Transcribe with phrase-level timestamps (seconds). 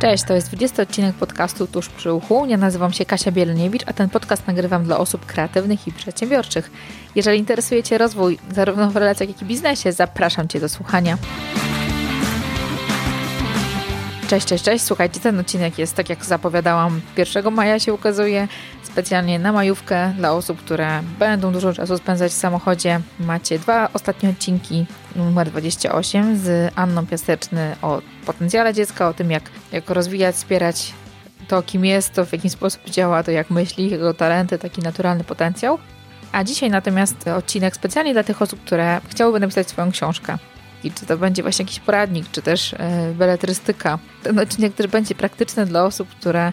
[0.00, 2.46] Cześć, to jest 20 odcinek podcastu Tuż przy uchu.
[2.46, 6.70] Ja nazywam się Kasia Bielniewicz, a ten podcast nagrywam dla osób kreatywnych i przedsiębiorczych.
[7.14, 11.18] Jeżeli interesuje Cię rozwój zarówno w relacjach, jak i biznesie, zapraszam Cię do słuchania.
[14.28, 14.84] Cześć, cześć, cześć.
[14.84, 18.48] Słuchajcie, ten odcinek jest, tak jak zapowiadałam, 1 maja się ukazuje,
[18.92, 23.00] specjalnie na majówkę dla osób, które będą dużo czasu spędzać w samochodzie.
[23.20, 29.42] Macie dwa ostatnie odcinki, numer 28 z Anną Piaseczny o potencjale dziecka, o tym jak,
[29.72, 30.92] jak rozwijać, wspierać
[31.48, 35.24] to, kim jest, to w jaki sposób działa, to jak myśli, jego talenty, taki naturalny
[35.24, 35.78] potencjał.
[36.32, 40.38] A dzisiaj natomiast odcinek specjalnie dla tych osób, które chciałyby napisać swoją książkę
[40.94, 43.98] czy to będzie właśnie jakiś poradnik, czy też e, beletrystyka.
[44.22, 46.52] Ten odcinek też będzie praktyczny dla osób, które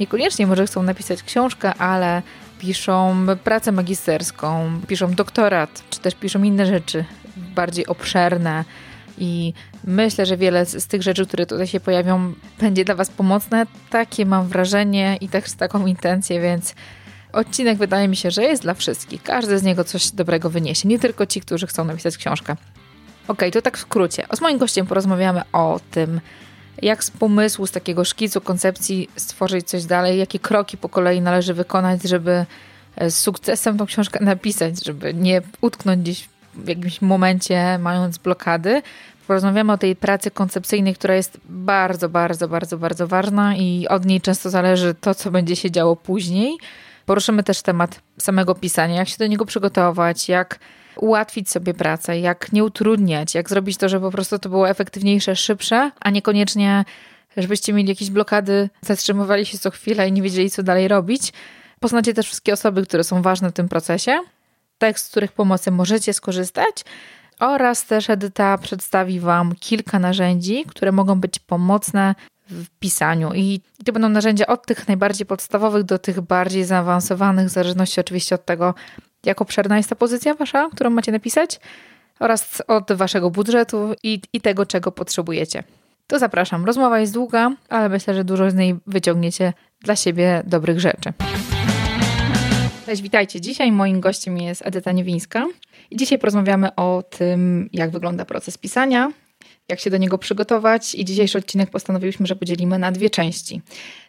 [0.00, 2.22] niekoniecznie może chcą napisać książkę, ale
[2.58, 7.04] piszą pracę magisterską, piszą doktorat, czy też piszą inne rzeczy
[7.36, 8.64] bardziej obszerne.
[9.18, 9.52] I
[9.84, 13.66] myślę, że wiele z tych rzeczy, które tutaj się pojawią, będzie dla Was pomocne.
[13.90, 16.74] Takie mam wrażenie i też taką intencję, więc
[17.32, 19.22] odcinek wydaje mi się, że jest dla wszystkich.
[19.22, 22.56] Każdy z niego coś dobrego wyniesie, nie tylko ci, którzy chcą napisać książkę.
[23.28, 24.26] Ok, to tak w skrócie.
[24.32, 26.20] Z moim gościem porozmawiamy o tym,
[26.82, 31.54] jak z pomysłu, z takiego szkicu, koncepcji stworzyć coś dalej, jakie kroki po kolei należy
[31.54, 32.46] wykonać, żeby
[32.96, 38.82] e, z sukcesem tą książkę napisać, żeby nie utknąć gdzieś w jakimś momencie, mając blokady.
[39.26, 44.20] Porozmawiamy o tej pracy koncepcyjnej, która jest bardzo, bardzo, bardzo, bardzo ważna i od niej
[44.20, 46.56] często zależy to, co będzie się działo później.
[47.06, 50.58] Poruszymy też temat samego pisania, jak się do niego przygotować, jak
[50.96, 55.36] ułatwić sobie pracę, jak nie utrudniać, jak zrobić to, żeby po prostu to było efektywniejsze,
[55.36, 56.84] szybsze, a niekoniecznie,
[57.36, 61.32] żebyście mieli jakieś blokady, zatrzymywali się co chwilę i nie wiedzieli, co dalej robić.
[61.80, 64.20] Poznacie też wszystkie osoby, które są ważne w tym procesie,
[64.78, 66.84] tekst, z których pomocy możecie skorzystać.
[67.40, 72.14] Oraz też Edyta przedstawi Wam kilka narzędzi, które mogą być pomocne
[72.50, 73.34] w pisaniu.
[73.34, 78.34] I to będą narzędzia od tych najbardziej podstawowych do tych bardziej zaawansowanych, w zależności oczywiście
[78.34, 78.74] od tego,
[79.26, 81.60] jak obszerna jest ta pozycja wasza, którą macie napisać,
[82.20, 85.64] oraz od waszego budżetu i, i tego, czego potrzebujecie.
[86.06, 86.64] To zapraszam.
[86.64, 91.12] Rozmowa jest długa, ale myślę, że dużo z niej wyciągniecie dla siebie dobrych rzeczy.
[92.86, 93.40] Cześć, witajcie.
[93.40, 95.46] Dzisiaj moim gościem jest Edyta Niewińska
[95.90, 99.12] i dzisiaj porozmawiamy o tym, jak wygląda proces pisania,
[99.68, 103.62] jak się do niego przygotować i dzisiejszy odcinek postanowiliśmy, że podzielimy na dwie części.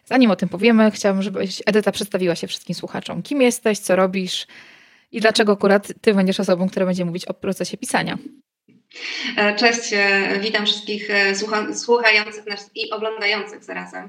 [0.04, 3.22] Zanim o tym powiemy, chciałabym, żebyś Edyta przedstawiła się wszystkim słuchaczom.
[3.22, 4.46] Kim jesteś, co robisz,
[5.12, 8.18] i dlaczego akurat ty będziesz osobą, która będzie mówić o procesie pisania?
[9.36, 11.34] E, cześć, e, witam wszystkich e,
[11.74, 14.08] słuchających nas i oglądających zarazem.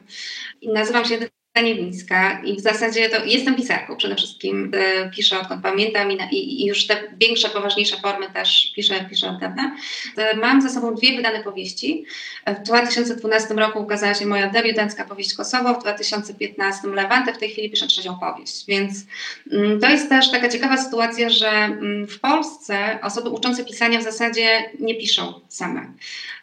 [0.63, 1.17] Nazywam się
[1.61, 4.71] Niewińska i w zasadzie to jestem pisarką przede wszystkim.
[4.73, 9.75] E, piszę odkąd pamiętam i, już te większe, poważniejsze formy też piszę, piszę od dawna.
[10.17, 12.05] E, mam za sobą dwie wydane powieści.
[12.45, 17.49] E, w 2012 roku ukazała się moja debiutancka powieść Kosowo, w 2015 Lewantę, w tej
[17.49, 18.65] chwili piszę trzecią powieść.
[18.67, 19.05] Więc
[19.51, 24.03] mm, to jest też taka ciekawa sytuacja, że mm, w Polsce osoby uczące pisania w
[24.03, 25.93] zasadzie nie piszą same.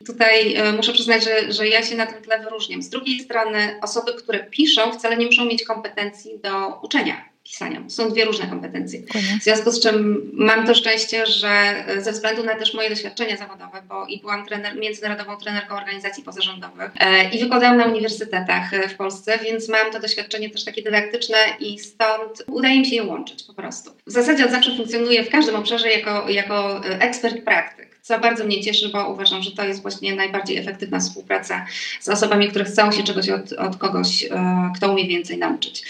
[0.07, 2.83] Tutaj muszę przyznać, że, że ja się na tym tle wyróżniam.
[2.83, 7.81] Z drugiej strony osoby, które piszą, wcale nie muszą mieć kompetencji do uczenia pisania.
[7.89, 9.01] Są dwie różne kompetencje.
[9.41, 13.83] W związku z czym mam to szczęście, że ze względu na też moje doświadczenia zawodowe,
[13.89, 18.97] bo i byłam trener, międzynarodową trenerką organizacji pozarządowych e, i wykładałam na uniwersytetach e, w
[18.97, 23.43] Polsce, więc mam to doświadczenie też takie dydaktyczne i stąd udaje mi się je łączyć
[23.43, 23.91] po prostu.
[24.07, 28.45] W zasadzie od zawsze funkcjonuję w każdym obszarze jako, jako e, ekspert praktyk co bardzo
[28.45, 31.67] mnie cieszy, bo uważam, że to jest właśnie najbardziej efektywna współpraca
[32.01, 35.83] z osobami, które chcą się czegoś od, od kogoś, e, kto umie więcej nauczyć.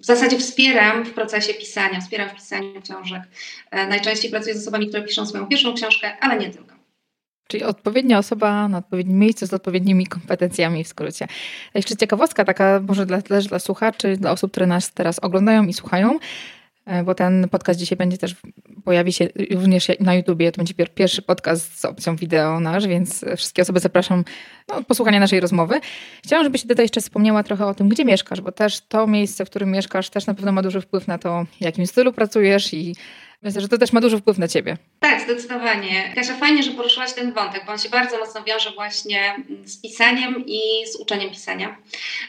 [0.00, 3.22] W zasadzie wspieram w procesie pisania, wspieram w pisaniu książek.
[3.70, 6.74] E, najczęściej pracuję z osobami, które piszą swoją pierwszą książkę, ale nie tylko.
[7.48, 11.28] Czyli odpowiednia osoba na odpowiednim miejscu z odpowiednimi kompetencjami w skrócie.
[11.74, 15.72] Jeszcze ciekawostka taka może dla, też dla słuchaczy, dla osób, które nas teraz oglądają i
[15.72, 16.18] słuchają.
[16.86, 18.36] E, bo ten podcast dzisiaj będzie też,
[18.84, 23.62] pojawi się również na YouTubie, to będzie pierwszy podcast z opcją wideo nasz, więc wszystkie
[23.62, 24.24] osoby zapraszam
[24.68, 25.80] do posłuchania naszej rozmowy.
[26.24, 29.50] Chciałam, żebyś tutaj jeszcze wspomniała trochę o tym, gdzie mieszkasz, bo też to miejsce, w
[29.50, 32.96] którym mieszkasz, też na pewno ma duży wpływ na to, w jakim stylu pracujesz i
[33.44, 34.76] Myślę, że to też ma duży wpływ na ciebie.
[35.00, 36.12] Tak, zdecydowanie.
[36.14, 40.44] Kasia, fajnie, że poruszyłaś ten wątek, bo on się bardzo mocno wiąże właśnie z pisaniem
[40.46, 40.60] i
[40.92, 41.76] z uczeniem pisania.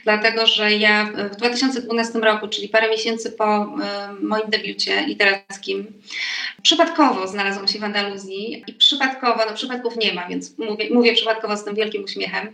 [0.03, 3.77] Dlatego, że ja w 2012 roku, czyli parę miesięcy po
[4.21, 5.87] moim debiucie literackim,
[6.61, 11.57] przypadkowo znalazłam się w Andaluzji i przypadkowo, no przypadków nie ma, więc mówię, mówię przypadkowo
[11.57, 12.53] z tym wielkim uśmiechem.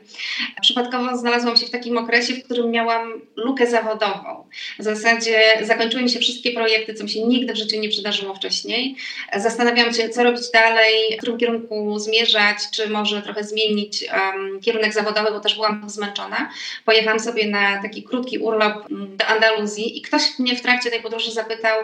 [0.62, 4.48] Przypadkowo znalazłam się w takim okresie, w którym miałam lukę zawodową.
[4.80, 8.36] W zasadzie zakończyły mi się wszystkie projekty, co mi się nigdy w życiu nie przydarzyło
[8.36, 8.95] wcześniej wcześniej.
[9.36, 14.94] Zastanawiałam się, co robić dalej, w którym kierunku zmierzać, czy może trochę zmienić um, kierunek
[14.94, 16.50] zawodowy, bo też byłam zmęczona.
[16.86, 21.01] Pojechałam sobie na taki krótki urlop mm, do Andaluzji i ktoś mnie w trakcie tej
[21.01, 21.80] podróży zapytał,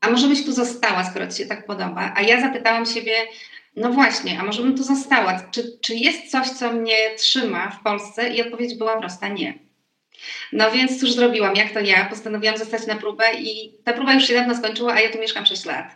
[0.00, 2.12] a może byś tu została, skoro ci się tak podoba?
[2.16, 3.14] A ja zapytałam siebie,
[3.76, 5.42] no właśnie, a może bym tu została?
[5.50, 8.28] Czy, czy jest coś, co mnie trzyma w Polsce?
[8.28, 9.65] I odpowiedź była prosta, nie.
[10.52, 12.04] No więc cóż zrobiłam, jak to ja?
[12.04, 15.46] Postanowiłam zostać na próbę i ta próba już się dawno skończyła, a ja tu mieszkam
[15.46, 15.86] 6 lat.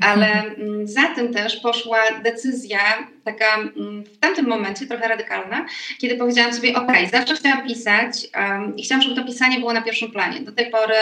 [0.00, 5.66] Ale mm, za tym też poszła decyzja taka mm, w tamtym momencie trochę radykalna,
[5.98, 9.82] kiedy powiedziałam sobie, ok, zawsze chciałam pisać um, i chciałam, żeby to pisanie było na
[9.82, 10.40] pierwszym planie.
[10.40, 10.94] Do tej pory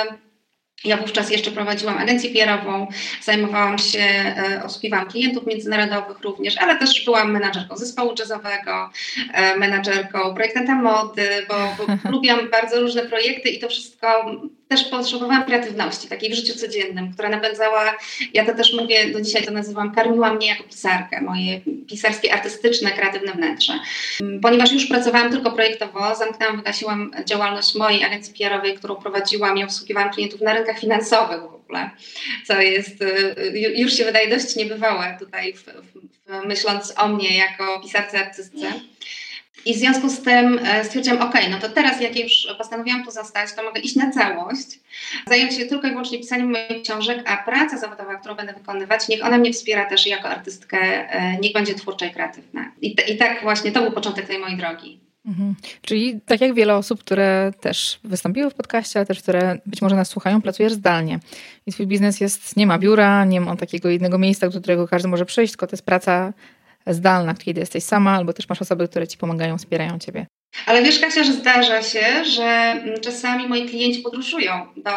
[0.84, 2.86] ja wówczas jeszcze prowadziłam agencję PR-ową,
[3.22, 8.90] zajmowałam się, e, obsługiwałam klientów międzynarodowych również, ale też byłam menadżerką zespołu jazzowego,
[9.34, 14.30] e, menadżerką projektanta mody, bo, bo lubiłam bardzo różne projekty i to wszystko
[14.70, 17.96] też potrzebowałam kreatywności, takiej w życiu codziennym, która napędzała,
[18.34, 22.90] ja to też mówię, do dzisiaj to nazywam, karmiła mnie jako pisarkę, moje pisarskie, artystyczne,
[22.90, 23.72] kreatywne wnętrze.
[24.42, 30.10] Ponieważ już pracowałam tylko projektowo, zamknęłam, wygasiłam działalność mojej agencji PR-owej, którą prowadziłam i obsługiwałam
[30.10, 31.90] klientów na rynkach finansowych w ogóle,
[32.46, 37.80] co jest, y, już się wydaje dość niebywałe tutaj, w, w, myśląc o mnie jako
[37.80, 38.72] pisarce, artystce.
[39.64, 43.10] I w związku z tym e, stwierdziłam, ok, no to teraz jak już postanowiłam tu
[43.10, 44.80] zostać, to mogę iść na całość,
[45.28, 49.24] zająć się tylko i wyłącznie pisaniem moich książek, a praca zawodowa, którą będę wykonywać, niech
[49.24, 52.72] ona mnie wspiera też jako artystkę, e, niech będzie twórcza i kreatywna.
[52.80, 55.00] I, i tak właśnie to był początek tej mojej drogi.
[55.26, 55.54] Mhm.
[55.82, 59.96] Czyli tak jak wiele osób, które też wystąpiły w podcaście, ale też które być może
[59.96, 61.18] nas słuchają, pracujesz zdalnie.
[61.66, 65.08] I twój biznes jest, nie ma biura, nie ma takiego jednego miejsca, do którego każdy
[65.08, 66.32] może przyjść, tylko to jest praca
[66.86, 70.26] zdalna, kiedy jesteś sama, albo też masz osoby, które ci pomagają, wspierają ciebie.
[70.66, 74.90] Ale wiesz, Kasia, że zdarza się, że czasami moi klienci podróżują do,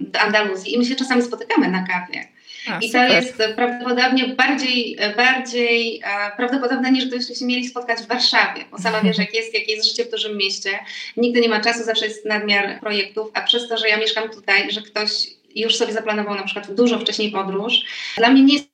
[0.00, 2.28] do Andaluzji i my się czasami spotykamy na kawie.
[2.70, 6.02] A, I to jest prawdopodobnie bardziej, bardziej
[6.36, 9.88] prawdopodobne niż gdybyśmy się mieli spotkać w Warszawie, bo sama wiesz, jak jest, jak jest
[9.88, 10.70] życie w dużym mieście.
[11.16, 14.72] Nigdy nie ma czasu, zawsze jest nadmiar projektów, a przez to, że ja mieszkam tutaj,
[14.72, 17.74] że ktoś już sobie zaplanował na przykład dużo wcześniej podróż,
[18.16, 18.67] dla mnie nie jest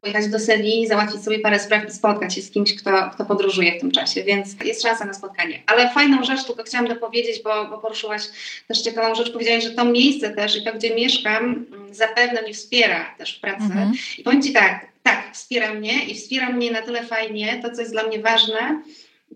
[0.00, 3.76] pojechać do Sewilli, załatwić sobie parę spraw i spotkać się z kimś, kto, kto podróżuje
[3.76, 5.62] w tym czasie, więc jest szansa na spotkanie.
[5.66, 8.22] Ale fajną rzecz tylko chciałam dopowiedzieć, bo, bo poruszyłaś
[8.68, 12.54] też ciekawą rzecz, powiedziałaś, że to miejsce też i to, gdzie mieszkam, mm, zapewne mnie
[12.54, 13.64] wspiera też w pracy.
[13.64, 13.92] Mhm.
[14.18, 17.80] I powiem Ci tak, tak, wspiera mnie i wspiera mnie na tyle fajnie, to co
[17.80, 18.82] jest dla mnie ważne,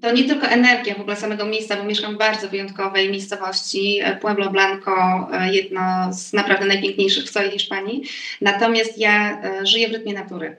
[0.00, 4.16] to nie tylko energia w ogóle samego miejsca, bo mieszkam w bardzo wyjątkowej miejscowości, e,
[4.16, 8.02] Pueblo Blanco, e, jedno z naprawdę najpiękniejszych w całej Hiszpanii.
[8.40, 10.56] Natomiast ja e, żyję w rytmie natury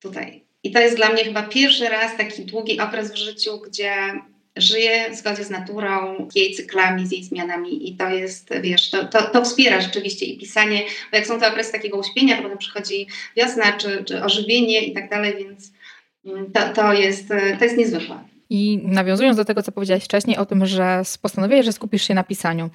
[0.00, 0.42] tutaj.
[0.62, 3.92] I to jest dla mnie chyba pierwszy raz taki długi okres w życiu, gdzie
[4.56, 8.90] żyję w zgodzie z naturą, z jej cyklami, z jej zmianami i to jest, wiesz,
[8.90, 12.42] to, to, to wspiera rzeczywiście i pisanie, bo jak są to okresy takiego uśpienia, to
[12.42, 15.72] potem przychodzi wiosna czy, czy ożywienie i tak dalej, więc
[16.24, 17.28] mm, to, to, jest,
[17.58, 18.31] to jest niezwykłe.
[18.52, 22.24] I nawiązując do tego, co powiedziałaś wcześniej o tym, że postanowiłeś, że skupisz się na
[22.24, 22.70] pisaniu.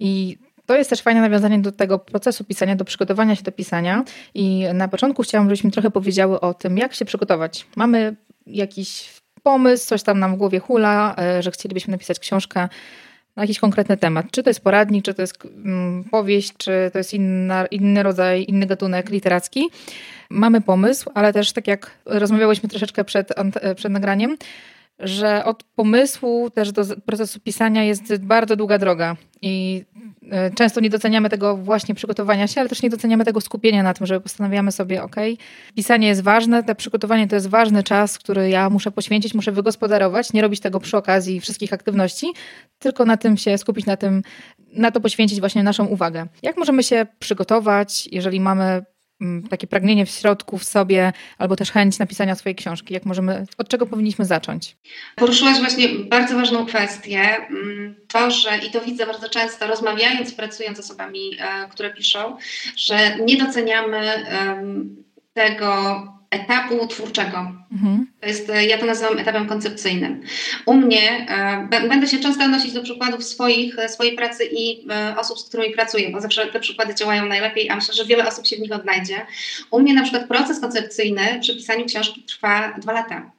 [0.00, 4.04] I to jest też fajne nawiązanie do tego procesu pisania, do przygotowania się do pisania.
[4.34, 7.66] I na początku chciałam, żebyśmy trochę powiedziały o tym, jak się przygotować.
[7.76, 8.16] Mamy
[8.46, 9.10] jakiś
[9.42, 12.68] pomysł, coś tam nam w głowie hula, e, że chcielibyśmy napisać książkę
[13.36, 14.26] na jakiś konkretny temat.
[14.30, 18.44] Czy to jest poradnik, czy to jest mm, powieść, czy to jest inna, inny rodzaj,
[18.48, 19.68] inny gatunek literacki.
[20.30, 23.34] Mamy pomysł, ale też tak jak rozmawiałyśmy troszeczkę przed,
[23.76, 24.36] przed nagraniem,
[24.98, 29.84] że od pomysłu też do procesu pisania jest bardzo długa droga i
[30.30, 33.94] e, często nie doceniamy tego właśnie przygotowania się, ale też nie doceniamy tego skupienia na
[33.94, 35.16] tym, że postanawiamy sobie, ok,
[35.76, 40.32] pisanie jest ważne, te przygotowanie to jest ważny czas, który ja muszę poświęcić, muszę wygospodarować,
[40.32, 42.32] nie robić tego przy okazji wszystkich aktywności,
[42.78, 44.22] tylko na tym się skupić, na tym,
[44.72, 46.26] na to poświęcić właśnie naszą uwagę.
[46.42, 48.84] Jak możemy się przygotować, jeżeli mamy
[49.50, 52.94] takie pragnienie w środku, w sobie, albo też chęć napisania swojej książki?
[52.94, 54.76] Jak możemy, od czego powinniśmy zacząć?
[55.16, 57.36] Poruszyłaś właśnie bardzo ważną kwestię.
[58.08, 62.36] To, że i to widzę bardzo często, rozmawiając, pracując z osobami, e, które piszą,
[62.76, 64.00] że nie doceniamy
[65.34, 66.02] tego,
[66.34, 67.38] etapu twórczego.
[67.72, 68.06] Mhm.
[68.20, 70.22] To jest, e, ja to nazywam etapem koncepcyjnym.
[70.66, 71.26] U mnie
[71.70, 75.48] e, będę się często odnosić do przykładów swoich, e, swojej pracy i e, osób, z
[75.48, 78.60] którymi pracuję, bo zawsze te przykłady działają najlepiej, a myślę, że wiele osób się w
[78.60, 79.26] nich odnajdzie.
[79.70, 83.30] U mnie na przykład proces koncepcyjny przy pisaniu książki trwa dwa lata.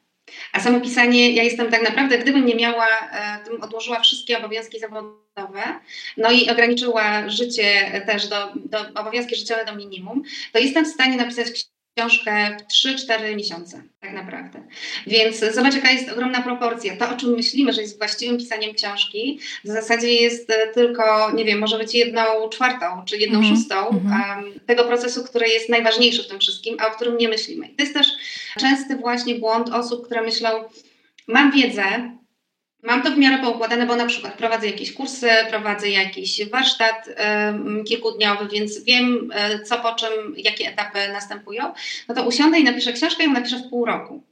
[0.53, 2.87] A samo pisanie, ja jestem tak naprawdę, gdybym nie miała,
[3.41, 5.79] gdybym odłożyła wszystkie obowiązki zawodowe,
[6.17, 10.23] no i ograniczyła życie też do, do obowiązki życiowe do minimum,
[10.53, 14.63] to jestem w stanie napisać książkę w 3-4 miesiące, tak naprawdę.
[15.07, 16.97] Więc zobacz, jaka jest ogromna proporcja.
[16.97, 21.45] To, o czym myślimy, że jest właściwym pisaniem książki, w zasadzie jest e, tylko, nie
[21.45, 23.55] wiem, może być jedną czwartą czy jedną mm -hmm.
[23.55, 27.67] szóstą um, tego procesu, który jest najważniejszy w tym wszystkim, a o którym nie myślimy.
[27.67, 28.07] I to jest też
[28.59, 30.49] częsty właśnie błąd osób, które myślą,
[31.27, 32.11] mam wiedzę,
[32.85, 37.09] Mam to w miarę poukładane, bo na przykład prowadzę jakieś kursy, prowadzę jakiś warsztat
[37.87, 41.73] kilkudniowy, więc wiem y, co po czym, jakie etapy następują.
[42.07, 44.23] No to usiądę i napiszę książkę ją napiszę w pół roku.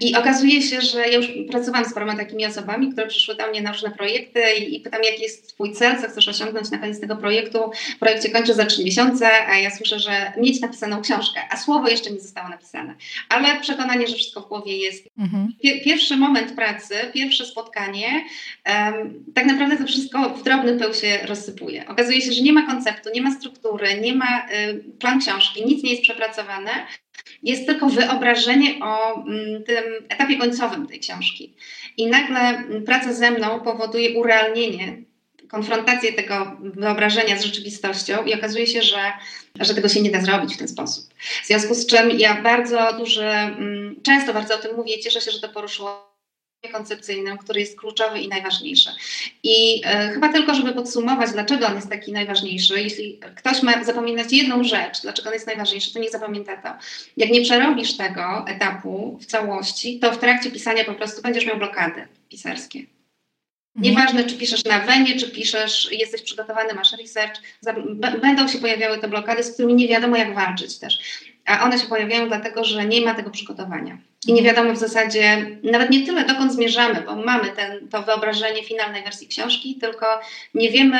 [0.00, 3.62] I okazuje się, że ja już pracowałam z paroma takimi osobami, które przyszły do mnie
[3.62, 7.00] na różne projekty i, i pytam, jaki jest Twój cel, co chcesz osiągnąć na koniec
[7.00, 7.70] tego projektu.
[7.96, 11.88] W projekcie kończę za trzy miesiące, a ja słyszę, że mieć napisaną książkę, a słowo
[11.88, 12.94] jeszcze nie zostało napisane.
[13.28, 15.08] Ale przekonanie, że wszystko w głowie jest.
[15.18, 15.52] Mhm.
[15.84, 18.24] Pierwszy moment pracy, pierwsze spotkanie,
[18.66, 21.88] um, tak naprawdę to wszystko w drobny pył się rozsypuje.
[21.88, 25.84] Okazuje się, że nie ma konceptu, nie ma struktury, nie ma y, plan książki, nic
[25.84, 26.70] nie jest przepracowane,
[27.42, 31.54] jest tylko wyobrażenie o mm, tym etapie końcowym tej książki.
[31.96, 35.02] I nagle mm, praca ze mną powoduje urealnienie,
[35.48, 39.12] konfrontację tego wyobrażenia z rzeczywistością i okazuje się, że,
[39.60, 41.14] że tego się nie da zrobić w ten sposób.
[41.42, 45.30] W związku z czym ja bardzo duży, mm, często bardzo o tym mówię, cieszę się,
[45.30, 46.13] że to poruszyło
[46.68, 48.90] koncepcyjnym, który jest kluczowy i najważniejszy.
[49.42, 54.32] I e, chyba tylko, żeby podsumować, dlaczego on jest taki najważniejszy, jeśli ktoś ma zapominać
[54.32, 56.68] jedną rzecz, dlaczego on jest najważniejszy, to niech zapamięta to.
[57.16, 61.58] Jak nie przerobisz tego etapu w całości, to w trakcie pisania po prostu będziesz miał
[61.58, 62.78] blokady pisarskie.
[62.78, 63.94] Mhm.
[63.94, 67.40] Nieważne, czy piszesz na wenie, czy piszesz, jesteś przygotowany, masz research,
[68.20, 70.98] będą się pojawiały te blokady, z którymi nie wiadomo, jak walczyć też.
[71.46, 73.98] A one się pojawiają dlatego, że nie ma tego przygotowania.
[74.26, 78.64] I nie wiadomo w zasadzie nawet nie tyle, dokąd zmierzamy, bo mamy ten, to wyobrażenie
[78.64, 80.06] finalnej wersji książki, tylko
[80.54, 80.98] nie wiemy,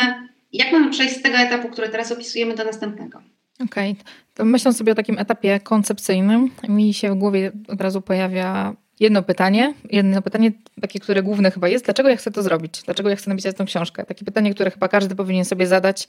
[0.53, 3.23] jak mamy przejść z tego etapu, który teraz opisujemy, do następnego.
[3.65, 4.05] Okej, okay.
[4.35, 9.23] to myśląc sobie o takim etapie koncepcyjnym, mi się w głowie od razu pojawia jedno
[9.23, 12.83] pytanie, jedno pytanie, takie, które główne chyba jest, dlaczego ja chcę to zrobić?
[12.83, 14.05] Dlaczego ja chcę napisać tę książkę?
[14.05, 16.09] Takie pytanie, które chyba każdy powinien sobie zadać,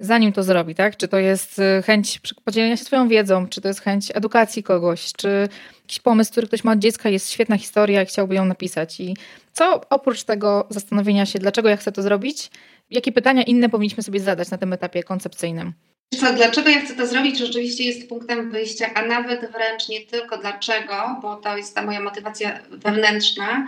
[0.00, 0.96] zanim to zrobi, tak?
[0.96, 5.12] Czy to jest y, chęć podzielenia się swoją wiedzą, czy to jest chęć edukacji kogoś,
[5.12, 5.48] czy
[5.82, 9.00] jakiś pomysł, który ktoś ma od dziecka, jest świetna historia i chciałby ją napisać.
[9.00, 9.16] I
[9.52, 12.50] co oprócz tego zastanowienia się, dlaczego ja chcę to zrobić,
[12.90, 15.72] jakie pytania inne powinniśmy sobie zadać na tym etapie koncepcyjnym?
[16.20, 20.38] Co, dlaczego ja chcę to zrobić, rzeczywiście jest punktem wyjścia, a nawet wręcz nie tylko
[20.38, 23.66] dlaczego, bo to jest ta moja motywacja wewnętrzna.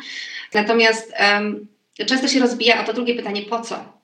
[0.55, 1.67] Natomiast um,
[2.07, 4.00] często się rozbija o to drugie pytanie, po co?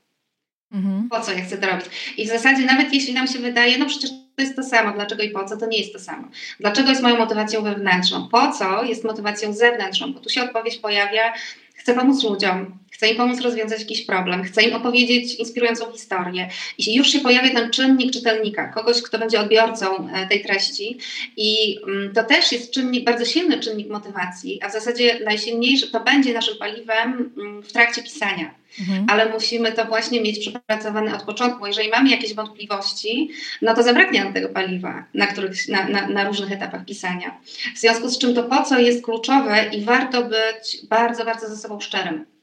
[0.73, 1.09] Mhm.
[1.09, 1.87] Po co ja chcę to robić?
[2.17, 5.23] I w zasadzie nawet jeśli nam się wydaje, no przecież to jest to samo, dlaczego
[5.23, 6.29] i po co, to nie jest to samo.
[6.61, 8.29] Dlaczego jest moją motywacją wewnętrzną?
[8.29, 10.13] Po co jest motywacją zewnętrzną?
[10.13, 11.33] Bo tu się odpowiedź pojawia,
[11.75, 16.49] chcę pomóc ludziom, chcę im pomóc rozwiązać jakiś problem, chcę im opowiedzieć inspirującą historię.
[16.79, 20.99] I już się pojawia ten czynnik czytelnika, kogoś, kto będzie odbiorcą e, tej treści.
[21.37, 26.01] I mm, to też jest czynnik, bardzo silny czynnik motywacji, a w zasadzie najsilniejszy to
[26.01, 28.55] będzie naszym paliwem mm, w trakcie pisania.
[28.81, 29.07] Mhm.
[29.09, 31.67] Ale musimy to właśnie mieć przepracowane od początku.
[31.67, 33.31] Jeżeli mamy jakieś wątpliwości,
[33.63, 37.41] no to zabraknie nam tego paliwa na, których, na, na, na różnych etapach pisania.
[37.75, 41.57] W związku z czym to po co jest kluczowe i warto być bardzo, bardzo ze
[41.57, 42.36] sobą szczerym.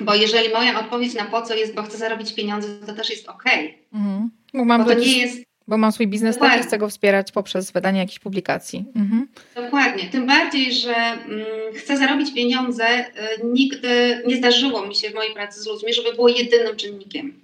[0.00, 3.28] Bo jeżeli moja odpowiedź na po co jest, bo chcę zarobić pieniądze, to też jest
[3.28, 3.44] ok.
[3.92, 4.30] Mhm.
[4.54, 5.42] Bo, mam bo to nie jest.
[5.68, 6.58] Bo mam swój biznes Dokładnie.
[6.58, 8.84] tak chcę go wspierać poprzez wydanie jakichś publikacji.
[8.96, 9.28] Mhm.
[9.54, 10.08] Dokładnie.
[10.08, 12.84] Tym bardziej, że mm, chcę zarobić pieniądze.
[12.98, 17.40] Y, nigdy nie zdarzyło mi się w mojej pracy z ludźmi, żeby było jedynym czynnikiem.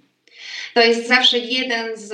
[0.73, 2.13] To jest zawsze jeden z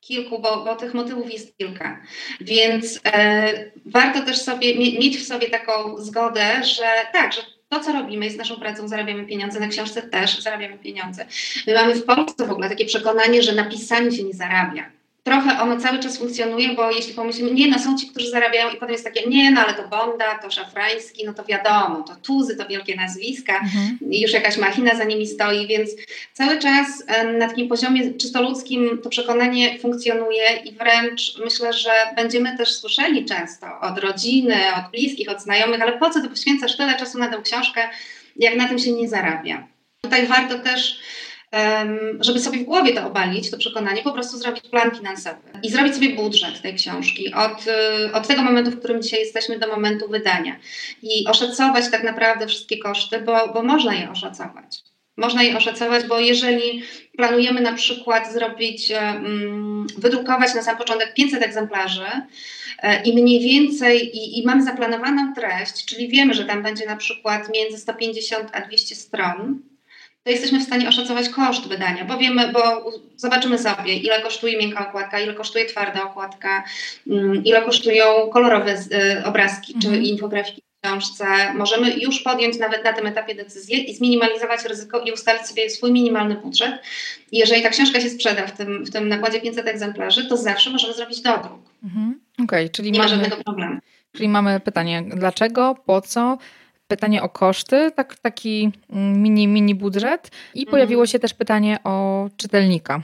[0.00, 2.00] kilku, bo, bo tych motywów jest kilka.
[2.40, 7.92] Więc e, warto też sobie mieć w sobie taką zgodę, że tak, że to, co
[7.92, 11.26] robimy, jest naszą pracą, zarabiamy pieniądze, na książce też zarabiamy pieniądze.
[11.66, 14.99] My mamy w Polsce w ogóle takie przekonanie, że na pisaniu się nie zarabia
[15.30, 18.74] trochę ono cały czas funkcjonuje, bo jeśli pomyślimy, nie, no są ci, którzy zarabiają i
[18.74, 22.56] potem jest takie, nie, no ale to Bonda, to Szafrański, no to wiadomo, to Tuzy,
[22.56, 23.98] to wielkie nazwiska mhm.
[24.00, 25.90] już jakaś machina za nimi stoi, więc
[26.32, 27.04] cały czas
[27.38, 33.24] na takim poziomie czysto ludzkim to przekonanie funkcjonuje i wręcz myślę, że będziemy też słyszeli
[33.24, 37.28] często od rodziny, od bliskich, od znajomych, ale po co ty poświęcasz tyle czasu na
[37.28, 37.88] tę książkę,
[38.36, 39.66] jak na tym się nie zarabia.
[40.02, 41.00] Tutaj warto też
[42.20, 45.94] żeby sobie w głowie to obalić, to przekonanie, po prostu zrobić plan finansowy i zrobić
[45.94, 50.08] sobie budżet tej książki od, y, od tego momentu, w którym dzisiaj jesteśmy, do momentu
[50.08, 50.56] wydania
[51.02, 54.82] i oszacować tak naprawdę wszystkie koszty, bo, bo można je oszacować.
[55.16, 56.82] Można je oszacować, bo jeżeli
[57.16, 58.92] planujemy na przykład zrobić,
[59.98, 62.06] wydrukować na sam początek 500 egzemplarzy
[62.78, 66.96] e, i mniej więcej, i, i mamy zaplanowaną treść, czyli wiemy, że tam będzie na
[66.96, 69.62] przykład między 150 a 200 stron,
[70.22, 74.88] to jesteśmy w stanie oszacować koszt wydania, bo wiemy, bo zobaczymy sobie, ile kosztuje miękka
[74.88, 76.64] okładka, ile kosztuje twarda okładka,
[77.06, 80.04] mm, ile kosztują kolorowe y, obrazki czy mhm.
[80.04, 81.24] infografiki w książce.
[81.54, 85.92] Możemy już podjąć nawet na tym etapie decyzję i zminimalizować ryzyko i ustalić sobie swój
[85.92, 86.72] minimalny budżet.
[87.32, 90.70] I jeżeli ta książka się sprzeda w tym, w tym nakładzie 500 egzemplarzy, to zawsze
[90.70, 91.60] możemy zrobić dodruk.
[91.84, 92.20] Mhm.
[92.34, 93.78] Okej, okay, czyli nie mamy, ma żadnego problemu.
[94.12, 96.38] Czyli mamy pytanie, dlaczego, po co,
[96.90, 100.70] pytanie o koszty, tak, taki mini, mini budżet i mhm.
[100.70, 103.02] pojawiło się też pytanie o czytelnika.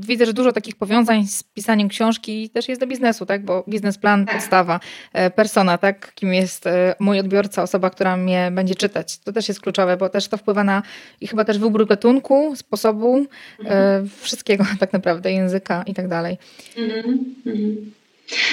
[0.00, 3.44] Widzę, że dużo takich powiązań z pisaniem książki też jest do biznesu, tak?
[3.44, 4.34] Bo biznesplan, tak.
[4.34, 4.80] podstawa,
[5.12, 6.14] e, persona, tak?
[6.14, 9.18] Kim jest e, mój odbiorca, osoba, która mnie będzie czytać.
[9.18, 10.82] To też jest kluczowe, bo też to wpływa na
[11.20, 13.26] i chyba też wybór gatunku, sposobu, e,
[13.58, 14.08] mhm.
[14.20, 16.38] wszystkiego tak naprawdę, języka i tak dalej.
[16.76, 17.34] Mhm.
[17.46, 17.97] mhm.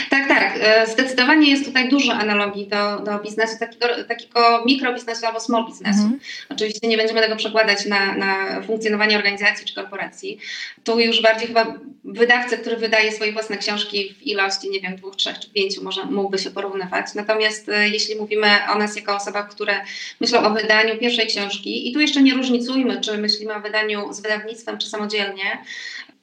[0.10, 0.58] Tak, tak.
[0.62, 6.02] E, zdecydowanie jest tutaj dużo analogii do, do biznesu, takiego, takiego mikrobiznesu albo small biznesu.
[6.02, 6.20] Mhm.
[6.50, 10.40] Oczywiście nie będziemy tego przekładać na, na funkcjonowanie organizacji czy korporacji.
[10.84, 15.16] Tu już bardziej chyba wydawca, który wydaje swoje własne książki w ilości, nie wiem, dwóch,
[15.16, 17.06] trzech czy pięciu, może mógłby się porównywać.
[17.16, 19.82] Natomiast e, jeśli mówimy o nas jako osobach, które
[20.20, 24.22] myślą o wydaniu pierwszej książki, i tu jeszcze nie różnicujmy, czy myślimy o wydaniu z
[24.22, 25.58] wydawnictwem, czy samodzielnie,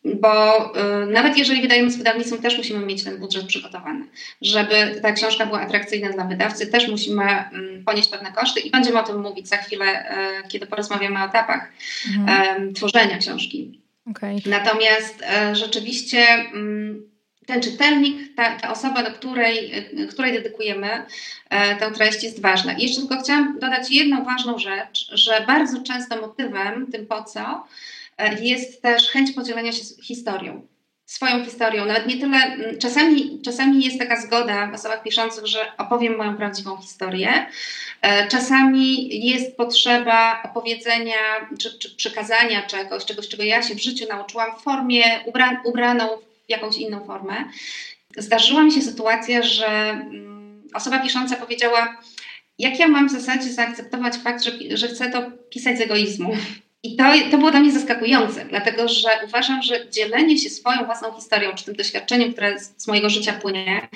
[0.05, 0.65] bo
[1.03, 4.05] y, nawet jeżeli wydajemy z wydawnictwem, też musimy mieć ten budżet przygotowany.
[4.41, 9.01] Żeby ta książka była atrakcyjna dla wydawcy, też musimy y, ponieść pewne koszty i będziemy
[9.01, 11.73] o tym mówić za chwilę, y, kiedy porozmawiamy o etapach
[12.19, 12.75] mhm.
[12.75, 13.83] tworzenia książki.
[14.11, 14.37] Okay.
[14.47, 17.11] Natomiast e, rzeczywiście mm,
[17.47, 19.73] ten czytelnik, ta, ta, osoba, do której,
[20.11, 21.07] której dedykujemy
[21.51, 22.73] e, tę treść jest ważna.
[22.73, 27.67] I jeszcze tylko chciałam dodać jedną ważną rzecz, że bardzo często motywem, tym po co,
[28.41, 30.67] jest też chęć podzielenia się historią,
[31.07, 31.85] swoją historią.
[31.85, 32.39] Nawet nie tyle,
[32.79, 37.47] czasami, czasami jest taka zgoda w osobach piszących, że opowiem moją prawdziwą historię.
[38.03, 41.17] E, czasami jest potrzeba opowiedzenia
[41.59, 46.09] czy, czy przekazania czegoś, czegoś, czego ja się w życiu nauczyłam w formie ubra, ubraną
[46.47, 47.35] w jakąś inną formę.
[48.17, 50.01] Zdarzyła mi się sytuacja, że
[50.75, 51.97] osoba pisząca powiedziała,
[52.59, 56.37] jak ja mam w zasadzie zaakceptować fakt, że, że chcę to pisać z egoizmu.
[56.83, 61.15] I to, to było dla mnie zaskakujące, dlatego że uważam, że dzielenie się swoją własną
[61.15, 63.89] historią, czy tym doświadczeniem, które z mojego życia płynie,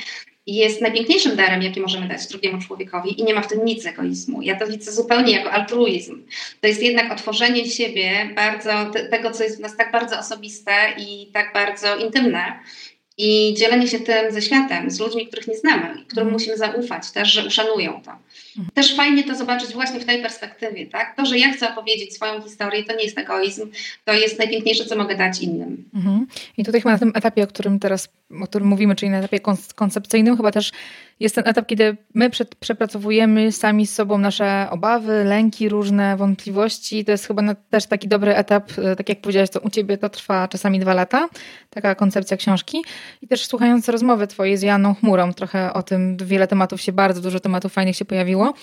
[0.47, 4.43] jest najpiękniejszym darem, jaki możemy dać drugiemu człowiekowi i nie ma w tym nic egoizmu.
[4.43, 6.23] Ja to widzę zupełnie jako altruizm.
[6.61, 10.73] To jest jednak otworzenie siebie, bardzo, te, tego, co jest w nas tak bardzo osobiste
[10.99, 12.59] i tak bardzo intymne,
[13.19, 16.33] i dzielenie się tym ze światem, z ludźmi, których nie znamy, którym mhm.
[16.33, 18.13] musimy zaufać też, że uszanują to.
[18.59, 18.71] Mhm.
[18.75, 21.17] Też fajnie to zobaczyć właśnie w tej perspektywie, tak?
[21.17, 23.71] To, że ja chcę opowiedzieć swoją historię, to nie jest egoizm,
[24.05, 25.85] to jest najpiękniejsze, co mogę dać innym.
[25.95, 26.27] Mhm.
[26.57, 28.09] I tutaj chyba na tym etapie, o którym teraz,
[28.43, 29.41] o którym mówimy, czyli na etapie
[29.75, 30.73] koncepcyjnym, chyba też
[31.21, 37.05] jest ten etap, kiedy my przed, przepracowujemy sami z sobą nasze obawy, lęki, różne wątpliwości.
[37.05, 40.09] To jest chyba też taki dobry etap, e, tak jak powiedziałeś, to u Ciebie to
[40.09, 41.29] trwa czasami dwa lata,
[41.71, 42.85] taka koncepcja książki.
[43.23, 47.21] I też słuchając rozmowy Twojej z Janą Chmurą, trochę o tym, wiele tematów się, bardzo
[47.21, 48.55] dużo tematów fajnych się pojawiło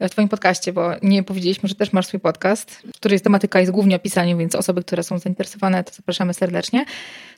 [0.00, 3.72] w Twoim podcaście, bo nie powiedzieliśmy, że też masz swój podcast, który jest tematyka jest
[3.72, 6.84] głównie o pisaniu, więc osoby, które są zainteresowane, to zapraszamy serdecznie.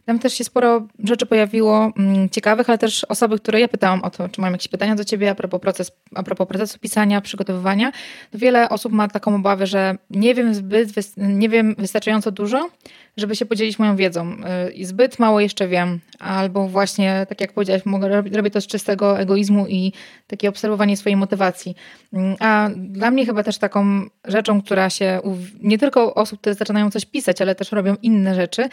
[0.04, 4.10] Tam też się sporo rzeczy pojawiło mm, ciekawych, ale też osoby, które ja pytałam o
[4.10, 7.92] to, czy mam jakieś pytania do ciebie a propos, proces, a propos procesu pisania, przygotowywania.
[8.32, 12.70] Wiele osób ma taką obawę, że nie wiem zbyt, nie wiem wystarczająco dużo,
[13.16, 14.36] żeby się podzielić moją wiedzą.
[14.68, 18.66] Y, I zbyt mało jeszcze wiem, albo właśnie, tak jak powiedziałeś, mogę, robię to z
[18.66, 19.92] czystego egoizmu i
[20.26, 21.74] takie obserwowanie swojej motywacji.
[22.12, 25.20] Mm, a dla mnie chyba też taką rzeczą, która się,
[25.62, 28.68] nie tylko osób, które zaczynają coś pisać, ale też robią inne rzeczy,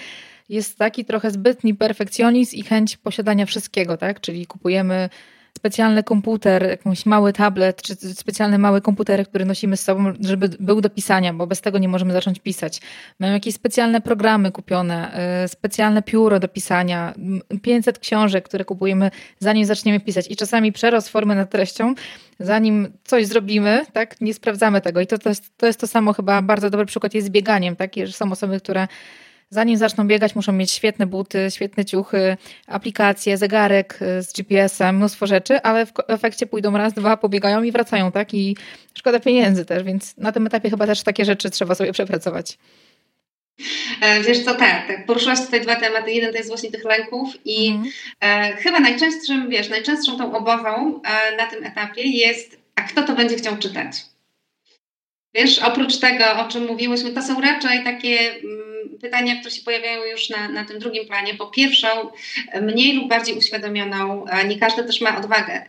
[0.52, 4.22] jest taki trochę zbytni perfekcjonizm i chęć posiadania wszystkiego, tak?
[4.22, 5.10] Czyli kupujemy
[5.58, 10.82] specjalny komputer, jakiś mały tablet, czy specjalny mały komputer, który nosimy z sobą, żeby był
[10.82, 12.82] do pisania, bo bez tego nie możemy zacząć pisać.
[13.20, 15.12] Mamy jakieś specjalne programy kupione,
[15.46, 17.14] y, specjalne pióro do pisania,
[17.62, 21.94] 500 książek, które kupujemy zanim zaczniemy pisać i czasami przerost formy nad treścią,
[22.40, 26.14] zanim coś zrobimy, tak, nie sprawdzamy tego i to, to, jest, to jest to samo
[26.14, 28.88] chyba bardzo dobry przykład jest z bieganiem, tak, że są osoby, które
[29.52, 32.38] zanim zaczną biegać, muszą mieć świetne buty, świetne ciuchy,
[32.68, 37.72] aplikacje, zegarek y, z GPS-em, mnóstwo rzeczy, ale w efekcie pójdą raz, dwa, pobiegają i
[37.72, 38.34] wracają, tak?
[38.34, 38.58] I
[38.94, 42.58] szkoda pieniędzy też, więc na tym etapie chyba też takie rzeczy trzeba sobie przepracować.
[44.02, 46.12] E, wiesz co, tak, tak, poruszyłaś tutaj dwa tematy.
[46.12, 47.84] Jeden to jest właśnie tych lęków i mm.
[48.22, 53.16] e, chyba najczęstszym, wiesz, najczęstszą tą obawą e, na tym etapie jest, a kto to
[53.16, 53.96] będzie chciał czytać?
[55.34, 58.71] Wiesz, oprócz tego, o czym mówiłyśmy, to są raczej takie mm,
[59.02, 61.88] pytania, które się pojawiają już na, na tym drugim planie, po pierwszą,
[62.62, 65.66] mniej lub bardziej uświadomioną, nie każdy też ma odwagę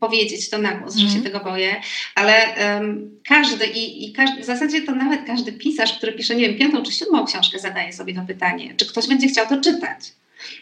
[0.00, 1.06] powiedzieć to na głos, mm.
[1.06, 1.32] że się mhm.
[1.32, 1.80] tego boję,
[2.14, 6.48] ale um, każdy i, i każdy, w zasadzie to nawet każdy pisarz, który pisze, nie
[6.48, 10.00] wiem, piątą czy siódmą książkę zadaje sobie to pytanie, czy ktoś będzie chciał to czytać.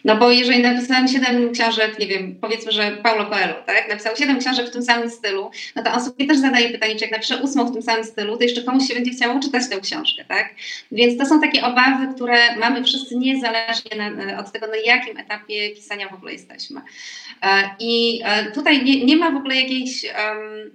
[0.05, 4.39] No bo jeżeli napisałem siedem książek, nie wiem, powiedzmy, że Paulo Coelho, tak, napisał siedem
[4.39, 7.37] książek w tym samym stylu, no to on sobie też zadaje pytanie, czy jak napisze
[7.37, 10.49] ósmą w tym samym stylu, to jeszcze komuś się będzie chciało czytać tę książkę, tak?
[10.91, 15.69] Więc to są takie obawy, które mamy wszyscy niezależnie na, od tego, na jakim etapie
[15.69, 16.81] pisania w ogóle jesteśmy.
[17.43, 20.71] E, I e, tutaj nie, nie ma w ogóle jakiejś um,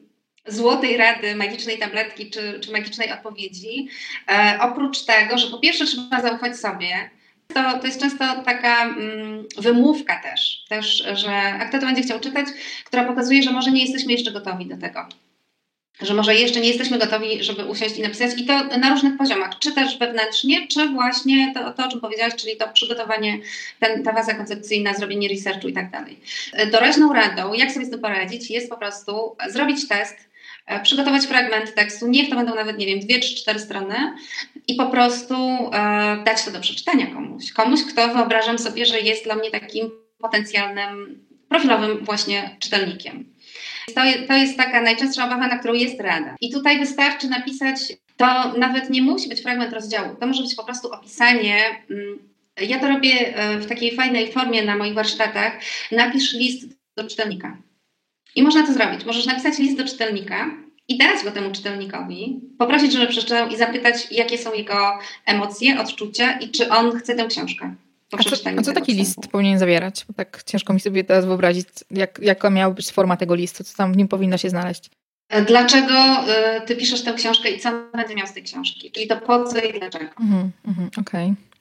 [0.46, 3.88] złotej rady, magicznej tabletki czy, czy magicznej odpowiedzi.
[4.28, 7.10] E, oprócz tego, że po pierwsze trzeba zaufać sobie,
[7.48, 12.20] to, to jest często taka mm, wymówka też, też, że a kto to będzie chciał
[12.20, 12.46] czytać,
[12.84, 15.08] która pokazuje, że może nie jesteśmy jeszcze gotowi do tego.
[16.00, 19.58] Że może jeszcze nie jesteśmy gotowi, żeby usiąść i napisać, i to na różnych poziomach,
[19.58, 23.38] czy też wewnętrznie, czy właśnie to, to o czym powiedziałaś, czyli to przygotowanie,
[23.80, 26.20] ten, ta faza koncepcyjna, zrobienie researchu i tak dalej.
[26.72, 30.16] Doraźną radą, jak sobie z tym poradzić, jest po prostu zrobić test,
[30.82, 33.94] przygotować fragment tekstu, niech to będą nawet, nie wiem, dwie czy cztery strony
[34.68, 37.52] i po prostu e, dać to do przeczytania komuś.
[37.52, 43.34] Komuś, kto wyobrażam sobie, że jest dla mnie takim potencjalnym, profilowym właśnie czytelnikiem.
[43.94, 46.36] To, to jest taka najczęstsza obawa, na którą jest rada.
[46.40, 47.76] I tutaj wystarczy napisać,
[48.16, 51.58] to nawet nie musi być fragment rozdziału, to może być po prostu opisanie.
[51.90, 52.18] Mm,
[52.60, 55.52] ja to robię e, w takiej fajnej formie na moich warsztatach.
[55.92, 57.56] Napisz list do czytelnika.
[58.34, 59.04] I można to zrobić.
[59.04, 60.50] Możesz napisać list do czytelnika
[60.88, 66.38] i dać go temu czytelnikowi, poprosić, żeby przeczytał i zapytać, jakie są jego emocje, odczucia
[66.38, 67.74] i czy on chce tę książkę.
[68.12, 70.04] A co, a co taki list powinien zawierać?
[70.08, 73.76] Bo tak ciężko mi sobie teraz wyobrazić, jak, jaka miała być forma tego listu, co
[73.76, 74.90] tam w nim powinno się znaleźć.
[75.46, 78.90] Dlaczego y, ty piszesz tę książkę i co będzie miał z tej książki?
[78.90, 80.10] Czyli to po co i dlaczego.
[80.20, 81.24] Mm, mm, Okej.
[81.24, 81.53] Okay.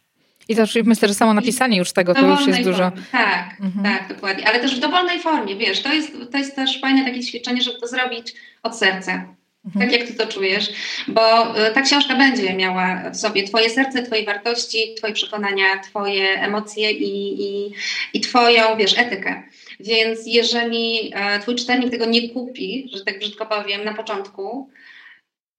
[0.50, 2.92] I też myślę, że samo napisanie już tego to już jest dużo.
[3.12, 3.84] Tak, mhm.
[3.84, 4.48] tak, dokładnie.
[4.48, 7.80] Ale też w dowolnej formie, wiesz, to jest, to jest też fajne takie ćwiczenie, żeby
[7.80, 9.26] to zrobić od serca.
[9.66, 9.90] Mhm.
[9.90, 10.70] Tak jak ty to czujesz,
[11.08, 16.42] bo y, ta książka będzie miała w sobie twoje serce, twoje wartości, twoje przekonania, twoje
[16.42, 17.74] emocje i, i,
[18.14, 19.44] i twoją, wiesz, etykę.
[19.80, 24.70] Więc jeżeli e, twój czytelnik tego nie kupi, że tak brzydko powiem, na początku,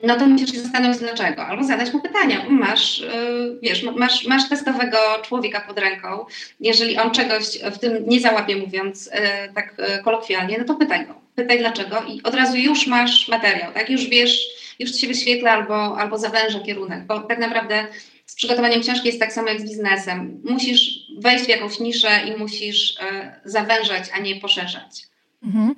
[0.02, 1.46] no to musisz się zastanowić dlaczego.
[1.46, 2.46] Albo zadać mu pytania.
[2.48, 6.26] Masz, y, wiesz, masz, masz testowego człowieka pod ręką.
[6.61, 9.11] Jeżeli on czegoś w tym nie załapie, mówiąc y,
[9.54, 11.14] tak y, kolokwialnie, no to pytaj go.
[11.35, 13.90] Pytaj dlaczego i od razu już masz materiał, tak?
[13.90, 14.46] Już wiesz,
[14.78, 17.87] już ci się wyświetla albo, albo zawęża kierunek, bo tak naprawdę
[18.26, 20.40] z przygotowaniem książki jest tak samo jak z biznesem.
[20.44, 22.94] Musisz wejść w jakąś niszę i musisz
[23.44, 25.13] zawężać, a nie poszerzać.
[25.44, 25.74] Mhm.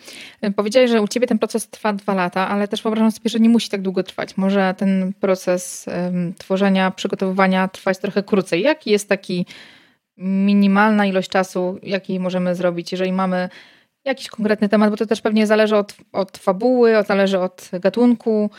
[0.57, 3.49] Powiedziałeś, że u Ciebie ten proces trwa dwa lata, ale też wyobrażam sobie, że nie
[3.49, 4.37] musi tak długo trwać.
[4.37, 8.63] Może ten proces um, tworzenia, przygotowywania trwać trochę krócej.
[8.63, 9.47] Jaki jest taki
[10.17, 13.49] minimalna ilość czasu, jaki możemy zrobić, jeżeli mamy
[14.05, 18.51] jakiś konkretny temat, bo to też pewnie zależy od, od fabuły, zależy od gatunku,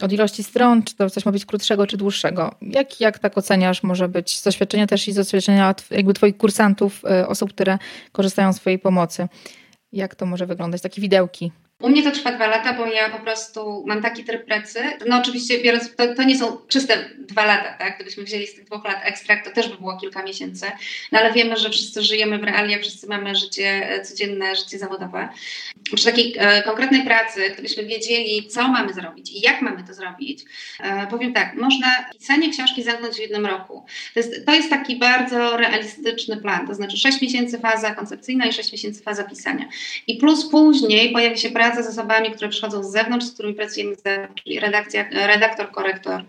[0.00, 2.54] od ilości stron, czy to coś ma być krótszego, czy dłuższego.
[2.62, 3.82] Jak, jak tak oceniasz?
[3.82, 7.78] Może być z doświadczenia też i z doświadczenia jakby Twoich kursantów, y, osób, które
[8.12, 9.28] korzystają z Twojej pomocy.
[9.92, 10.82] Jak to może wyglądać?
[10.82, 11.52] Takie widełki.
[11.80, 14.80] U mnie to trwa dwa lata, bo ja po prostu mam taki tryb pracy.
[15.06, 17.94] No oczywiście biorąc, to, to nie są czyste dwa lata, tak?
[17.94, 20.66] Gdybyśmy wzięli z tych dwóch lat ekstrakt, to też by było kilka miesięcy.
[21.12, 25.28] No ale wiemy, że wszyscy żyjemy w realiach, wszyscy mamy życie e, codzienne, życie zawodowe.
[25.94, 30.44] Przy takiej e, konkretnej pracy, gdybyśmy wiedzieli, co mamy zrobić i jak mamy to zrobić,
[30.80, 31.86] e, powiem tak, można
[32.18, 33.84] pisanie książki zamknąć w jednym roku.
[34.14, 38.52] To jest, to jest taki bardzo realistyczny plan, to znaczy 6 miesięcy faza koncepcyjna i
[38.52, 39.68] 6 miesięcy faza pisania.
[40.06, 43.96] I plus później pojawi się praca z osobami, które przychodzą z zewnątrz, z którymi pracujemy,
[44.34, 46.24] czyli redakcja, redaktor, korektor,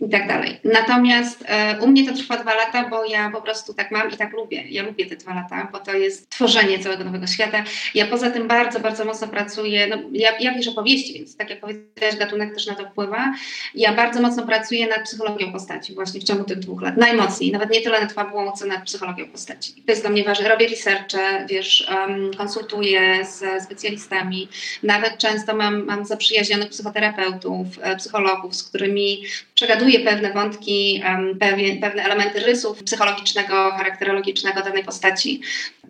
[0.00, 0.60] i tak dalej.
[0.64, 4.16] Natomiast e, u mnie to trwa dwa lata, bo ja po prostu tak mam i
[4.16, 4.64] tak lubię.
[4.68, 7.64] Ja lubię te dwa lata, bo to jest tworzenie całego nowego świata.
[7.94, 11.60] Ja poza tym bardzo, bardzo mocno pracuję, no, ja, ja piszę powieści, więc tak jak
[11.60, 13.34] powiedziałeś, gatunek też na to wpływa.
[13.74, 16.96] Ja bardzo mocno pracuję nad psychologią postaci właśnie w ciągu tych dwóch lat.
[16.96, 19.72] Najmocniej, nawet nie tyle nad fabułą, co nad psychologią postaci.
[19.72, 20.48] To jest dla mnie ważne.
[20.48, 24.48] Robię researche, wiesz, um, konsultuję z specjalistami.
[24.82, 29.22] Nawet często mam, mam zaprzyjaźnionych psychoterapeutów, e, psychologów, z którymi
[29.60, 31.02] przegaduję pewne wątki,
[31.40, 35.40] pewne, pewne elementy rysów psychologicznego, charakterologicznego danej postaci.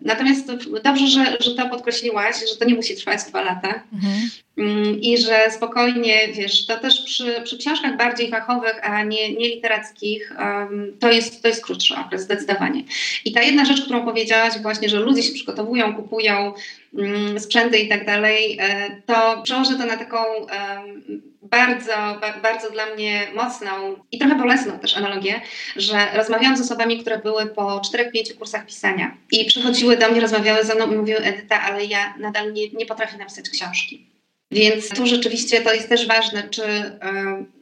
[0.01, 0.51] Natomiast
[0.83, 3.83] dobrze, że, że to podkreśliłaś, że to nie musi trwać dwa lata.
[3.93, 4.29] Mhm.
[4.57, 9.49] Mm, I że spokojnie, wiesz, to też przy, przy książkach bardziej fachowych, a nie, nie
[9.49, 12.83] literackich, um, to, jest, to jest krótszy okres, zdecydowanie.
[13.25, 16.53] I ta jedna rzecz, którą powiedziałaś właśnie, że ludzie się przygotowują, kupują
[17.37, 20.17] sprzęty i tak dalej, e, to przełożę to na taką
[21.41, 21.93] bardzo,
[22.41, 25.41] bardzo dla mnie mocną i trochę bolesną też analogię,
[25.75, 30.63] że rozmawiałam z osobami, które były po 4-5 kursach pisania i przychodziły do mnie, rozmawiały
[30.63, 34.11] ze mną i mówiły Edyta, ale ja nadal nie, nie potrafię napisać książki.
[34.51, 36.63] Więc tu rzeczywiście to jest też ważne, czy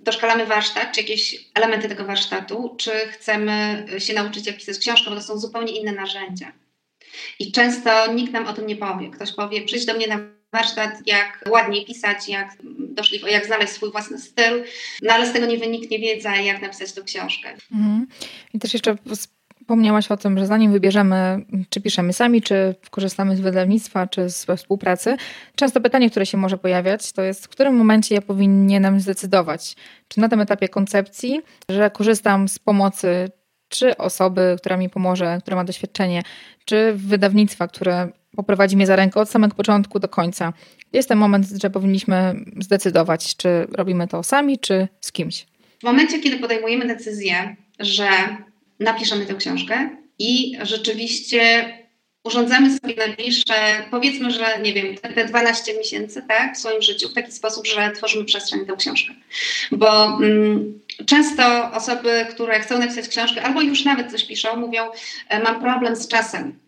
[0.01, 5.15] doszkalamy warsztat, czy jakieś elementy tego warsztatu, czy chcemy się nauczyć jak pisać książkę, bo
[5.15, 6.51] to są zupełnie inne narzędzia.
[7.39, 9.10] I często nikt nam o tym nie powie.
[9.10, 10.19] Ktoś powie, przyjdź do mnie na
[10.53, 14.63] warsztat, jak ładniej pisać, jak, doszli, jak znaleźć swój własny styl,
[15.01, 17.49] no ale z tego nie wyniknie wiedza, jak napisać tę książkę.
[17.71, 18.08] Mhm.
[18.53, 18.95] I też jeszcze
[19.69, 24.45] wspomniałaś o tym, że zanim wybierzemy, czy piszemy sami, czy korzystamy z wydawnictwa, czy z
[24.58, 25.17] współpracy,
[25.55, 29.75] często pytanie, które się może pojawiać, to jest, w którym momencie ja powinienem zdecydować,
[30.08, 33.29] czy na tym etapie koncepcji, że korzystam z pomocy
[33.69, 36.23] czy osoby, która mi pomoże, która ma doświadczenie,
[36.65, 40.53] czy wydawnictwa, które poprowadzi mnie za rękę od samego początku do końca.
[40.93, 45.45] Jest ten moment, że powinniśmy zdecydować, czy robimy to sami, czy z kimś.
[45.79, 48.08] W momencie, kiedy podejmujemy decyzję, że
[48.79, 51.73] napiszemy tę książkę i rzeczywiście
[52.23, 53.53] urządzamy sobie najbliższe,
[53.91, 57.91] powiedzmy, że nie wiem, te 12 miesięcy tak, w swoim życiu w taki sposób, że
[57.95, 59.13] tworzymy przestrzeń tę książkę.
[59.71, 64.83] Bo mm, często osoby, które chcą napisać książkę albo już nawet coś piszą, mówią,
[65.29, 66.59] e, mam problem z czasem.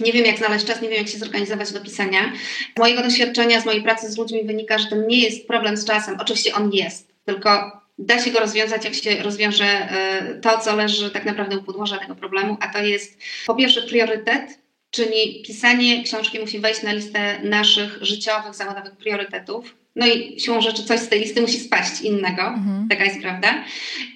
[0.00, 2.32] Nie wiem, jak znaleźć czas, nie wiem, jak się zorganizować do pisania.
[2.76, 5.84] Z mojego doświadczenia, z mojej pracy z ludźmi wynika, że to nie jest problem z
[5.84, 6.16] czasem.
[6.20, 11.10] Oczywiście on jest, tylko da się go rozwiązać, jak się rozwiąże e, to, co leży
[11.10, 14.59] tak naprawdę u podłoża tego problemu, a to jest po pierwsze priorytet,
[14.90, 19.76] czyli pisanie książki musi wejść na listę naszych życiowych, zawodowych priorytetów.
[19.96, 22.88] No i siłą rzeczy coś z tej listy musi spaść innego, mhm.
[22.88, 23.64] taka jest prawda.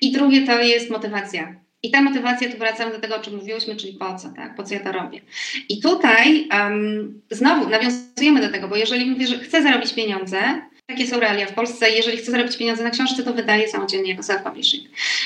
[0.01, 1.65] I drugie to jest motywacja.
[1.83, 4.57] I ta motywacja, tu wracamy do tego, o czym mówiłyśmy, czyli po co, tak?
[4.57, 5.21] Po co ja to robię?
[5.69, 10.39] I tutaj um, znowu nawiązujemy do tego, bo jeżeli mówię, że chcę zarobić pieniądze,
[10.87, 11.91] takie są realia w Polsce.
[11.91, 14.81] Jeżeli chcę zarobić pieniądze na książce, to wydaję samodzielnie jako self-publishing.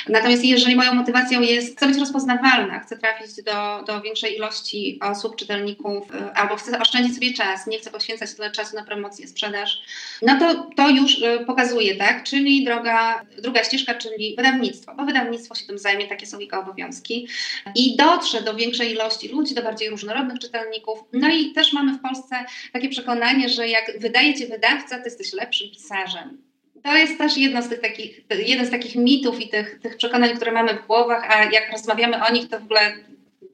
[0.09, 5.37] Natomiast jeżeli moją motywacją jest, chcę być rozpoznawalna, chcę trafić do, do większej ilości osób,
[5.37, 9.83] czytelników, y, albo chcę oszczędzić sobie czas, nie chcę poświęcać tyle czasu na promocję, sprzedaż,
[10.23, 12.25] no to to już y, pokazuje, tak?
[12.25, 17.29] Czyli droga, druga ścieżka, czyli wydawnictwo, bo wydawnictwo się tym zajmie, takie są jego obowiązki
[17.75, 20.99] i dotrze do większej ilości ludzi, do bardziej różnorodnych czytelników.
[21.13, 25.33] No i też mamy w Polsce takie przekonanie, że jak wydaje cię wydawca, to jesteś
[25.33, 26.43] lepszy lepszym pisarzem.
[26.83, 30.37] To jest też jedno z tych takich, jeden z takich mitów i tych, tych przekonań,
[30.37, 32.81] które mamy w głowach, a jak rozmawiamy o nich, to w ogóle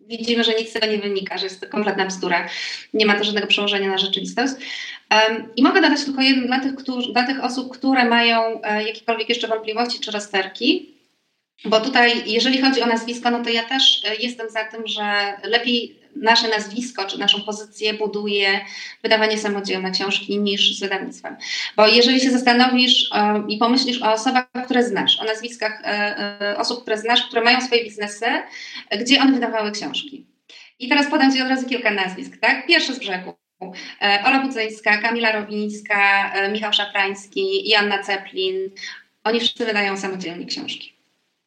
[0.06, 2.48] widzimy, że nic z tego nie wynika, że jest to kompletna bzdura.
[2.94, 4.54] Nie ma to żadnego przełożenia na rzeczywistość.
[5.10, 8.84] Um, I mogę dodać tylko jedno dla tych, którzy, dla tych osób, które mają e,
[8.84, 10.94] jakiekolwiek jeszcze wątpliwości czy rozterki,
[11.64, 15.02] bo tutaj, jeżeli chodzi o nazwisko, no to ja też e, jestem za tym, że
[15.44, 18.60] lepiej nasze nazwisko czy naszą pozycję buduje
[19.02, 21.36] wydawanie samodzielne książki niż z wydawnictwem.
[21.76, 25.86] Bo jeżeli się zastanowisz um, i pomyślisz o osobach, które znasz, o nazwiskach e,
[26.40, 28.26] e, osób, które znasz, które mają swoje biznesy,
[28.90, 30.26] e, gdzie one wydawały książki.
[30.78, 32.66] I teraz podam Ci od razu kilka nazwisk, tak?
[32.66, 33.34] Pierwszy z brzegu.
[34.02, 38.54] E, Ola Budzyńska, Kamila Rowińska, e, Michał Szafrański, Janna Ceplin.
[39.24, 40.92] Oni wszyscy wydają samodzielnie książki.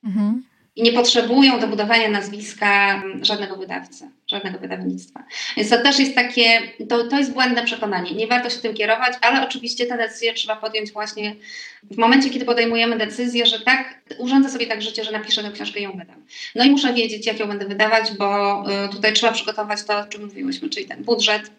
[0.04, 0.44] Mhm
[0.78, 5.24] i nie potrzebują do budowania nazwiska mm, żadnego wydawcy, żadnego wydawnictwa.
[5.58, 8.12] Więc to też jest takie, to, to jest błędne przekonanie.
[8.12, 11.36] Nie warto się tym kierować, ale oczywiście tę decyzję trzeba podjąć właśnie
[11.84, 15.80] w momencie, kiedy podejmujemy decyzję, że tak, urządzę sobie tak życie, że napiszę tę książkę
[15.80, 16.26] i ją wydam.
[16.56, 20.06] No i muszę wiedzieć, jak ją będę wydawać, bo y, tutaj trzeba przygotować to, o
[20.06, 21.52] czym mówiłyśmy, czyli ten budżet,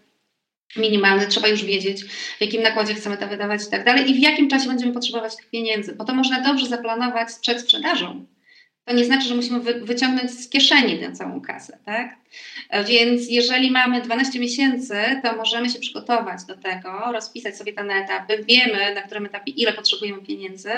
[0.77, 4.19] minimalny, trzeba już wiedzieć, w jakim nakładzie chcemy to wydawać i tak dalej, i w
[4.19, 8.27] jakim czasie będziemy potrzebować tych pieniędzy, bo to można dobrze zaplanować przed sprzedażą
[8.89, 12.17] to nie znaczy, że musimy wy, wyciągnąć z kieszeni tę całą kasę, tak?
[12.89, 18.45] Więc jeżeli mamy 12 miesięcy, to możemy się przygotować do tego, rozpisać sobie ten etapy,
[18.49, 20.71] wiemy na którym etapie ile potrzebujemy pieniędzy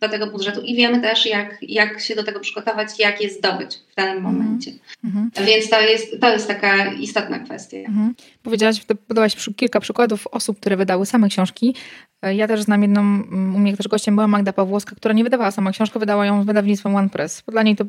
[0.00, 3.78] do tego budżetu i wiemy też jak, jak się do tego przygotować, jak je zdobyć
[3.92, 4.36] w danym mhm.
[4.36, 4.72] momencie.
[5.04, 5.30] Mhm.
[5.46, 7.76] Więc to jest, to jest taka istotna kwestia.
[7.76, 8.14] Mhm.
[8.42, 11.74] Powiedziałaś, podałaś kilka przykładów osób, które wydały same książki.
[12.22, 15.72] Ja też znam jedną, u mnie też gościem była Magda Pawłowska, która nie wydawała sama
[15.72, 17.42] książkę, wydała ją z wydawnictwem OnePress.
[17.48, 17.84] Dla niej to,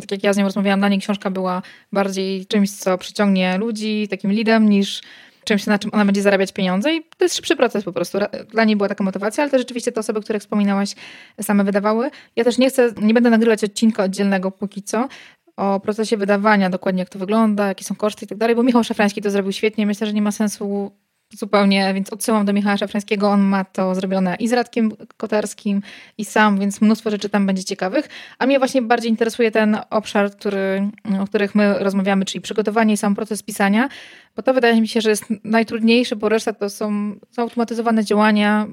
[0.00, 4.08] tak jak ja z nią rozmawiałam, dla niej książka była bardziej czymś, co przyciągnie ludzi,
[4.10, 5.02] takim lidem, niż
[5.44, 8.18] czymś, na czym ona będzie zarabiać pieniądze i to jest szybszy proces po prostu.
[8.50, 10.94] Dla niej była taka motywacja, ale też rzeczywiście te osoby, które wspominałaś,
[11.40, 12.10] same wydawały.
[12.36, 15.08] Ja też nie chcę, nie będę nagrywać odcinka oddzielnego póki co,
[15.56, 18.84] o procesie wydawania, dokładnie jak to wygląda, jakie są koszty i tak dalej, bo Michał
[18.84, 19.86] Szafrański to zrobił świetnie.
[19.86, 20.92] Myślę, że nie ma sensu
[21.34, 25.82] zupełnie, więc odsyłam do Michała Szafrańskiego, on ma to zrobione i z Radkiem Kotarskim
[26.18, 28.08] i sam, więc mnóstwo rzeczy tam będzie ciekawych.
[28.38, 32.96] A mnie właśnie bardziej interesuje ten obszar, który, o których my rozmawiamy, czyli przygotowanie i
[32.96, 33.88] sam proces pisania,
[34.36, 38.66] bo to wydaje mi się, że jest najtrudniejsze, bo reszta to są zautomatyzowane działania,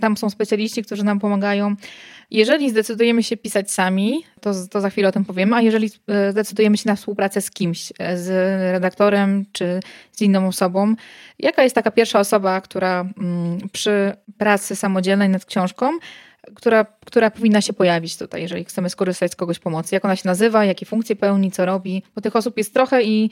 [0.00, 1.76] tam są specjaliści, którzy nam pomagają.
[2.30, 6.32] Jeżeli zdecydujemy się pisać sami, to, to za chwilę o tym powiemy, a jeżeli e,
[6.32, 8.28] zdecydujemy się na współpracę z kimś, e, z
[8.72, 9.80] redaktorem czy
[10.12, 10.94] z inną osobą,
[11.38, 15.98] jaka jest taka pierwsza osoba, która mm, przy pracy samodzielnej nad książką,
[16.54, 19.94] która, która powinna się pojawić tutaj, jeżeli chcemy skorzystać z kogoś pomocy?
[19.94, 22.02] Jak ona się nazywa, jakie funkcje pełni, co robi?
[22.14, 23.30] Bo tych osób jest trochę i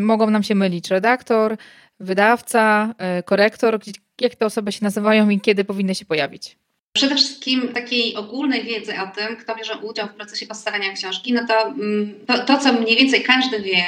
[0.00, 0.90] mogą nam się mylić.
[0.90, 1.56] Redaktor,
[2.00, 3.78] wydawca, e, korektor,
[4.20, 6.56] jak te osoby się nazywają i kiedy powinny się pojawić?
[6.92, 11.46] Przede wszystkim takiej ogólnej wiedzy o tym, kto bierze udział w procesie powstawania książki, no
[11.46, 13.84] to, mm, to, to, co mniej więcej każdy wie,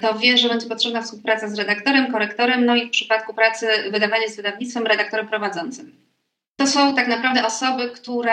[0.00, 4.28] to wie, że będzie potrzebna współpraca z redaktorem, korektorem, no i w przypadku pracy wydawania
[4.28, 5.96] z wydawnictwem, redaktorem prowadzącym.
[6.56, 8.32] To są tak naprawdę osoby, które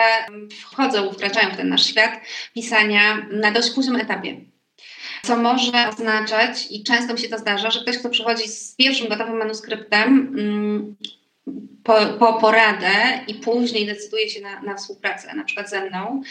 [0.60, 2.20] wchodzą, wkraczają w ten nasz świat
[2.54, 4.36] pisania na dość późnym etapie.
[5.22, 9.08] Co może oznaczać, i często mi się to zdarza, że ktoś, kto przychodzi z pierwszym
[9.08, 10.96] gotowym manuskryptem, mm,
[11.86, 12.94] po, po poradę
[13.28, 16.22] i później decyduje się na, na współpracę, na przykład ze mną,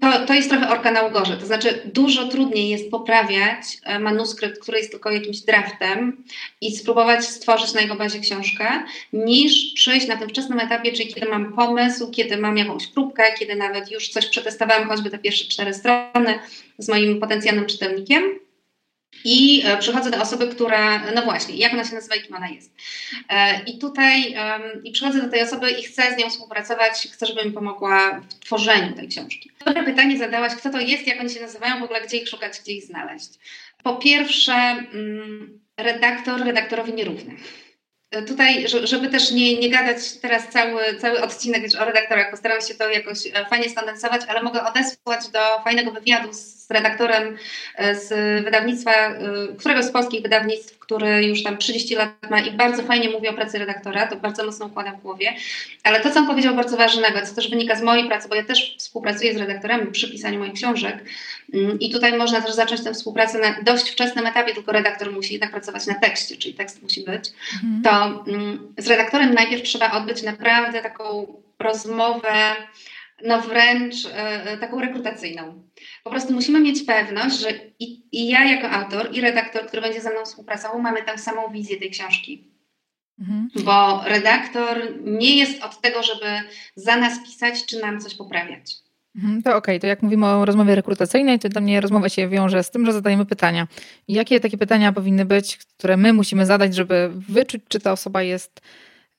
[0.00, 1.36] to, to jest trochę orka na ugorze.
[1.36, 6.24] To znaczy, dużo trudniej jest poprawiać e, manuskrypt, który jest tylko jakimś draftem
[6.60, 8.66] i spróbować stworzyć na jego bazie książkę,
[9.12, 13.56] niż przyjść na tym wczesnym etapie, czyli kiedy mam pomysł, kiedy mam jakąś próbkę, kiedy
[13.56, 16.38] nawet już coś przetestowałem, choćby te pierwsze cztery strony
[16.78, 18.22] z moim potencjalnym czytelnikiem
[19.24, 22.48] i e, przychodzę do osoby, która, no właśnie, jak ona się nazywa i kim ona
[22.48, 22.72] jest.
[23.28, 24.34] E, I tutaj,
[24.84, 28.44] i przychodzę do tej osoby i chcę z nią współpracować, chcę, żeby mi pomogła w
[28.44, 29.50] tworzeniu tej książki.
[29.64, 32.60] Dobre pytanie zadałaś, kto to jest, jak oni się nazywają, w ogóle gdzie ich szukać,
[32.60, 33.28] gdzie ich znaleźć.
[33.82, 37.36] Po pierwsze, mm, redaktor redaktorowi nierówny
[38.26, 42.88] tutaj, żeby też nie, nie gadać teraz cały, cały odcinek o redaktorach, postaram się to
[42.88, 47.36] jakoś e, fajnie skondensować, ale mogę odesłać do fajnego wywiadu z redaktorem
[47.76, 48.08] e, z
[48.44, 49.16] wydawnictwa, e,
[49.58, 53.32] któregoś z polskich wydawnictw, który już tam 30 lat ma i bardzo fajnie mówi o
[53.32, 55.34] pracy redaktora, to bardzo mocno układam w głowie.
[55.84, 58.44] Ale to, co on powiedział bardzo ważnego, co też wynika z mojej pracy, bo ja
[58.44, 61.04] też współpracuję z redaktorami przy pisaniu moich książek
[61.54, 65.32] mm, i tutaj można też zacząć tę współpracę na dość wczesnym etapie, tylko redaktor musi
[65.32, 67.30] jednak pracować na tekście, czyli tekst musi być.
[67.64, 67.82] Mhm.
[67.82, 71.26] To mm, z redaktorem najpierw trzeba odbyć naprawdę taką
[71.58, 72.54] rozmowę,
[73.24, 75.62] no wręcz e, taką rekrutacyjną.
[76.02, 80.00] Po prostu musimy mieć pewność, że i, i, ja jako autor, i redaktor, który będzie
[80.00, 82.52] ze mną współpracował, mamy tę samą wizję tej książki.
[83.20, 83.48] Mhm.
[83.64, 86.26] Bo redaktor nie jest od tego, żeby
[86.76, 88.74] za nas pisać, czy nam coś poprawiać.
[89.16, 89.80] Mhm, to okej, okay.
[89.80, 92.92] to jak mówimy o rozmowie rekrutacyjnej, to dla mnie rozmowa się wiąże z tym, że
[92.92, 93.68] zadajemy pytania.
[94.08, 98.60] jakie takie pytania powinny być, które my musimy zadać, żeby wyczuć, czy ta osoba jest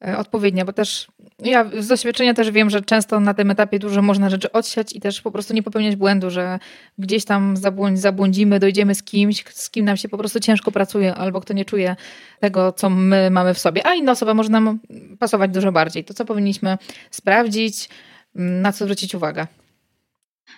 [0.08, 1.08] E, odpowiednia, bo też
[1.39, 5.00] ja z doświadczenia też wiem, że często na tym etapie dużo można rzeczy odsiać i
[5.00, 6.60] też po prostu nie popełniać błędu, że
[6.98, 11.15] gdzieś tam zabłądź, zabłądzimy, dojdziemy z kimś, z kim nam się po prostu ciężko pracuje,
[11.15, 11.96] albo kto nie czuje
[12.39, 14.80] tego, co my mamy w sobie, a inna osoba może nam
[15.19, 16.04] pasować dużo bardziej.
[16.04, 16.78] To co powinniśmy
[17.12, 17.89] sprawdzić,
[18.36, 19.48] na co zwrócić uwagę?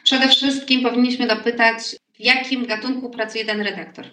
[0.03, 4.05] Przede wszystkim powinniśmy dopytać, w jakim gatunku pracuje ten redaktor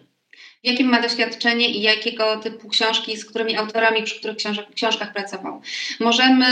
[0.63, 5.61] jakim ma doświadczenie i jakiego typu książki, z którymi autorami, przy których książek, książkach pracował.
[6.01, 6.47] Możemy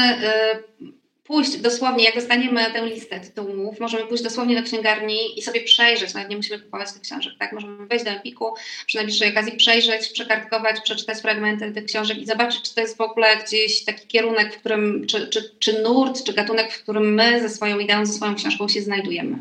[0.81, 0.93] y,
[1.31, 6.15] pójść dosłownie, jak dostaniemy tę listę tytułów, możemy pójść dosłownie do księgarni i sobie przejrzeć,
[6.15, 7.53] nawet nie musimy kupować tych książek, tak?
[7.53, 8.55] Możemy wejść do Empiku,
[8.87, 13.01] przy najbliższej okazji przejrzeć, przekartkować, przeczytać fragmenty tych książek i zobaczyć, czy to jest w
[13.01, 17.41] ogóle gdzieś taki kierunek, w którym, czy, czy, czy nurt, czy gatunek, w którym my
[17.41, 19.39] ze swoją ideą, ze swoją książką się znajdujemy.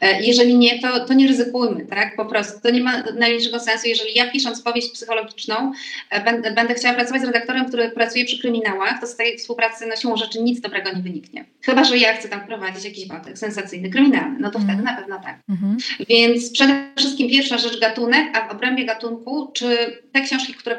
[0.00, 2.16] E, jeżeli nie, to, to nie ryzykujmy, tak?
[2.16, 2.60] Po prostu.
[2.62, 3.88] To nie ma najmniejszego sensu.
[3.88, 5.72] Jeżeli ja pisząc powieść psychologiczną,
[6.10, 9.86] e, będę, będę chciała pracować z redaktorem, który pracuje przy kryminałach, to z tej współpracy
[9.86, 11.44] na siłą rzeczy nic dobrego nie wynika wyniknie.
[11.62, 14.68] Chyba, że ja chcę tam prowadzić jakiś wątek sensacyjny, kryminalny, no to mm.
[14.68, 15.38] wtedy na pewno tak.
[15.48, 16.04] Mm -hmm.
[16.08, 20.78] Więc przede wszystkim pierwsza rzecz gatunek, a w obrębie gatunku, czy te książki, które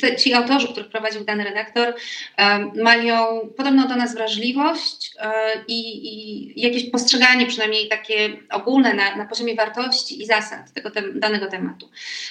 [0.00, 1.94] te, ci autorzy, których prowadził dany redaktor,
[2.38, 5.30] um, mają podobną do nas wrażliwość um,
[5.68, 11.20] i, i, jakieś postrzeganie przynajmniej takie ogólne na, na poziomie wartości i zasad tego tem,
[11.20, 11.90] danego tematu.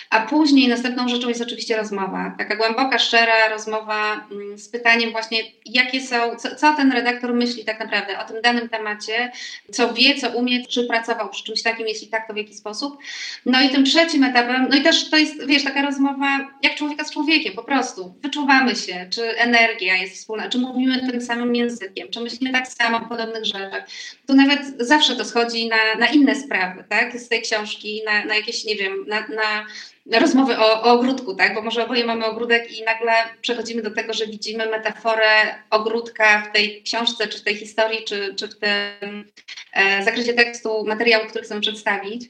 [0.10, 5.38] A później następną rzeczą jest oczywiście rozmowa, taka głęboka, szczera rozmowa um, z pytaniem właśnie,
[5.65, 9.32] jakie są, co, co ten redaktor myśli myśli tak naprawdę o tym danym temacie,
[9.72, 12.98] co wie, co umie, czy pracował przy czymś takim, jeśli tak, to w jaki sposób.
[13.46, 17.04] No i tym trzecim etapem, no i też to jest, wiesz, taka rozmowa jak człowieka
[17.04, 18.16] z człowiekiem, po prostu.
[18.24, 22.98] Wyczuwamy się, czy energia jest wspólna, czy mówimy tym samym językiem, czy myślimy tak samo
[22.98, 23.88] o podobnych rzeczach.
[24.28, 28.36] Tu nawet zawsze to schodzi na, na inne sprawy, tak, z tej książki, na, na
[28.36, 29.66] jakieś, nie wiem, na, na
[30.12, 31.56] rozmowy o, o, ogródku, tak?
[31.56, 36.54] Bo może oboje mamy ogródek i nagle przechodzimy do tego, że widzimy metaforę ogródka w
[36.54, 39.32] tej książce, czy w tej historii, czy, czy w tym
[39.74, 42.30] e, zakresie tekstu, materiału, który chcemy przedstawić.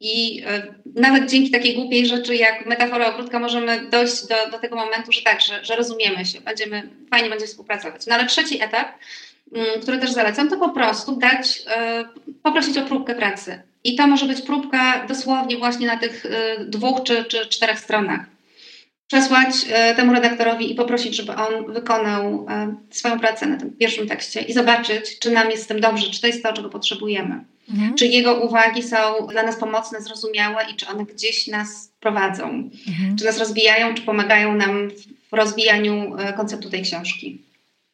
[0.00, 4.76] I e, nawet dzięki takiej głupiej rzeczy jak metafora ogródka możemy dojść do, do tego
[4.76, 8.06] momentu, że tak, że, że rozumiemy się, będziemy, fajnie będzie współpracować.
[8.06, 8.88] No ale trzeci etap,
[9.52, 12.04] mm, który też zalecam, to po prostu dać, e,
[12.42, 13.62] poprosić o próbkę pracy.
[13.84, 18.20] I to może być próbka dosłownie właśnie na tych e, dwóch czy, czy czterech stronach.
[19.06, 19.54] Przesłać
[19.96, 22.46] temu redaktorowi i poprosić, żeby on wykonał
[22.90, 26.20] swoją pracę na tym pierwszym tekście i zobaczyć, czy nam jest z tym dobrze, czy
[26.20, 27.44] to jest to, czego potrzebujemy.
[27.70, 27.94] Mhm.
[27.94, 28.96] Czy jego uwagi są
[29.30, 32.70] dla nas pomocne, zrozumiałe i czy one gdzieś nas prowadzą?
[32.88, 33.16] Mhm.
[33.18, 34.90] Czy nas rozwijają, czy pomagają nam
[35.30, 37.43] w rozwijaniu konceptu tej książki?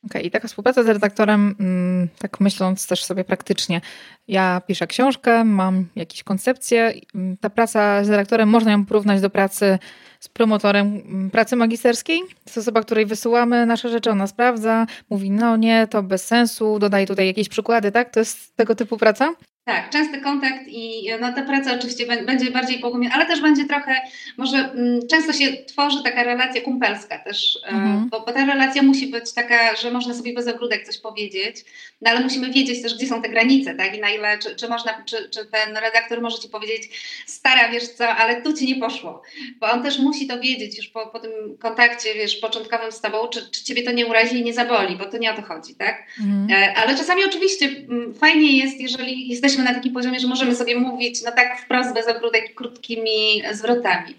[0.05, 3.81] Okej, okay, i taka współpraca z redaktorem, mm, tak myśląc też sobie praktycznie,
[4.29, 9.31] ja piszę książkę, mam jakieś koncepcje, mm, ta praca z redaktorem można ją porównać do
[9.31, 9.79] pracy
[10.21, 12.21] z promotorem mm, pracy magisterskiej.
[12.21, 16.79] To jest osoba, której wysyłamy nasze rzeczy, ona sprawdza, mówi no nie, to bez sensu,
[16.79, 18.11] dodaje tutaj jakieś przykłady, tak?
[18.11, 19.35] To jest tego typu praca?
[19.65, 23.95] Tak, częsty kontakt i no, ta praca oczywiście będzie bardziej pogłębiona, ale też będzie trochę,
[24.37, 28.09] może mm, często się tworzy taka relacja kumpelska też, e, mhm.
[28.09, 31.57] bo, bo, ta relacja musi być taka, że można sobie bez ogródek coś powiedzieć,
[32.01, 34.69] no ale musimy wiedzieć też, gdzie są te granice, tak, i na ile, czy, czy
[34.69, 36.83] można, czy, czy ten redaktor może Ci powiedzieć,
[37.27, 39.23] stara, wiesz co, ale tu Ci nie poszło,
[39.61, 43.29] bo on też musi to wiedzieć już po, po tym kontakcie, wiesz, początkowym z Tobą,
[43.29, 45.75] czy, czy Ciebie to nie urazi i nie zaboli, bo to nie o to chodzi,
[45.75, 46.63] tak, mhm.
[46.63, 50.57] E, ale czasami oczywiście mm, fajnie jest, jeżeli jesteśmy jesteśmy na takim poziomie, że możemy
[50.57, 54.15] sobie mówić no tak wprost, bez ogródek, krótkimi zwrotami.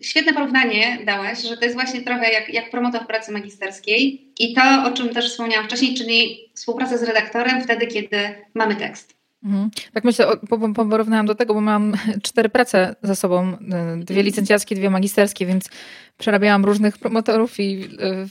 [0.00, 4.62] Świetne porównanie dałaś, że to jest właśnie trochę jak, jak promotor pracy magisterskiej i to,
[4.84, 8.18] o czym też wspomniałam wcześniej, czyli współpraca z redaktorem wtedy, kiedy
[8.54, 9.16] mamy tekst.
[9.44, 9.70] Mhm.
[9.92, 10.26] Tak myślę,
[10.74, 15.70] porównałam do tego, bo mam cztery prace za sobą, y, dwie licencjackie, dwie magisterskie, więc
[16.18, 17.88] przerabiałam różnych promotorów i,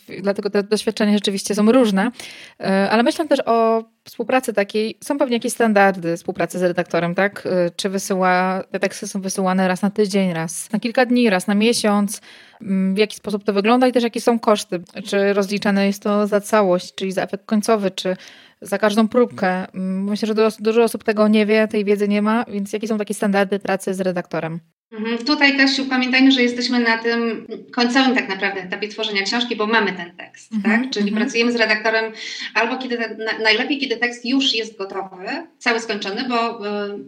[0.09, 2.07] y, dlatego te doświadczenia rzeczywiście są różne.
[2.07, 7.47] Y, ale myślę też o współpracy takiej, są pewnie jakieś standardy współpracy z redaktorem, tak?
[7.75, 11.55] Czy wysyła, te teksty są wysyłane raz na tydzień, raz na kilka dni, raz na
[11.55, 12.21] miesiąc,
[12.61, 14.81] mm, w jaki sposób to wygląda i też jakie są koszty.
[15.05, 18.17] Czy rozliczane jest to za całość, czyli za efekt końcowy, czy
[18.61, 19.73] za każdą próbkę.
[19.73, 22.97] Mm, myślę, że dużo osób tego nie wie, tej wiedzy nie ma, więc jakie są
[22.97, 24.59] takie standardy pracy z redaktorem?
[24.91, 25.17] Mhm.
[25.17, 29.93] Tutaj, Kasiu, pamiętajmy, że jesteśmy na tym końcowym tak naprawdę etapie tworzenia książki, bo mamy
[29.93, 30.81] ten tekst, mhm.
[30.81, 30.91] tak?
[30.91, 31.23] Czyli mhm.
[31.23, 32.13] pracujemy z redaktorem
[32.53, 35.27] albo kiedy, na, najlepiej, kiedy tekst już jest gotowy,
[35.57, 36.99] cały skończony, bo y,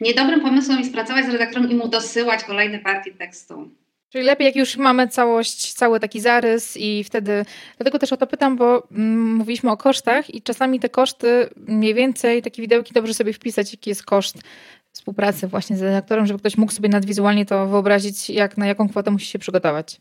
[0.00, 3.70] niedobrym pomysłem jest pracować z redaktorem i mu dosyłać kolejne partie tekstu.
[4.08, 7.44] Czyli lepiej, jak już mamy całość, cały taki zarys i wtedy,
[7.76, 11.94] dlatego też o to pytam, bo mm, mówiliśmy o kosztach i czasami te koszty, mniej
[11.94, 14.36] więcej takie widełki dobrze sobie wpisać, jaki jest koszt
[14.96, 19.10] współpracy właśnie z redaktorem, żeby ktoś mógł sobie nadwizualnie to wyobrazić, jak, na jaką kwotę
[19.10, 20.00] musi się przygotować.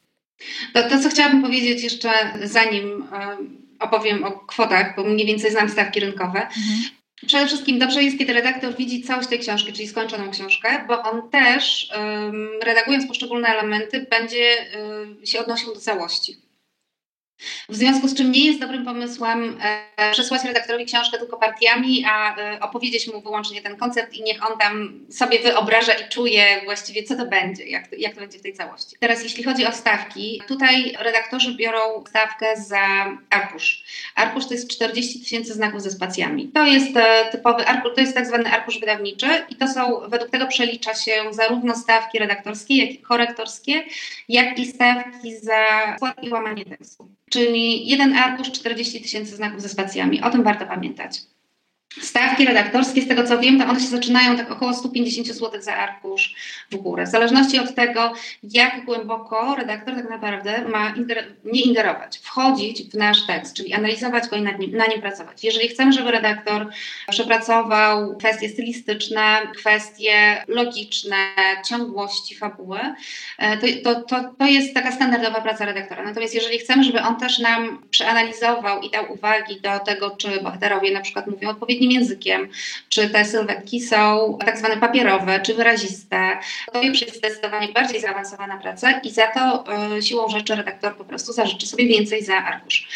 [0.74, 2.10] To, to co chciałabym powiedzieć jeszcze
[2.44, 3.08] zanim
[3.80, 6.80] opowiem o kwotach, bo mniej więcej znam stawki rynkowe, mhm.
[7.28, 11.30] Przede wszystkim dobrze jest, kiedy redaktor widzi całość tej książki, czyli skończoną książkę, bo on
[11.30, 11.90] też,
[12.64, 14.52] redagując poszczególne elementy, będzie
[15.24, 16.45] się odnosił do całości.
[17.70, 19.58] W związku z czym nie jest dobrym pomysłem
[19.98, 24.52] e, przesłać redaktorowi książkę tylko partiami, a e, opowiedzieć mu wyłącznie ten koncept i niech
[24.52, 28.40] on tam sobie wyobraża i czuje właściwie, co to będzie, jak to, jak to będzie
[28.40, 28.96] w tej całości.
[29.00, 33.84] Teraz, jeśli chodzi o stawki, tutaj redaktorzy biorą stawkę za arkusz.
[34.16, 36.48] Arkusz to jest 40 tysięcy znaków ze spacjami.
[36.48, 40.32] To jest e, typowy arkusz, to jest tak zwany arkusz wydawniczy i to są, według
[40.32, 43.84] tego przelicza się zarówno stawki redaktorskie, jak i korektorskie,
[44.30, 49.70] jak i stawki za skład i łamanie tekstu czyli jeden arkusz 40 tysięcy znaków ze
[49.70, 50.22] spacjami.
[50.22, 51.22] O tym warto pamiętać.
[52.02, 55.76] Stawki redaktorskie, z tego co wiem, to one się zaczynają tak około 150 zł za
[55.76, 56.36] arkusz
[56.72, 57.04] w górę.
[57.06, 62.94] W zależności od tego, jak głęboko redaktor tak naprawdę ma inger nie ingerować, wchodzić w
[62.94, 65.44] nasz tekst, czyli analizować go i nad nim, na nim pracować.
[65.44, 66.70] Jeżeli chcemy, żeby redaktor
[67.10, 71.16] przepracował kwestie stylistyczne, kwestie logiczne,
[71.70, 72.80] ciągłości fabuły,
[73.38, 76.04] e, to, to, to, to jest taka standardowa praca redaktora.
[76.04, 80.92] Natomiast jeżeli chcemy, żeby on też nam przeanalizował i dał uwagi do tego, czy bohaterowie
[80.92, 82.50] na przykład mówią odpowiednio odpowiednim językiem,
[82.90, 86.38] czy te sylwetki są tak zwane papierowe, czy wyraziste.
[86.74, 89.64] To już jest zdecydowanie bardziej zaawansowana praca i za to
[89.98, 92.88] y, siłą rzeczy redaktor po prostu zażyczy sobie więcej za arkusz.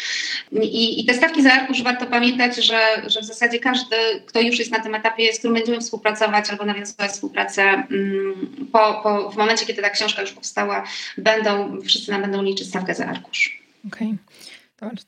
[0.52, 4.58] I, i te stawki za arkusz warto pamiętać, że, że w zasadzie każdy, kto już
[4.58, 9.36] jest na tym etapie, z którym będziemy współpracować albo nawiązywać współpracę mm, po, po, w
[9.36, 10.84] momencie, kiedy ta książka już powstała,
[11.18, 13.62] będą, wszyscy nam będą liczyć stawkę za arkusz.
[13.86, 14.08] Okej.
[14.08, 14.49] Okay.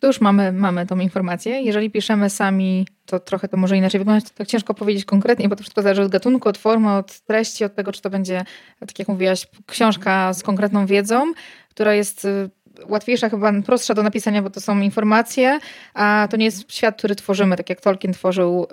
[0.01, 1.63] To już mamy, mamy tą informację.
[1.63, 4.31] Jeżeli piszemy sami, to trochę to może inaczej wyglądać.
[4.31, 7.75] Tak ciężko powiedzieć konkretnie, bo to wszystko zależy od gatunku, od formy, od treści, od
[7.75, 8.45] tego, czy to będzie,
[8.81, 11.33] tak jak mówiłaś, książka z konkretną wiedzą,
[11.71, 12.51] która jest y,
[12.89, 15.59] łatwiejsza, chyba prostsza do napisania, bo to są informacje,
[15.95, 18.67] a to nie jest świat, który tworzymy, tak jak Tolkien tworzył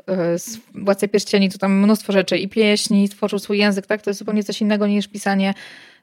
[0.76, 4.02] y, Władcę Pierścieni, to tam mnóstwo rzeczy i pieśni, tworzył swój język, tak?
[4.02, 5.54] To jest zupełnie coś innego niż pisanie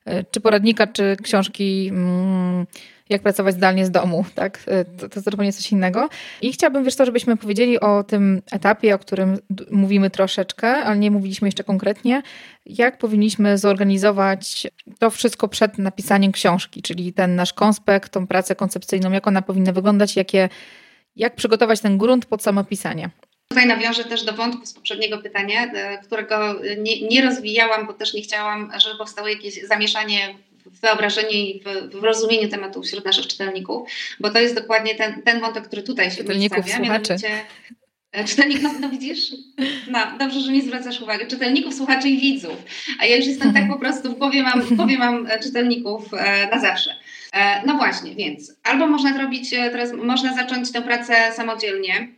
[0.08, 2.66] y, czy poradnika, czy książki mm,
[3.08, 4.60] jak pracować zdalnie z domu, tak?
[4.66, 6.08] E, to, to zupełnie coś innego.
[6.42, 9.38] I chciałabym, wiesz to, żebyśmy powiedzieli o tym etapie, o którym
[9.70, 12.22] mówimy troszeczkę, ale nie mówiliśmy jeszcze konkretnie,
[12.66, 14.66] jak powinniśmy zorganizować
[14.98, 19.72] to wszystko przed napisaniem książki, czyli ten nasz konspekt, tą pracę koncepcyjną, jak ona powinna
[19.72, 20.48] wyglądać, jakie,
[21.16, 23.10] jak przygotować ten grunt pod samopisanie.
[23.48, 28.14] Tutaj nawiążę też do wątku z poprzedniego pytania, e, którego nie, nie rozwijałam, bo też
[28.14, 30.34] nie chciałam, żeby powstało jakieś zamieszanie
[30.70, 33.88] w wyobrażeniu i w, w, rozumieniu tematu wśród naszych czytelników,
[34.20, 36.84] bo to jest dokładnie ten, ten wątek, który tutaj się czytelników, przedstawia.
[36.84, 37.16] Słuchaczy.
[38.12, 39.30] E, czytelników, no widzisz?
[39.90, 41.26] No, dobrze, że mi zwracasz uwagę.
[41.26, 42.56] Czytelników, słuchaczy i widzów.
[42.98, 46.14] A ja już jestem tak po prostu, w głowie mam, w głowie mam e, czytelników
[46.14, 46.90] e, na zawsze.
[47.66, 52.08] No właśnie, więc albo można zrobić, teraz można zacząć tę pracę samodzielnie,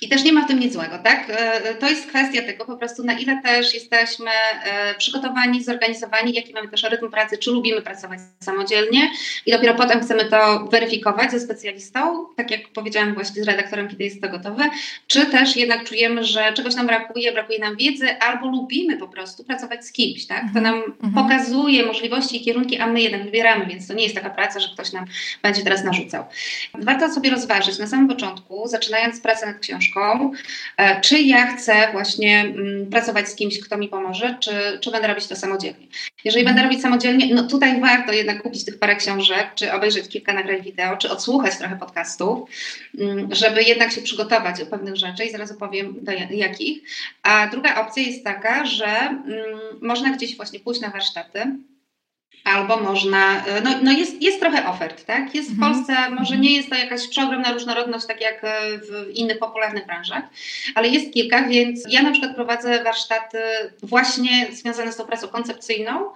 [0.00, 1.26] i też nie ma w tym nic złego, tak?
[1.28, 4.30] E, to jest kwestia tego po prostu, na ile też jesteśmy
[4.64, 9.10] e, przygotowani, zorganizowani, jaki mamy też rytm pracy, czy lubimy pracować samodzielnie
[9.46, 14.04] i dopiero potem chcemy to weryfikować ze specjalistą, tak jak powiedziałam właśnie z redaktorem, kiedy
[14.04, 14.70] jest to gotowe,
[15.06, 19.44] czy też jednak czujemy, że czegoś nam brakuje, brakuje nam wiedzy, albo lubimy po prostu
[19.44, 20.44] pracować z kimś, tak?
[20.54, 21.12] To nam mhm.
[21.14, 24.68] pokazuje możliwości i kierunki, a my jednak wybieramy, więc to nie jest taka praca, że
[24.74, 25.04] ktoś nam
[25.42, 26.24] będzie teraz narzucał.
[26.74, 30.32] Warto sobie rozważyć na samym początku, zaczynając pracę nad książką, książką,
[30.76, 35.08] e, czy ja chcę właśnie mm, pracować z kimś, kto mi pomoże, czy, czy będę
[35.08, 35.86] robić to samodzielnie.
[36.24, 40.32] Jeżeli będę robić samodzielnie, no tutaj warto jednak kupić tych parę książek, czy obejrzeć kilka
[40.32, 42.50] nagrań wideo, czy odsłuchać trochę podcastów,
[42.98, 46.82] mm, żeby jednak się przygotować do pewnych rzeczy i zaraz opowiem do jakich.
[47.22, 49.22] A druga opcja jest taka, że mm,
[49.80, 51.40] można gdzieś właśnie pójść na warsztaty,
[52.44, 55.34] Albo można, e, no, no jest, jest trochę ofert, tak?
[55.34, 55.74] Jest w mhm.
[55.74, 60.24] Polsce, może nie jest to jakaś przeogromna różnorodność, tak jak e, w innych popularnych branżach,
[60.74, 63.38] ale jest kilka, więc ja na przykład prowadzę warsztaty
[63.82, 66.10] właśnie związane z tą pracą koncepcyjną.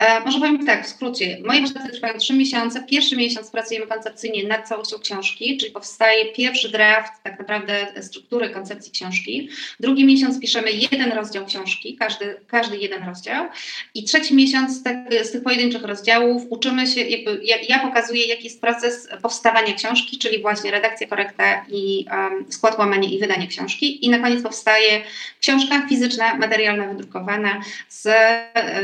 [0.00, 2.82] E, może powiem tak, w skrócie, moje warsztaty trwają trzy miesiące.
[2.82, 8.92] Pierwszy miesiąc pracujemy koncepcyjnie nad całością książki, czyli powstaje pierwszy draft tak naprawdę struktury koncepcji
[8.92, 9.48] książki.
[9.80, 13.46] Drugi miesiąc piszemy jeden rozdział książki, każdy, każdy jeden rozdział.
[13.94, 18.26] I trzeci miesiąc tak, z tych pojedynczych pojedynczych rozdziałów uczymy się, jakby ja, ja pokazuję,
[18.26, 23.46] jaki jest proces powstawania książki, czyli właśnie redakcja, korekta i um, skład, łamanie i wydanie
[23.46, 24.06] książki.
[24.06, 25.02] I na koniec powstaje
[25.40, 28.08] książka fizyczna, materialna, wydrukowana, z,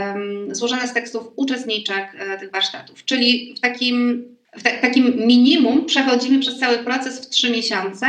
[0.01, 3.05] um, złożona z tekstów uczestniczek e, tych warsztatów.
[3.05, 4.25] Czyli w takim
[4.57, 8.07] w takim minimum przechodzimy przez cały proces w trzy miesiące,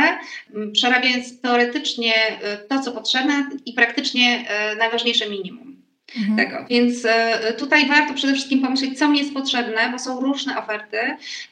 [0.72, 5.67] przerabiając teoretycznie e, to, co potrzebne i praktycznie e, najważniejsze minimum.
[6.16, 6.36] Mhm.
[6.36, 6.66] Tego.
[6.70, 10.98] Więc e, tutaj warto przede wszystkim pomyśleć, co mi jest potrzebne, bo są różne oferty,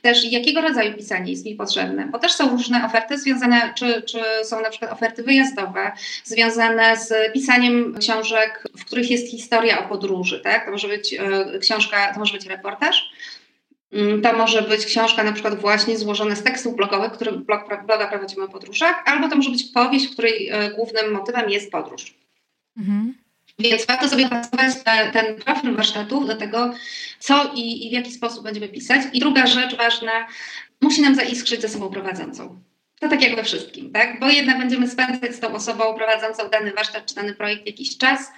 [0.02, 4.18] też jakiego rodzaju pisanie jest mi potrzebne, bo też są różne oferty związane, czy, czy
[4.44, 5.92] są na przykład oferty wyjazdowe,
[6.24, 10.64] związane z pisaniem książek, w których jest historia o podróży, tak?
[10.64, 13.10] To może być e, książka, to może być reportaż,
[13.92, 18.06] mm, to może być książka na przykład właśnie złożona z tekstów blogowych, który blog, bloga
[18.06, 22.14] prowadzimy o podróżach, albo to może być powieść, w której e, głównym motywem jest podróż.
[22.78, 23.25] Mhm.
[23.58, 24.74] Więc warto sobie opracować
[25.12, 26.74] ten profil warsztatów do tego,
[27.18, 29.00] co i, i w jaki sposób będziemy pisać.
[29.12, 30.26] I druga rzecz ważna,
[30.80, 32.60] musi nam zaiskrzyć ze sobą prowadzącą.
[33.00, 34.20] To tak jak we wszystkim, tak?
[34.20, 38.32] Bo jednak będziemy spędzać z tą osobą prowadzącą dany warsztat czy dany projekt jakiś czas,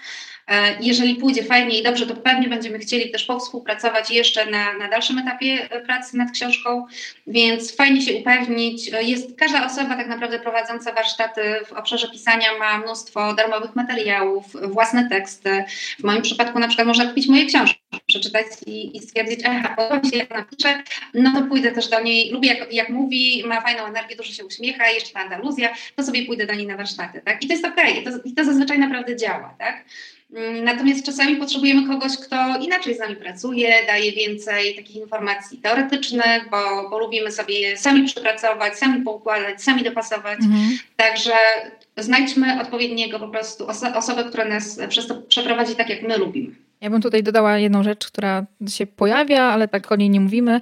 [0.81, 5.19] jeżeli pójdzie fajnie i dobrze, to pewnie będziemy chcieli też powspółpracować jeszcze na, na dalszym
[5.19, 6.87] etapie e, pracy nad książką,
[7.27, 8.95] więc fajnie się upewnić.
[8.95, 14.45] E, jest każda osoba tak naprawdę prowadząca warsztaty w obszarze pisania ma mnóstwo darmowych materiałów,
[14.63, 15.65] własne teksty.
[15.99, 20.01] W moim przypadku na przykład można kupić moje książki, przeczytać i, i stwierdzić, aha, podoba
[20.01, 20.83] mi się jak napiszę,
[21.15, 24.45] no to pójdę też do niej, lubię jak, jak mówi, ma fajną energię, dużo się
[24.45, 27.45] uśmiecha, jeszcze ta Andaluzja, to sobie pójdę do niej na warsztaty, tak?
[27.45, 28.03] I to jest okej, okay.
[28.03, 29.85] I, to, i to zazwyczaj naprawdę działa, tak?
[30.33, 36.51] Mm, natomiast czasami potrzebujemy kogoś, kto inaczej z nami pracuje, daje więcej takich informacji teoretycznych,
[36.51, 40.39] bo, bo lubimy sobie sami przepracować, sami poukładać, sami dopasować.
[40.41, 40.79] Mhm.
[40.97, 41.33] Także
[41.97, 46.55] znajdźmy odpowiedniego po prostu oso osobę, która nas przez to przeprowadzi tak, jak my lubimy.
[46.81, 50.61] Ja bym tutaj dodała jedną rzecz, która się pojawia, ale tak o niej nie mówimy,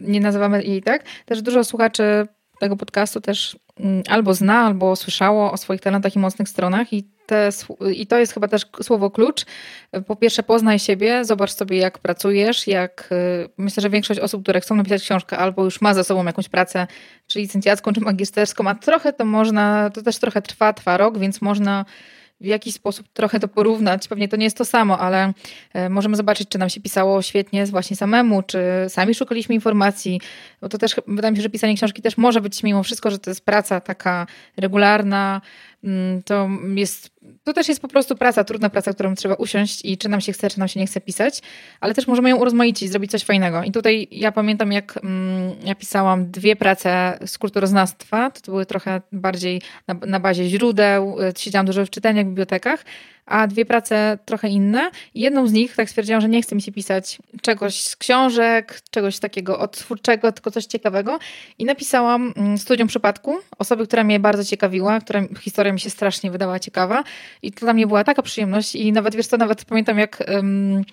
[0.00, 1.04] nie nazywamy jej tak.
[1.26, 2.26] Też dużo słuchaczy
[2.60, 7.08] tego podcastu też mm, albo zna, albo słyszało o swoich talentach i mocnych stronach i,
[7.26, 7.48] te,
[7.92, 9.44] i to jest chyba też słowo klucz.
[10.06, 14.60] Po pierwsze poznaj siebie, zobacz sobie jak pracujesz, jak y, myślę, że większość osób, które
[14.60, 16.86] chcą napisać książkę albo już ma za sobą jakąś pracę,
[17.26, 21.40] czy licencjacką, czy magisterską, a trochę to można, to też trochę trwa, trwa rok, więc
[21.40, 21.84] można
[22.40, 24.08] w jakiś sposób trochę to porównać.
[24.08, 25.32] Pewnie to nie jest to samo, ale
[25.72, 28.58] e, możemy zobaczyć, czy nam się pisało świetnie właśnie samemu, czy
[28.88, 30.20] sami szukaliśmy informacji.
[30.60, 33.18] Bo to też wydaje mi się, że pisanie książki też może być mimo wszystko, że
[33.18, 34.26] to jest praca taka
[34.56, 35.40] regularna,
[35.84, 37.10] Mm, to jest,
[37.44, 40.32] to też jest po prostu praca, trudna praca, którą trzeba usiąść i czy nam się
[40.32, 41.42] chce, czy nam się nie chce pisać,
[41.80, 43.62] ale też możemy ją urozmaicić, zrobić coś fajnego.
[43.62, 48.66] I tutaj ja pamiętam, jak mm, ja pisałam dwie prace z kulturoznawstwa, to, to były
[48.66, 52.84] trochę bardziej na, na bazie źródeł, e, siedziałam dużo w czytelniach, w bibliotekach,
[53.26, 54.90] a dwie prace trochę inne.
[55.14, 59.18] Jedną z nich tak stwierdziłam, że nie chce mi się pisać czegoś z książek, czegoś
[59.18, 61.18] takiego odtwórczego, tylko coś ciekawego.
[61.58, 66.30] I napisałam mm, studium przypadku osoby, która mnie bardzo ciekawiła, która historia mi się strasznie
[66.30, 67.04] wydała ciekawa.
[67.42, 68.74] I to dla mnie była taka przyjemność.
[68.74, 70.24] I nawet wiesz co, nawet pamiętam jak.
[70.34, 70.84] Um,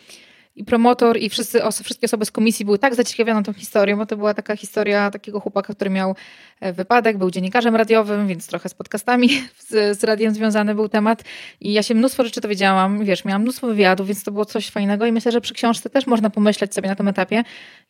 [0.56, 4.18] i promotor, i wszyscy, wszystkie osoby z komisji były tak zaciekawione tą historią, bo to
[4.18, 6.16] była taka historia takiego chłopaka, który miał
[6.60, 9.30] e, wypadek, był dziennikarzem radiowym, więc trochę z podcastami
[9.70, 11.24] z, z radiem związany był temat.
[11.62, 15.06] I ja się mnóstwo rzeczy dowiedziałam, wiesz, miałam mnóstwo wywiadów, więc to było coś fajnego
[15.06, 17.44] i myślę, że przy książce też można pomyśleć sobie na tym etapie,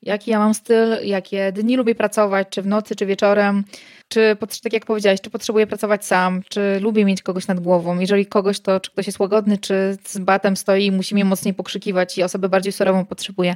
[0.03, 3.63] jaki ja mam styl, jakie dni lubię pracować, czy w nocy, czy wieczorem
[4.11, 4.85] czy, tak jak
[5.21, 7.99] czy potrzebuję pracować sam, czy lubię mieć kogoś nad głową.
[7.99, 11.53] Jeżeli kogoś, to czy ktoś jest łagodny, czy z batem stoi i musi mnie mocniej
[11.53, 13.55] pokrzykiwać i osobę bardziej surową potrzebuje.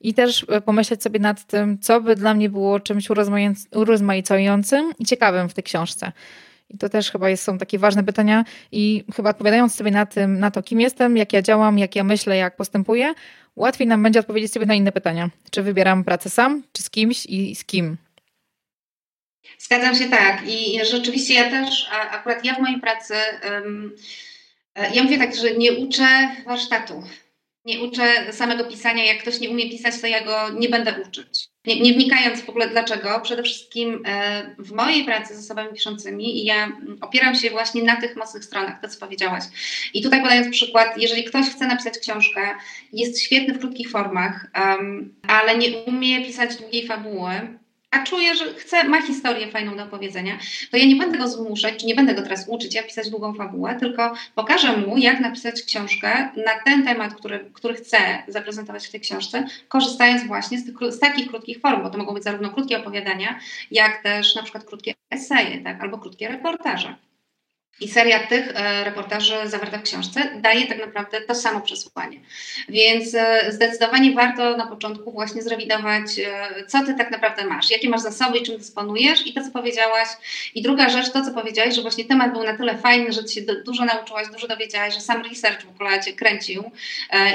[0.00, 3.08] I też e, pomyśleć sobie nad tym, co by dla mnie było czymś
[3.74, 6.12] urozmaicającym i ciekawym w tej książce.
[6.70, 10.38] I to też chyba jest, są takie ważne pytania i chyba odpowiadając sobie na, tym,
[10.38, 13.14] na to, kim jestem, jak ja działam, jak ja myślę, jak postępuję,
[13.56, 15.30] łatwiej nam będzie odpowiedzieć sobie na inne pytania.
[15.50, 17.96] Czy wybieram pracę sam, czy z kimś i z kim?
[19.58, 20.42] Zgadzam się tak.
[20.48, 23.14] I rzeczywiście ja też, akurat ja w mojej pracy,
[24.74, 27.02] e, ja mówię tak, że nie uczę warsztatu.
[27.64, 29.04] Nie uczę samego pisania.
[29.04, 31.48] Jak ktoś nie umie pisać, to ja go nie będę uczyć.
[31.64, 36.42] Nie, nie wnikając w ogóle dlaczego, przede wszystkim e, w mojej pracy z osobami piszącymi
[36.42, 39.44] i ja opieram się właśnie na tych mocnych stronach, to co powiedziałaś.
[39.94, 42.40] I tutaj podając przykład, jeżeli ktoś chce napisać książkę,
[42.92, 44.46] jest świetny w krótkich formach,
[45.28, 47.58] ale nie umie pisać długiej fabuły,
[47.92, 50.38] a czuję, że chce, ma historię fajną do opowiedzenia,
[50.70, 53.76] to ja nie będę go zmuszać, nie będę go teraz uczyć, jak pisać długą fabułę,
[53.80, 59.00] tylko pokażę mu, jak napisać książkę na ten temat, który, który chcę zaprezentować w tej
[59.00, 62.78] książce, korzystając właśnie z, tych, z takich krótkich form, bo to mogą być zarówno krótkie
[62.78, 63.38] opowiadania,
[63.70, 66.96] jak też na przykład krótkie eseje, tak, albo krótkie reportaże.
[67.80, 72.20] I seria tych e, reportaży zawarta w książce daje tak naprawdę to samo przesłanie.
[72.68, 77.88] Więc e, zdecydowanie warto na początku właśnie zrewidować, e, co ty tak naprawdę masz, jakie
[77.88, 80.08] masz zasoby i czym dysponujesz i to, co powiedziałaś.
[80.54, 83.28] I druga rzecz, to, co powiedziałaś, że właśnie temat był na tyle fajny, że ty
[83.28, 86.70] się dużo nauczyłaś, dużo dowiedziałaś, że sam research w ogóle cię kręcił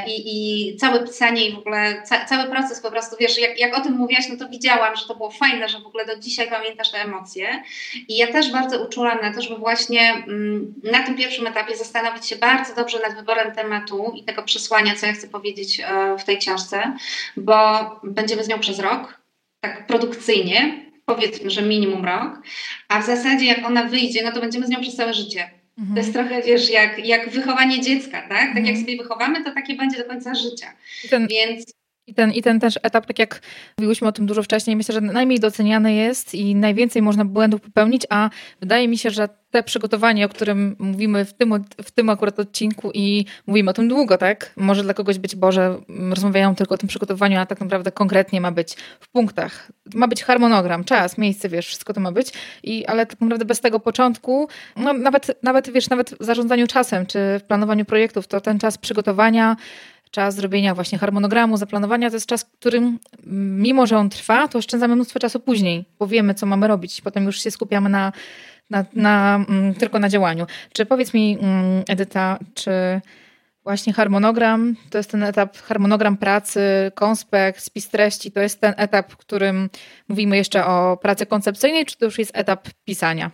[0.07, 0.23] i,
[0.71, 3.81] i całe pisanie i w ogóle ca, cały proces po prostu, wiesz, jak, jak o
[3.81, 6.91] tym mówiłaś, no to widziałam, że to było fajne, że w ogóle do dzisiaj pamiętasz
[6.91, 7.63] te emocje.
[8.07, 10.23] I ja też bardzo uczulam na to, żeby właśnie
[10.83, 15.05] na tym pierwszym etapie zastanowić się bardzo dobrze nad wyborem tematu i tego przesłania, co
[15.05, 16.93] ja chcę powiedzieć e, w tej książce,
[17.37, 17.55] bo
[18.03, 19.21] będziemy z nią przez rok,
[19.59, 22.41] tak produkcyjnie, powiedzmy, że minimum rok,
[22.87, 25.49] a w zasadzie jak ona wyjdzie, no to będziemy z nią przez całe życie.
[25.77, 25.95] Mhm.
[25.95, 28.29] To jest trochę, wiesz, jak, jak wychowanie dziecka, tak?
[28.29, 28.65] Tak mhm.
[28.65, 30.73] jak sobie wychowamy, to takie będzie do końca życia.
[31.09, 31.73] Ten, Więc
[32.07, 33.41] i ten, I ten też etap, tak jak
[33.77, 38.03] mówiłyśmy o tym dużo wcześniej, myślę, że najmniej doceniany jest i najwięcej można błędów popełnić,
[38.09, 38.29] a
[38.61, 42.91] wydaje mi się, że te przygotowanie, o którym mówimy w tym, w tym akurat odcinku
[42.93, 44.53] i mówimy o tym długo, tak?
[44.57, 45.77] Może dla kogoś być, Boże,
[46.09, 49.71] rozmawiają tylko o tym przygotowaniu, a tak naprawdę konkretnie ma być w punktach.
[49.93, 52.33] Ma być harmonogram, czas, miejsce, wiesz, wszystko to ma być,
[52.63, 57.05] I, ale tak naprawdę bez tego początku, no, nawet, nawet, wiesz, nawet w zarządzaniu czasem,
[57.05, 59.55] czy w planowaniu projektów, to ten czas przygotowania,
[60.11, 62.99] czas zrobienia właśnie harmonogramu, zaplanowania, to jest czas, którym
[63.57, 67.01] mimo, że on trwa, to oszczędzamy mnóstwo czasu później, bo wiemy, co mamy robić.
[67.01, 68.11] Potem już się skupiamy na,
[68.69, 70.45] na, na mm, tylko na działaniu.
[70.73, 72.71] Czy powiedz mi, mm, Edyta, czy
[73.63, 76.61] właśnie harmonogram, to jest ten etap, harmonogram pracy,
[76.95, 79.69] konspekt, spis treści, to jest ten etap, w którym
[80.07, 83.31] mówimy jeszcze o pracy koncepcyjnej, czy to już jest etap pisania?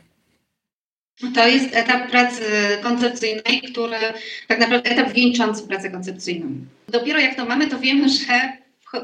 [1.36, 2.44] To jest etap pracy
[2.84, 3.98] koncepcyjnej, który
[4.48, 6.48] tak naprawdę etap wieńczący pracę koncepcyjną.
[6.88, 8.54] Dopiero jak to mamy, to wiemy, że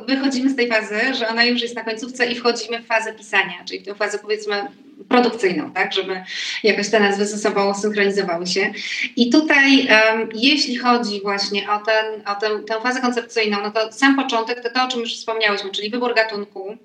[0.07, 3.65] wychodzimy z tej fazy, że ona już jest na końcówce i wchodzimy w fazę pisania,
[3.65, 4.67] czyli w tę fazę powiedzmy
[5.09, 6.23] produkcyjną, tak, żeby
[6.63, 8.73] jakoś te nazwy ze sobą synchronizowały się.
[9.15, 13.91] I tutaj, um, jeśli chodzi właśnie o, ten, o tę, tę fazę koncepcyjną, no to
[13.91, 16.77] sam początek to to, o czym już wspomniałyśmy, czyli wybór gatunku,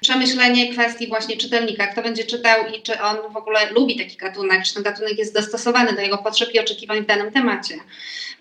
[0.00, 4.62] przemyślenie kwestii właśnie czytelnika, kto będzie czytał i czy on w ogóle lubi taki gatunek,
[4.64, 7.74] czy ten gatunek jest dostosowany do jego potrzeb i oczekiwań w danym temacie.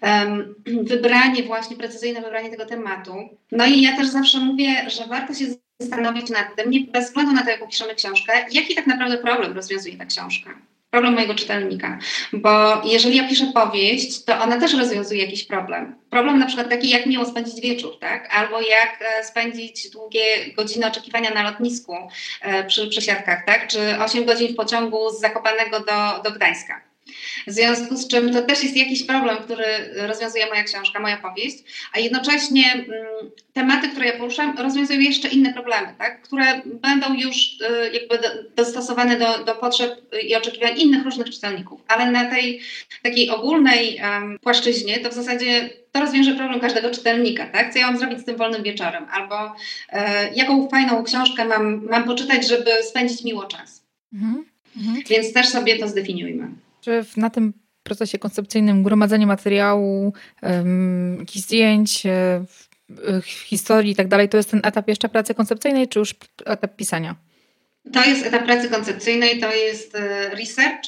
[0.02, 3.14] Um, wybranie właśnie, precyzyjne wybranie tego tematu.
[3.52, 5.46] No i ja też zawsze mówię, że warto się
[5.80, 9.54] zastanowić nad tym, nie, bez względu na to, jaką piszemy książkę, jaki tak naprawdę problem
[9.54, 10.50] rozwiązuje ta książka.
[10.92, 12.00] Problem mojego czytelnika.
[12.34, 15.96] Bo jeżeli ja piszę powieść, to ona też rozwiązuje jakiś problem.
[16.10, 18.36] Problem na przykład taki, jak miło spędzić wieczór, tak?
[18.36, 21.96] Albo jak e, spędzić długie godziny oczekiwania na lotnisku
[22.42, 23.68] e, przy przesiadkach, tak?
[23.68, 26.89] Czy 8 godzin w pociągu z Zakopanego do, do Gdańska.
[27.48, 29.66] W związku z czym to też jest jakiś problem, który
[29.96, 31.58] rozwiązuje moja książka, moja powieść,
[31.94, 32.88] a jednocześnie mm,
[33.54, 36.22] tematy, które ja poruszam, rozwiązują jeszcze inne problemy, tak?
[36.22, 38.20] które będą już y, jakby
[38.56, 41.82] dostosowane do, do potrzeb i oczekiwań innych różnych czytelników.
[41.88, 42.62] Ale na tej
[43.04, 47.74] takiej ogólnej um, płaszczyźnie to w zasadzie to rozwiąże problem każdego czytelnika, tak?
[47.74, 49.06] Co ja mam zrobić z tym wolnym wieczorem?
[49.12, 49.56] Albo
[49.90, 53.86] e, jaką fajną książkę mam, mam poczytać, żeby spędzić miło czas.
[54.14, 54.46] Mhm.
[54.78, 55.04] Mhm.
[55.10, 56.48] Więc też sobie to zdefiniujmy.
[56.82, 57.54] Czy na tym
[57.84, 60.14] procesie koncepcyjnym gromadzenie materiału,
[61.20, 66.00] jakichś zdjęć, um, historii i tak dalej, to jest ten etap jeszcze pracy koncepcyjnej, czy
[66.00, 66.16] już
[66.46, 67.16] etap pisania?
[67.94, 70.84] To jest etap pracy koncepcyjnej, to jest e, research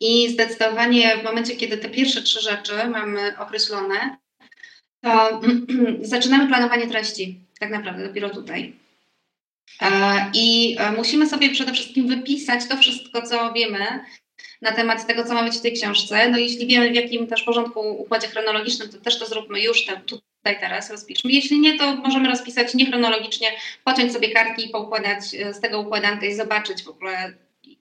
[0.00, 4.16] i zdecydowanie w momencie, kiedy te pierwsze trzy rzeczy mamy określone,
[5.00, 5.40] to
[6.12, 8.82] zaczynamy planowanie treści, tak naprawdę dopiero tutaj.
[10.34, 14.04] I musimy sobie przede wszystkim wypisać to wszystko, co wiemy,
[14.62, 16.28] na temat tego, co ma być w tej książce.
[16.28, 20.00] No jeśli wiemy, w jakim też porządku, układzie chronologicznym, to też to zróbmy już te,
[20.06, 21.32] tutaj teraz, rozpiszmy.
[21.32, 23.48] Jeśli nie, to możemy rozpisać niechronologicznie,
[23.84, 27.34] pociąć sobie kartki i poukładać z tego układankę i zobaczyć w ogóle,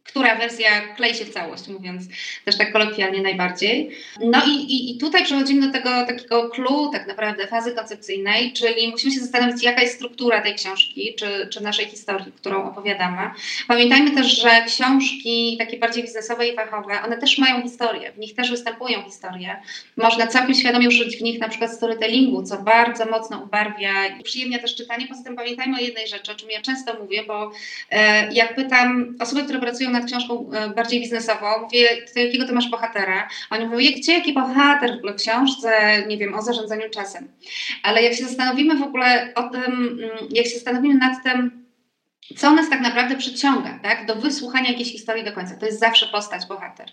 [0.04, 2.04] która wersja klei się w całość, mówiąc
[2.46, 3.92] też tak kolokwialnie najbardziej.
[4.22, 8.92] No i, i, i tutaj przechodzimy do tego takiego clue tak naprawdę fazy koncepcyjnej, czyli
[8.92, 13.32] musimy się zastanowić, jaka jest struktura tej książki, czy, czy naszej historii, którą opowiadamy.
[13.68, 18.36] Pamiętajmy też, że książki takie bardziej biznesowe i fachowe, one też mają historię, w nich
[18.36, 19.62] też występują historie.
[19.98, 24.60] Można całkiem świadomie użyć w nich na przykład storytellingu, co bardzo mocno ubarwia i przyjemnia
[24.60, 25.08] też czytanie.
[25.08, 27.52] Poza tym pamiętajmy o jednej rzeczy, o czym ja często mówię, bo
[27.90, 32.54] e, jak pytam osoby, które pracują nad książką e, bardziej biznesową, mówię, to jakiego ty
[32.54, 33.28] masz bohatera?
[33.50, 35.72] Oni mówią, gdzie jaki bohater w książce,
[36.08, 37.28] nie wiem, o zarządzaniu czasem.
[37.84, 41.66] Ale jak się zastanowimy w ogóle o tym, mm, jak się zastanowimy nad tym,
[42.38, 46.08] co nas tak naprawdę przyciąga, tak, do wysłuchania jakiejś historii do końca, to jest zawsze
[46.08, 46.92] postać, bohater.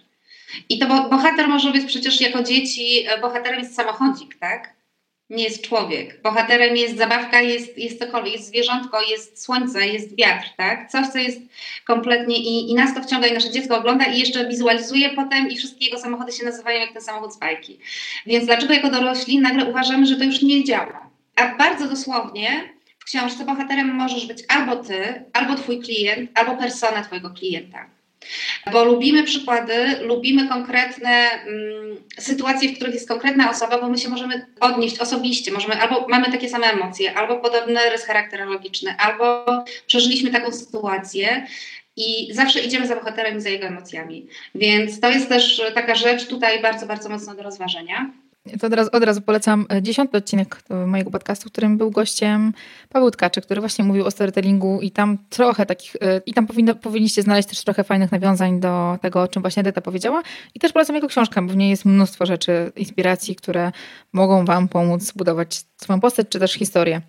[0.69, 4.78] I to bohater może być przecież jako dzieci, e, bohaterem jest samochodzik, tak?
[5.31, 6.23] Nie jest człowiek.
[6.23, 10.91] Bohaterem jest zabawka, jest, jest cokolwiek, jest zwierzątko, jest słońce, jest wiatr, tak?
[10.91, 11.41] Coś, co jest
[11.85, 15.57] kompletnie i, i nas to wciąga i nasze dziecko ogląda i jeszcze wizualizuje potem i
[15.57, 17.79] wszystkie jego samochody się nazywają jak ten samochód z bajki.
[18.27, 21.11] Więc dlaczego jako dorośli nagle uważamy, że to już nie działa?
[21.37, 27.03] A bardzo dosłownie w książce bohaterem możesz być albo ty, albo twój klient, albo persona
[27.03, 27.98] twojego klienta.
[28.73, 34.09] Bo lubimy przykłady, lubimy konkretne mm, sytuacje, w których jest konkretna osoba, bo my się
[34.09, 39.45] możemy odnieść osobiście, możemy, albo mamy takie same emocje, albo podobny rys charakterologiczny, albo
[39.87, 41.47] przeżyliśmy taką sytuację
[41.97, 44.27] i zawsze idziemy za bohaterem i za jego emocjami.
[44.55, 48.11] Więc to jest też taka rzecz tutaj bardzo, bardzo mocno do rozważenia.
[48.61, 52.53] To od razu, od razu polecam e, dziesiąty odcinek mojego podcastu, w którym był gościem
[52.89, 56.75] Paweł Tkaczy, który właśnie mówił o storytellingu i tam trochę takich, e, i tam powinno,
[56.75, 60.23] powinniście znaleźć też trochę fajnych nawiązań do tego, o czym właśnie Edyta powiedziała.
[60.55, 63.73] I też polecam jego książkę, bo w niej jest mnóstwo rzeczy, inspiracji, które
[64.13, 67.03] mogą Wam pomóc budować swoją postać czy też historię.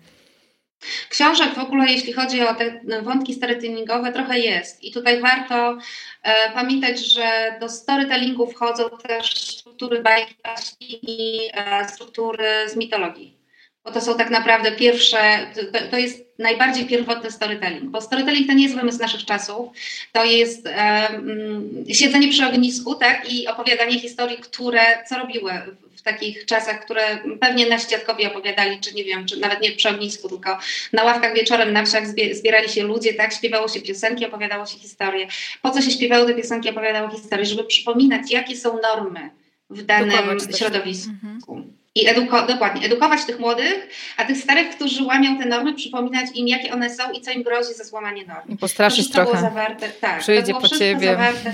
[1.08, 4.84] Książek w ogóle, jeśli chodzi o te wątki storytellingowe, trochę jest.
[4.84, 5.78] I tutaj warto
[6.22, 13.36] e, pamiętać, że do storytellingu wchodzą też struktury bajki i e, struktury z mitologii.
[13.84, 15.18] Bo to są tak naprawdę pierwsze,
[15.54, 17.84] to, to, jest najbardziej pierwotny storytelling.
[17.84, 19.68] Bo storytelling to nie jest wymysł naszych czasów,
[20.12, 25.52] to jest um, siedzenie przy ognisku tak, i opowiadanie historii, które co robiły
[25.96, 27.02] w takich czasach, które
[27.40, 30.58] pewnie nasi dziadkowie opowiadali, czy nie wiem, czy nawet nie przy ognisku, tylko
[30.92, 35.26] na ławkach wieczorem na wsiach zbierali się ludzie, tak, śpiewało się piosenki, opowiadało się historie.
[35.62, 37.46] Po co się śpiewały te piosenki, opowiadało historie?
[37.46, 39.30] Żeby przypominać, jakie są normy
[39.70, 41.10] w danym środowisku.
[41.10, 41.80] Mhm.
[41.94, 46.48] I eduko- dokładnie, edukować tych młodych, a tych starych, którzy łamią te normy, przypominać im,
[46.48, 48.48] jakie one są i co im grozi za złamanie norm.
[48.48, 49.30] I postraszyć to trochę.
[49.30, 51.06] Było zawarte, tak, Przyjdzie to było po ciebie.
[51.06, 51.52] Zawarte.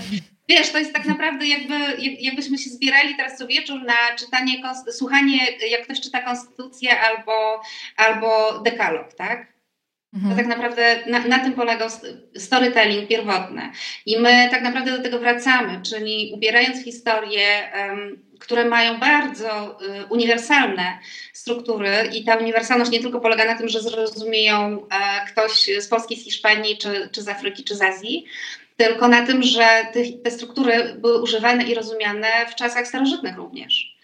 [0.48, 1.74] Wiesz, to jest tak naprawdę jakby,
[2.20, 4.52] jakbyśmy się zbierali teraz co wieczór na czytanie,
[4.90, 5.38] słuchanie,
[5.70, 7.62] jak ktoś czyta konstytucję albo,
[7.96, 9.55] albo dekalog, tak?
[10.14, 10.30] Mhm.
[10.30, 11.88] To tak naprawdę na, na, tym polegał
[12.36, 13.70] storytelling pierwotny.
[14.06, 20.06] I my tak naprawdę do tego wracamy, czyli ubierając historie, um, które mają bardzo y,
[20.06, 20.98] uniwersalne
[21.32, 26.16] struktury i ta uniwersalność nie tylko polega na tym, że zrozumieją e, ktoś z Polski,
[26.16, 28.24] z Hiszpanii, czy, czy z Afryki, czy z Azji,
[28.76, 33.95] tylko na tym, że te, te struktury były używane i rozumiane w czasach starożytnych również.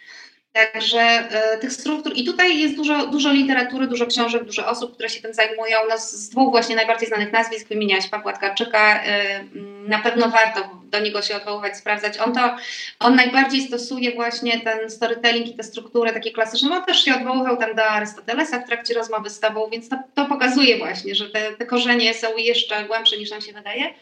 [0.52, 5.08] Także e, tych struktur, i tutaj jest dużo, dużo literatury, dużo książek, dużo osób, które
[5.08, 5.78] się tym zajmują.
[5.88, 9.04] No, z dwóch właśnie najbardziej znanych nazwisk wymieniałaś Pawła Tkarczyka.
[9.04, 9.44] E,
[9.88, 12.18] na pewno warto do niego się odwoływać, sprawdzać.
[12.18, 12.56] On to,
[13.00, 16.76] on najbardziej stosuje właśnie ten storytelling i te struktury takie klasyczne.
[16.76, 20.26] On też się odwoływał tam do Arystotelesa w trakcie rozmowy z tobą, więc to, to
[20.26, 23.94] pokazuje właśnie, że te, te korzenie są jeszcze głębsze niż nam się wydaje.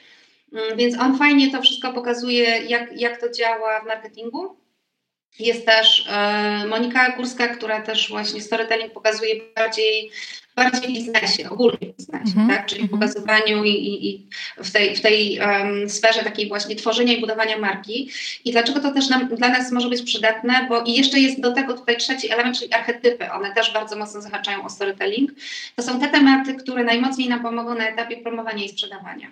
[0.52, 4.56] Mm, więc on fajnie to wszystko pokazuje, jak, jak to działa w marketingu.
[5.38, 10.10] Jest też e, Monika Górska, która też właśnie storytelling pokazuje bardziej,
[10.56, 12.56] bardziej w biznesie, ogólnie w biznesie, mm -hmm.
[12.56, 12.66] tak?
[12.66, 13.00] czyli w mhm.
[13.00, 14.26] pokazywaniu i, i, i,
[14.56, 18.10] w tej, w tej um, sferze takiej właśnie tworzenia i budowania marki.
[18.44, 21.52] I dlaczego to też nam, dla nas może być przydatne, bo i jeszcze jest do
[21.52, 23.30] tego tutaj trzeci element, czyli archetypy.
[23.30, 25.30] One też bardzo mocno zahaczają o storytelling.
[25.76, 29.30] To są te tematy, które najmocniej nam pomogą na etapie promowania i sprzedawania.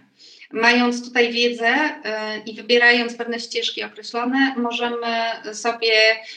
[0.53, 1.91] Mając tutaj wiedzę y,
[2.47, 5.07] i wybierając pewne ścieżki określone, możemy
[5.53, 5.93] sobie,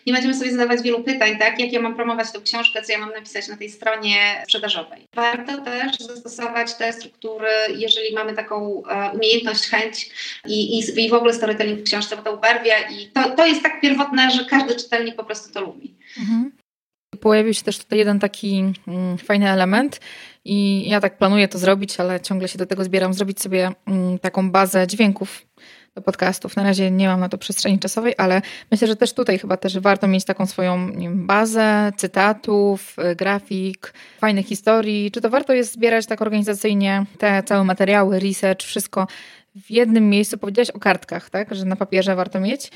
[0.08, 3.00] nie będziemy sobie zadawać wielu pytań, tak, jak ja mam promować tę książkę, co ja
[3.00, 5.08] mam napisać na tej stronie sprzedażowej.
[5.16, 10.10] Warto też zastosować te struktury, jeżeli mamy taką e, umiejętność, chęć
[10.48, 13.64] i, i, i w ogóle storytelling w książce, bo to ubarwia i to, to jest
[13.64, 15.94] tak pierwotne, że każdy czytelnik po prostu to lubi.
[16.20, 16.52] Mhm.
[17.22, 20.00] Pojawił się też tutaj jeden taki mm, fajny element,
[20.46, 24.20] i ja tak planuję to zrobić, ale ciągle się do tego zbieram, zrobić sobie mm,
[24.20, 25.46] taką bazę dźwięków
[25.96, 26.56] do podcastów.
[26.56, 28.42] Na razie nie mam na to przestrzeni czasowej, ale
[28.72, 33.94] myślę, że też tutaj chyba też warto mieć taką swoją wiem, bazę cytatów, y, grafik,
[34.20, 35.12] fajnych historii.
[35.12, 39.08] Czy to warto jest zbierać tak organizacyjnie te całe materiały, research, wszystko
[39.56, 40.38] w jednym miejscu?
[40.38, 41.56] Powiedziałeś o kartkach, tak?
[41.56, 42.72] Że na papierze warto mieć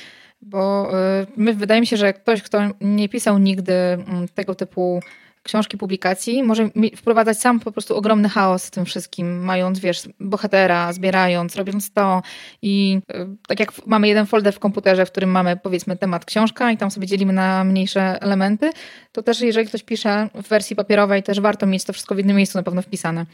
[0.45, 4.99] bo y, my, wydaje mi się, że ktoś, kto nie pisał nigdy mm, tego typu
[5.43, 10.93] książki, publikacji, może wprowadzać sam po prostu ogromny chaos w tym wszystkim, mając, wiesz, bohatera,
[10.93, 12.21] zbierając, robiąc to
[12.61, 16.71] i y, tak jak mamy jeden folder w komputerze, w którym mamy powiedzmy temat książka
[16.71, 18.71] i tam sobie dzielimy na mniejsze elementy,
[19.11, 22.37] to też jeżeli ktoś pisze w wersji papierowej, też warto mieć to wszystko w jednym
[22.37, 23.25] miejscu na pewno wpisane.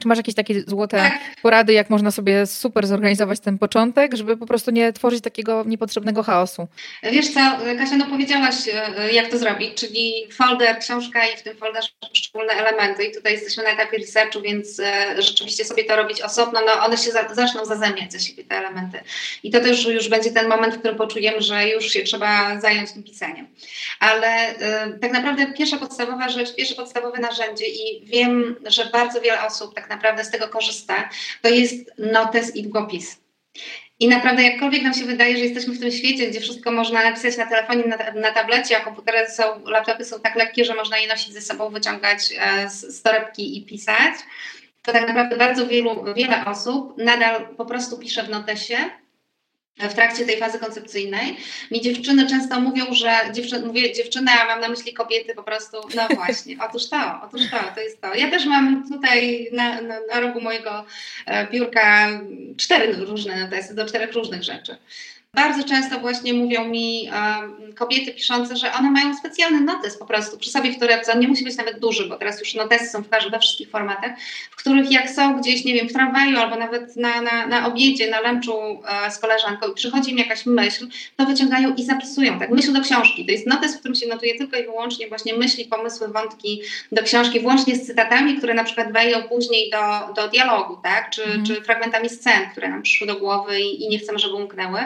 [0.00, 1.18] Czy masz jakieś takie złote tak.
[1.42, 6.22] porady, jak można sobie super zorganizować ten początek, żeby po prostu nie tworzyć takiego niepotrzebnego
[6.22, 6.68] chaosu?
[7.02, 7.40] Wiesz co,
[7.78, 8.54] Kasia, no powiedziałaś,
[8.98, 13.04] e, jak to zrobić, czyli folder, książka i w tym folderze poszczególne elementy.
[13.04, 16.96] I tutaj jesteśmy na etapie researchu, więc e, rzeczywiście sobie to robić osobno, no one
[16.96, 19.00] się za, zaczną zazębiać za siebie, te elementy.
[19.42, 22.92] I to też już będzie ten moment, w którym poczujemy, że już się trzeba zająć
[22.92, 23.46] tym pisaniem.
[24.00, 29.46] Ale e, tak naprawdę pierwsza podstawowa rzecz, pierwsze podstawowe narzędzie i wiem, że bardzo wiele
[29.46, 31.08] osób tak naprawdę z tego korzysta,
[31.42, 33.22] to jest notes i długopis.
[34.00, 37.36] I naprawdę jakkolwiek nam się wydaje, że jesteśmy w tym świecie, gdzie wszystko można napisać
[37.36, 41.08] na telefonie, na, na tablecie, a komputery są, laptopy są tak lekkie, że można je
[41.08, 44.14] nosić ze sobą, wyciągać e, z, z torebki i pisać,
[44.82, 48.76] to tak naprawdę bardzo wielu, wiele osób nadal po prostu pisze w notesie
[49.78, 51.36] w trakcie tej fazy koncepcyjnej.
[51.70, 55.76] Mi dziewczyny często mówią, że dziewczyny, mówię dziewczyny, a mam na myśli kobiety po prostu,
[55.94, 58.14] no właśnie, otóż to, otóż to, to jest to.
[58.14, 60.84] Ja też mam tutaj na, na, na rogu mojego
[61.26, 62.08] e, biurka
[62.56, 64.76] cztery różne notesy do czterech różnych rzeczy.
[65.36, 70.38] Bardzo często właśnie mówią mi um, kobiety piszące, że one mają specjalny notes po prostu
[70.38, 71.12] przy sobie w torebce.
[71.12, 73.70] On nie musi być nawet duży, bo teraz już notesy są w każdym, we wszystkich
[73.70, 74.10] formatach,
[74.50, 78.10] w których jak są gdzieś, nie wiem, w tramwaju albo nawet na, na, na obiedzie,
[78.10, 82.50] na lunchu e, z koleżanką i przychodzi im jakaś myśl, to wyciągają i zapisują, tak,
[82.50, 83.26] myśl do książki.
[83.26, 86.62] To jest notes, w którym się notuje tylko i wyłącznie właśnie myśli, pomysły, wątki
[86.92, 91.24] do książki, włącznie z cytatami, które na przykład wejdą później do, do dialogu, tak, czy,
[91.24, 91.46] mm.
[91.46, 94.80] czy fragmentami scen, które nam przyszły do głowy i, i nie chcemy, żeby umknęły.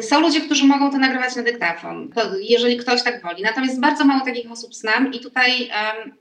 [0.00, 2.10] Są ludzie, którzy mogą to nagrywać na dyktafon,
[2.40, 3.42] jeżeli ktoś tak woli.
[3.42, 5.70] Natomiast bardzo mało takich osób znam i tutaj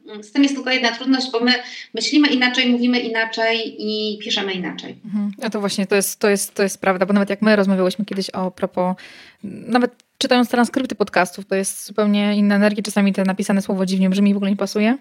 [0.10, 1.54] um, z tym jest tylko jedna trudność, bo my
[1.94, 4.98] myślimy inaczej, mówimy inaczej i piszemy inaczej.
[5.06, 5.32] Mhm.
[5.42, 8.06] A to właśnie to jest, to, jest, to jest prawda, bo nawet jak my rozmawiałyśmy
[8.06, 8.96] kiedyś o propos,
[9.44, 12.84] nawet czytając transkrypty podcastów, to jest zupełnie inna energia.
[12.84, 14.98] Czasami to napisane słowo dziwnie brzmi, w ogóle nie pasuje,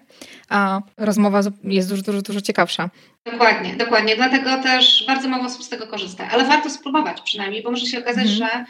[0.49, 2.89] a rozmowa jest dużo, dużo, dużo ciekawsza.
[3.31, 4.15] Dokładnie, dokładnie.
[4.15, 7.99] Dlatego też bardzo mało osób z tego korzysta, ale warto spróbować przynajmniej, bo może się
[7.99, 8.37] okazać, mhm.
[8.37, 8.65] że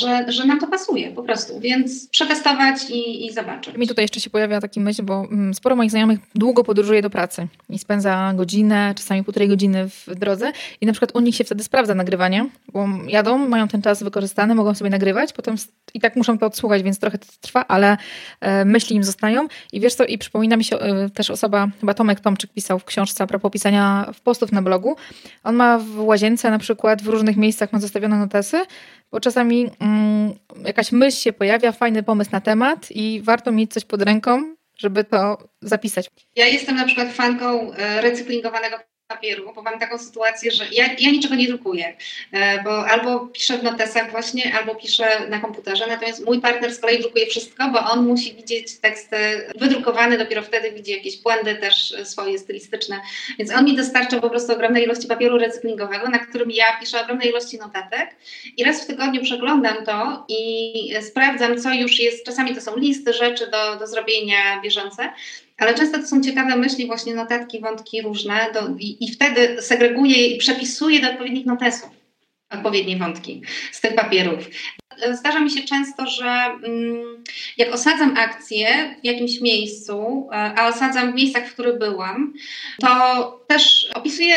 [0.00, 3.76] że, że nam to pasuje po prostu, więc przetestować i, i zobaczyć.
[3.76, 7.10] Mi tutaj jeszcze się pojawia taki myśl, bo mm, sporo moich znajomych długo podróżuje do
[7.10, 11.44] pracy i spędza godzinę, czasami półtorej godziny w drodze i na przykład u nich się
[11.44, 15.56] wtedy sprawdza nagrywanie, bo jadą, mają ten czas wykorzystany, mogą sobie nagrywać, potem
[15.94, 17.96] i tak muszą to odsłuchać, więc trochę to trwa, ale
[18.40, 21.94] e, myśli im zostają i wiesz co, i przypomina mi się e, też osoba, chyba
[21.94, 24.96] Tomek Tomczyk pisał w książce a propos pisania w postów na blogu,
[25.44, 28.64] on ma w łazience na przykład w różnych miejscach ma zostawione notesy,
[29.10, 30.32] bo czasami mm,
[30.64, 35.04] jakaś myśl się pojawia, fajny pomysł na temat i warto mieć coś pod ręką, żeby
[35.04, 36.10] to zapisać.
[36.36, 38.76] Ja jestem na przykład fanką e, recyklingowanego
[39.08, 41.96] papieru, bo mam taką sytuację, że ja, ja niczego nie drukuję,
[42.32, 46.78] e, bo albo piszę w notesach właśnie, albo piszę na komputerze, natomiast mój partner z
[46.78, 49.16] kolei drukuje wszystko, bo on musi widzieć teksty
[49.56, 53.00] wydrukowane, dopiero wtedy widzi jakieś błędy też swoje stylistyczne,
[53.38, 57.28] więc on mi dostarcza po prostu ogromnej ilości papieru recyklingowego, na którym ja piszę ogromnej
[57.28, 58.16] ilości notatek
[58.56, 63.12] i raz w tygodniu przeglądam to i sprawdzam, co już jest, czasami to są listy
[63.12, 65.12] rzeczy do, do zrobienia bieżące,
[65.58, 70.26] ale często to są ciekawe myśli, właśnie notatki, wątki różne do, i, i wtedy segreguję
[70.26, 71.90] i przepisuję do odpowiednich notesów
[72.50, 73.42] odpowiednie wątki
[73.72, 74.38] z tych papierów.
[75.12, 77.24] Zdarza mi się często, że mm,
[77.56, 82.32] jak osadzam akcję w jakimś miejscu, e, a osadzam w miejscach, w których byłam,
[82.80, 84.34] to też opisuję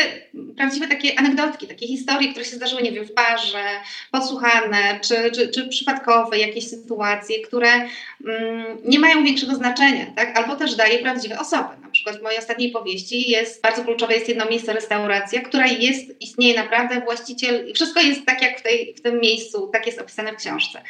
[0.56, 3.64] prawdziwe takie anegdotki, takie historie, które się zdarzyły, nie wiem, w barze,
[4.10, 10.38] podsłuchane, czy, czy, czy przypadkowe jakieś sytuacje, które mm, nie mają większego znaczenia, tak?
[10.38, 11.68] albo też daję prawdziwe osoby.
[11.82, 16.22] Na przykład w mojej ostatniej powieści jest bardzo kluczowe jest jedno miejsce, restauracja, która jest,
[16.22, 20.32] istnieje naprawdę, właściciel, wszystko jest tak jak w, tej, w tym miejscu, tak jest opisane
[20.32, 20.82] w książce.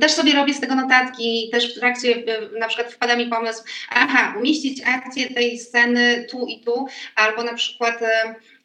[0.00, 2.22] Też sobie robię z tego notatki, też w trakcie
[2.58, 7.54] na przykład wpada mi pomysł, aha, umieścić akcję tej sceny tu i tu, albo na
[7.54, 8.00] przykład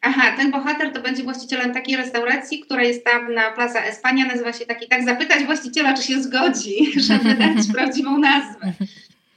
[0.02, 4.52] aha, ten bohater to będzie właścicielem takiej restauracji, która jest tam na Plaza Espania, nazywa
[4.52, 8.72] się taki, tak zapytać właściciela, czy się zgodzi, żeby dać prawdziwą nazwę.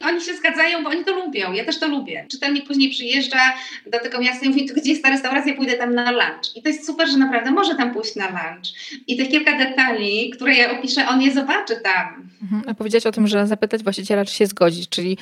[0.06, 1.54] Oni się zgadzają, bo oni to lubią.
[1.54, 2.26] Ja też to lubię.
[2.32, 3.54] Czytelnik później przyjeżdża
[3.92, 6.56] do tego miasta i mówi, gdzie jest ta restauracja, pójdę tam na lunch.
[6.56, 8.66] I to jest super, że naprawdę może tam pójść na lunch.
[9.08, 12.30] I te kilka detali, które ja opiszę, on je zobaczy tam.
[12.42, 12.64] Mhm.
[12.68, 15.18] A powiedziałeś o tym, że zapytać właściciela, czy się zgodzi, czyli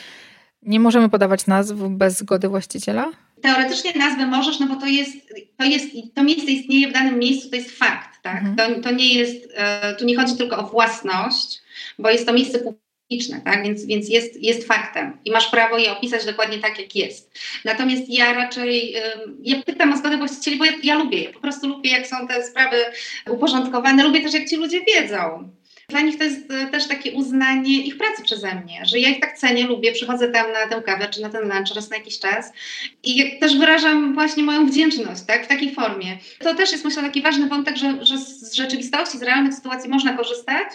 [0.61, 3.11] nie możemy podawać nazw bez zgody właściciela?
[3.43, 5.17] Teoretycznie nazwę możesz, no bo to jest,
[5.57, 5.85] to jest,
[6.15, 8.43] to miejsce istnieje w danym miejscu, to jest fakt, tak?
[8.43, 8.55] Mhm.
[8.55, 11.61] To, to nie jest, e, tu nie chodzi tylko o własność,
[11.99, 13.63] bo jest to miejsce publiczne, tak?
[13.63, 17.39] Więc, więc jest, jest faktem i masz prawo je opisać dokładnie tak, jak jest.
[17.65, 18.95] Natomiast ja raczej,
[19.41, 22.27] ja pytam o zgodę właścicieli, bo ja, ja lubię je, po prostu lubię, jak są
[22.27, 22.77] te sprawy
[23.29, 25.49] uporządkowane, lubię też, jak ci ludzie wiedzą.
[25.93, 29.19] Dla nich to jest e, też takie uznanie ich pracy przeze mnie, że ja ich
[29.19, 32.19] tak cenię, lubię, przychodzę tam na tę kawę czy na ten lunch raz na jakiś
[32.19, 32.51] czas
[33.03, 36.17] i też wyrażam właśnie moją wdzięczność tak, w takiej formie.
[36.39, 40.13] To też jest myślę taki ważny wątek, że, że z rzeczywistości, z realnych sytuacji można
[40.13, 40.67] korzystać,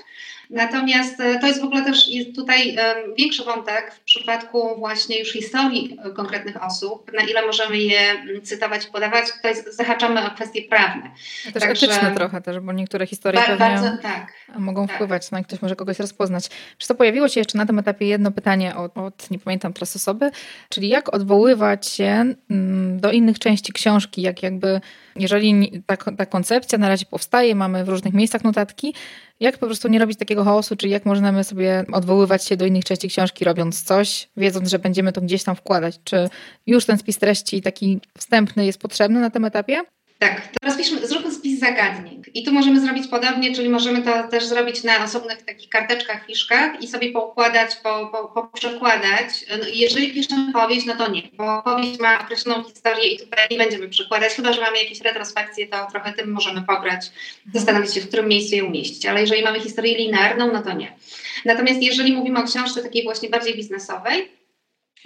[0.50, 2.76] Natomiast e, to jest w ogóle też jest tutaj
[3.18, 8.42] większy wątek w przypadku właśnie już historii e, konkretnych osób, na ile możemy je mm,
[8.42, 9.32] cytować i podawać.
[9.32, 11.10] Tutaj zahaczamy o kwestie prawne.
[11.44, 14.96] Też Także, etyczne trochę też, bo niektóre historie ba bardzo, tak, mogą tak.
[14.96, 16.48] wpływać, no i ktoś może kogoś rozpoznać.
[16.78, 19.96] Czy to pojawiło się jeszcze na tym etapie jedno pytanie od, od nie pamiętam teraz
[19.96, 20.30] osoby,
[20.68, 24.80] czyli jak odwoływać się mm, do innych części książki, jak jakby
[25.16, 28.94] jeżeli ta, ta koncepcja na razie powstaje, mamy w różnych miejscach notatki,
[29.40, 32.84] jak po prostu nie robić takiego chaosu, czyli jak możemy sobie odwoływać się do innych
[32.84, 36.00] części książki, robiąc coś, wiedząc, że będziemy to gdzieś tam wkładać?
[36.04, 36.28] Czy
[36.66, 39.82] już ten spis treści taki wstępny jest potrzebny na tym etapie?
[40.18, 42.22] Tak, teraz piszmy, zróbmy spis zagadnień.
[42.34, 46.82] I tu możemy zrobić podobnie, czyli możemy to też zrobić na osobnych takich karteczkach, fiszkach
[46.82, 49.28] i sobie poukładać, po, po, poprzekładać.
[49.50, 53.58] No, jeżeli piszemy powieść, no to nie, bo powieść ma określoną historię i tutaj nie
[53.58, 57.10] będziemy przekładać, chyba że mamy jakieś retrospekcje, to trochę tym możemy pobrać,
[57.54, 59.06] zastanowić się, w którym miejscu je umieścić.
[59.06, 60.96] Ale jeżeli mamy historię linearną, no to nie.
[61.44, 64.38] Natomiast jeżeli mówimy o książce takiej właśnie bardziej biznesowej,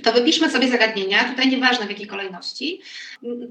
[0.03, 2.81] to wypiszmy sobie zagadnienia, tutaj nieważne w jakiej kolejności.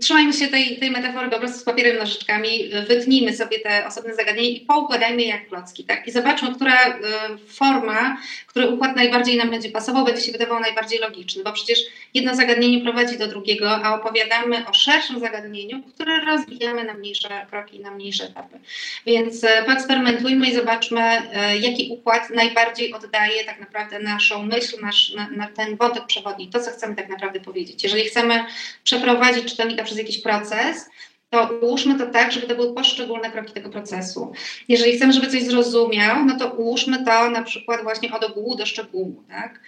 [0.01, 4.49] Trzymajmy się tej, tej metafory po prostu z papierem, nożyczkami, wytnijmy sobie te osobne zagadnienia
[4.49, 6.07] i poukładajmy jak klocki, tak?
[6.07, 7.01] I zobaczmy, która y,
[7.47, 8.17] forma,
[8.47, 11.79] który układ najbardziej nam będzie pasował, będzie się wydawał najbardziej logiczny, bo przecież
[12.13, 17.79] jedno zagadnienie prowadzi do drugiego, a opowiadamy o szerszym zagadnieniu, które rozbijamy na mniejsze kroki,
[17.79, 18.59] na mniejsze etapy.
[19.05, 25.13] Więc y, poeksperymentujmy i zobaczmy, y, jaki układ najbardziej oddaje tak naprawdę naszą myśl, nasz,
[25.13, 27.83] na, na ten wątek przewodni to, co chcemy tak naprawdę powiedzieć.
[27.83, 28.45] Jeżeli chcemy
[28.83, 30.89] przeprowadzić przez jakiś proces,
[31.29, 34.31] to ułóżmy to tak, żeby to były poszczególne kroki tego procesu.
[34.67, 38.65] Jeżeli chcemy, żeby coś zrozumiał, no to ułóżmy to na przykład właśnie od ogółu do
[38.65, 39.59] szczegółu, tak?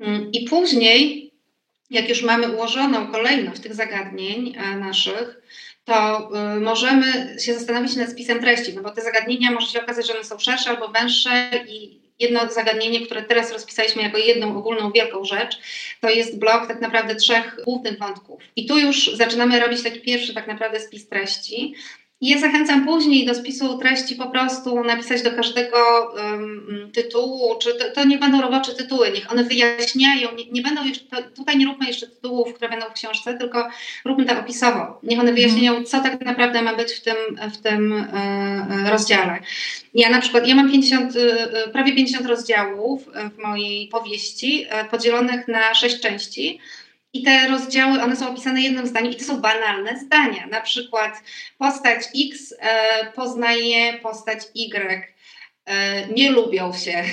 [0.00, 1.30] Mm, I później
[1.90, 5.40] jak już mamy ułożoną kolejność tych zagadnień e, naszych,
[5.84, 10.06] to y, możemy się zastanowić nad spisem treści, no bo te zagadnienia może się okazać,
[10.06, 14.90] że one są szersze albo węższe i jedno zagadnienie, które teraz rozpisaliśmy jako jedną ogólną,
[14.90, 15.58] wielką rzecz,
[16.00, 18.40] to jest blok tak naprawdę trzech głównych wątków.
[18.56, 21.74] I tu już zaczynamy robić taki pierwszy tak naprawdę spis treści.
[22.20, 25.76] Ja zachęcam później do spisu treści po prostu napisać do każdego
[26.16, 30.84] um, tytułu, czy to, to, nie będą robocze tytuły, niech one wyjaśniają, nie, nie będą
[30.84, 33.68] jeszcze, to, tutaj nie róbmy jeszcze tytułów, które będą w książce, tylko
[34.04, 35.00] róbmy tak opisowo.
[35.02, 37.16] Niech one wyjaśniają, co tak naprawdę ma być w tym,
[37.52, 39.38] w tym e, rozdziale.
[39.94, 45.48] Ja na przykład, ja mam 50, e, prawie 50 rozdziałów w mojej powieści, e, podzielonych
[45.48, 46.60] na sześć części.
[47.14, 50.46] I te rozdziały, one są opisane jednym zdaniem i to są banalne zdania.
[50.46, 51.22] Na przykład
[51.58, 52.00] postać
[52.32, 55.02] X e, poznaje postać Y,
[55.66, 57.04] e, nie lubią się.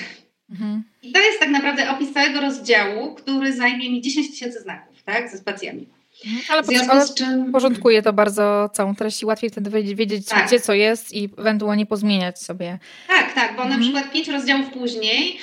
[0.49, 0.83] Mhm.
[1.03, 5.29] I to jest tak naprawdę opis całego rozdziału, który zajmie mi 10 tysięcy znaków, tak,
[5.29, 5.87] ze spacjami.
[6.25, 7.51] Mhm, ale, ale czym...
[7.51, 10.47] porządkuje to bardzo całą treść i łatwiej wtedy wiedzieć, tak.
[10.47, 12.79] gdzie co jest i ewentualnie pozmieniać sobie.
[13.07, 13.69] Tak, tak, bo mhm.
[13.69, 15.37] na przykład pięć rozdziałów później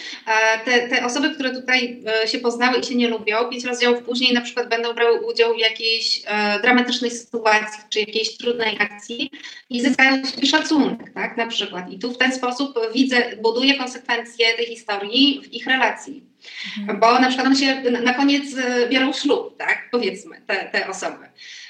[0.64, 4.34] te, te osoby, które tutaj e, się poznały i się nie lubią, pięć rozdziałów później
[4.34, 9.30] na przykład będą brały udział w jakiejś e, dramatycznej sytuacji czy jakiejś trudnej akcji
[9.70, 11.90] i zyskają szacunek, tak, na przykład.
[11.90, 16.28] I tu w ten sposób widzę, buduję konsekwencje tej historii w ich relacji.
[16.78, 17.00] Mhm.
[17.00, 19.88] Bo na przykład one się na koniec e, biorą ślub, tak?
[19.90, 21.26] Powiedzmy, te, te osoby.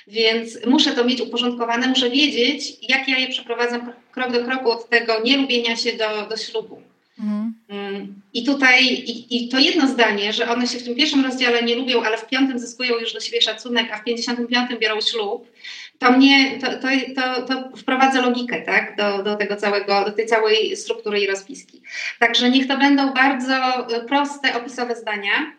[0.06, 4.88] Więc muszę to mieć uporządkowane, muszę wiedzieć, jak ja je przeprowadzam krok do kroku od
[4.88, 6.82] tego nielubienia się do, do ślubu.
[7.18, 7.54] Mhm.
[7.68, 8.22] Mm.
[8.34, 11.74] I tutaj, i, i, to jedno zdanie, że one się w tym pierwszym rozdziale nie
[11.74, 15.50] lubią, ale w piątym zyskują już do siebie szacunek, a w pięćdziesiątym piątym biorą ślub,
[15.98, 20.26] to mnie, to, to, to, to wprowadza logikę, tak, do, do tego całego, do tej
[20.26, 21.82] całej struktury i rozpiski.
[22.18, 25.52] Także niech to będą bardzo proste, opisowe zdania,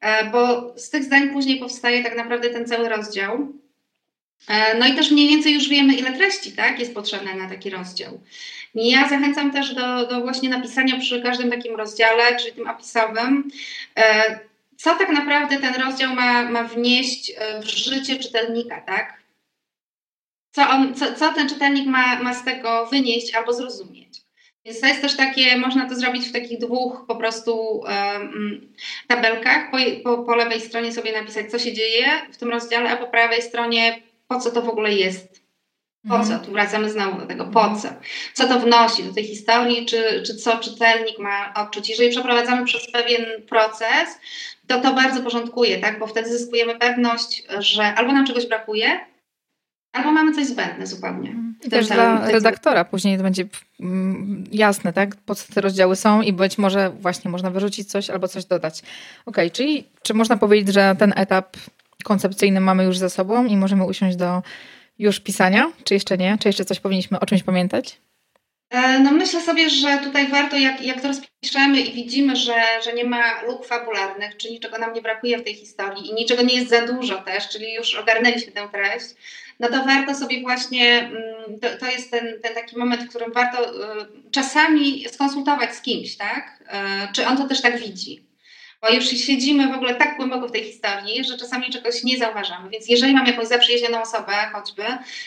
[0.00, 3.52] e, bo z tych zdań później powstaje tak naprawdę ten cały rozdział.
[4.48, 7.70] E, no i też mniej więcej już wiemy, ile treści tak, jest potrzebne na taki
[7.70, 8.20] rozdział.
[8.74, 13.50] Ja zachęcam też do, do właśnie napisania przy każdym takim rozdziale, czyli tym opisowym,
[13.96, 14.38] e,
[14.76, 17.32] co tak naprawdę ten rozdział ma, ma wnieść
[17.62, 19.25] w życie czytelnika, tak?
[20.56, 24.20] Co, on, co, co ten czytelnik ma, ma z tego wynieść albo zrozumieć.
[24.64, 28.72] Więc to jest też takie, można to zrobić w takich dwóch po prostu um,
[29.08, 29.70] tabelkach.
[29.70, 33.06] Po, po, po lewej stronie sobie napisać, co się dzieje w tym rozdziale, a po
[33.06, 35.42] prawej stronie, po co to w ogóle jest.
[36.08, 36.40] Po mhm.
[36.40, 36.46] co?
[36.46, 37.88] Tu wracamy znowu do tego, po co?
[38.34, 41.88] Co to wnosi do tej historii, czy, czy co czytelnik ma odczuć?
[41.88, 44.18] Jeżeli przeprowadzamy przez pewien proces,
[44.66, 45.98] to to bardzo porządkuje, tak?
[45.98, 49.00] bo wtedy zyskujemy pewność, że albo nam czegoś brakuje,
[49.96, 51.34] Albo mamy coś zbędne zupełnie.
[51.64, 53.44] I też dla redaktora później to będzie
[53.80, 55.16] mm, jasne, tak?
[55.16, 58.82] Po co te rozdziały są i być może właśnie można wyrzucić coś albo coś dodać.
[59.26, 61.56] Ok, czyli czy można powiedzieć, że ten etap
[62.04, 64.42] koncepcyjny mamy już za sobą i możemy usiąść do
[64.98, 66.38] już pisania, czy jeszcze nie?
[66.40, 67.98] Czy jeszcze coś powinniśmy o czymś pamiętać?
[68.70, 72.92] E, no myślę sobie, że tutaj warto, jak, jak to rozpiszemy i widzimy, że, że
[72.92, 76.54] nie ma luk fabularnych, czy niczego nam nie brakuje w tej historii i niczego nie
[76.54, 79.06] jest za dużo też, czyli już ogarnęliśmy tę treść,
[79.60, 83.32] no to warto sobie właśnie, mm, to, to jest ten, ten taki moment, w którym
[83.32, 86.60] warto y, czasami skonsultować z kimś, tak?
[87.08, 88.26] Y, czy on to też tak widzi.
[88.82, 92.70] Bo już siedzimy w ogóle tak głęboko w tej historii, że czasami czegoś nie zauważamy.
[92.70, 94.82] Więc jeżeli mam jakąś zaprzyjaźnioną osobę, choćby,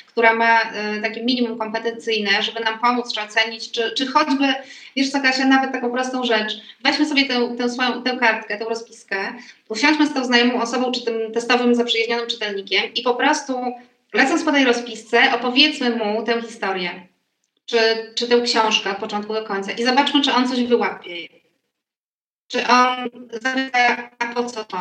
[0.06, 4.54] która ma y, takie minimum kompetencyjne, żeby nam pomóc, czy ocenić, czy, czy choćby,
[4.96, 6.54] wiesz co Kasia, nawet taką prostą rzecz,
[6.84, 9.34] weźmy sobie tę, tę swoją tę kartkę, tę rozpiskę,
[9.70, 13.54] usiądźmy z tą znajomą osobą, czy tym testowym, zaprzyjaźnionym czytelnikiem i po prostu
[14.14, 17.08] lecąc po tej rozpisce, opowiedzmy mu tę historię,
[17.66, 17.78] czy,
[18.16, 21.28] czy tę książkę od początku do końca i zobaczmy, czy on coś wyłapie.
[22.48, 23.10] Czy on
[23.42, 24.78] zapyta, a po co to?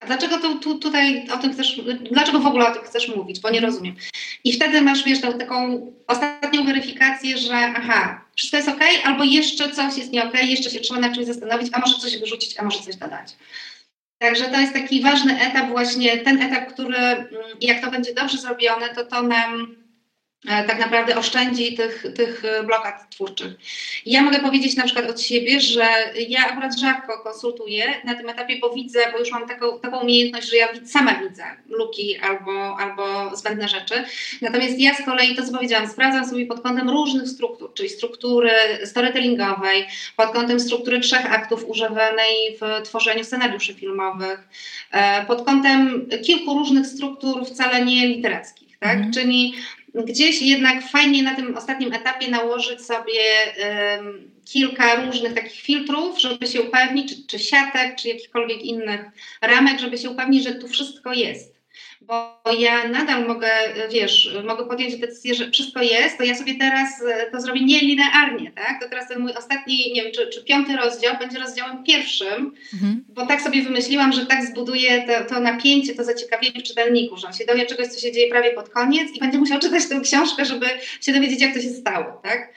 [0.00, 1.80] A dlaczego tu, tu, tutaj o tym chcesz,
[2.10, 3.96] dlaczego w ogóle o tym chcesz mówić, bo nie rozumiem.
[4.44, 9.72] I wtedy masz, wiesz, tą taką ostatnią weryfikację, że aha, wszystko jest ok, albo jeszcze
[9.72, 12.64] coś jest nie ok, jeszcze się trzeba nad czymś zastanowić, a może coś wyrzucić, a
[12.64, 13.36] może coś dodać.
[14.24, 17.28] Także to jest taki ważny etap, właśnie ten etap, który mm,
[17.60, 19.76] jak to będzie dobrze zrobione, to to nam
[20.44, 23.52] tak naprawdę oszczędzi tych, tych e, blokad twórczych.
[24.06, 25.86] Ja mogę powiedzieć na przykład od siebie, że
[26.28, 30.50] ja akurat rzadko konsultuję na tym etapie, bo widzę, bo już mam taką, taką umiejętność,
[30.50, 33.94] że ja sama widzę luki albo, albo zbędne rzeczy.
[34.42, 38.50] Natomiast ja z kolei, to co powiedziałam, sprawdzam sobie pod kątem różnych struktur, czyli struktury
[38.84, 39.86] storytellingowej,
[40.16, 44.48] pod kątem struktury trzech aktów używanej w tworzeniu scenariuszy filmowych,
[44.90, 48.98] e, pod kątem kilku różnych struktur wcale nie literackich, tak?
[48.98, 49.12] Mm.
[49.12, 49.54] Czyli
[49.94, 53.20] gdzieś jednak fajnie na tym ostatnim etapie nałożyć sobie
[54.44, 59.00] kilka różnych takich filtrów, żeby się upewnić, czy, czy siatek, czy jakichkolwiek innych
[59.40, 61.53] ramek, żeby się upewnić, że tu wszystko jest
[62.06, 63.50] bo ja nadal mogę,
[63.92, 68.52] wiesz, mogę podjąć decyzję, że wszystko jest, to ja sobie teraz e, to zrobię nielinearnie,
[68.52, 68.82] tak?
[68.82, 73.04] To teraz ten mój ostatni, nie wiem, czy, czy piąty rozdział będzie rozdziałem pierwszym, mhm.
[73.08, 77.26] bo tak sobie wymyśliłam, że tak zbuduję to, to napięcie, to zaciekawienie w czytelniku, że
[77.26, 80.00] on się dowie czegoś, co się dzieje prawie pod koniec i będzie musiał czytać tę
[80.00, 80.66] książkę, żeby
[81.00, 82.54] się dowiedzieć, jak to się stało, tak?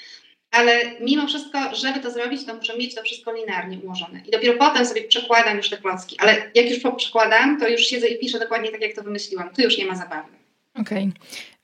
[0.58, 4.22] Ale mimo wszystko, żeby to zrobić, to muszę mieć to wszystko linearnie ułożone.
[4.28, 6.16] I dopiero potem sobie przekładam już te klocki.
[6.20, 9.50] Ale jak już przekładam, to już siedzę i piszę dokładnie tak, jak to wymyśliłam.
[9.54, 10.30] Tu już nie ma zabawy.
[10.76, 11.04] Okej.
[11.04, 11.14] Okay.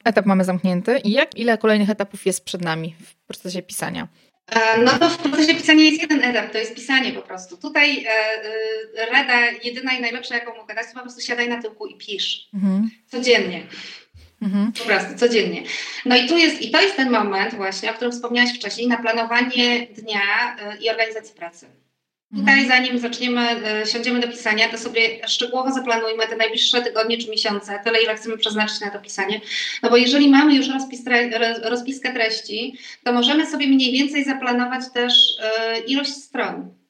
[0.03, 0.99] Etap mamy zamknięty.
[1.03, 4.07] I jak, ile kolejnych etapów jest przed nami w procesie pisania?
[4.51, 7.57] E, no to w procesie pisania jest jeden etap, to jest pisanie po prostu.
[7.57, 11.61] Tutaj e, e, rada jedyna i najlepsza, jaką mogę dać, to po prostu siadaj na
[11.61, 12.49] tyłku i pisz.
[12.53, 12.89] Mhm.
[13.07, 13.63] Codziennie.
[14.43, 14.71] Mhm.
[14.71, 15.63] Po prostu, codziennie.
[16.05, 18.97] No i tu jest, i to jest ten moment właśnie, o którym wspomniałaś wcześniej, na
[18.97, 21.67] planowanie dnia y, i organizacji pracy.
[22.33, 22.57] Mhm.
[22.57, 23.41] Tutaj zanim zaczniemy,
[23.83, 28.15] y, siądziemy do pisania, to sobie szczegółowo zaplanujmy te najbliższe tygodnie czy miesiące, tyle ile
[28.15, 29.41] chcemy przeznaczyć na to pisanie.
[29.83, 31.29] No bo jeżeli mamy już rozpis tre
[31.63, 35.13] rozpiskę treści, to możemy sobie mniej więcej zaplanować też
[35.79, 36.82] y, ilość stron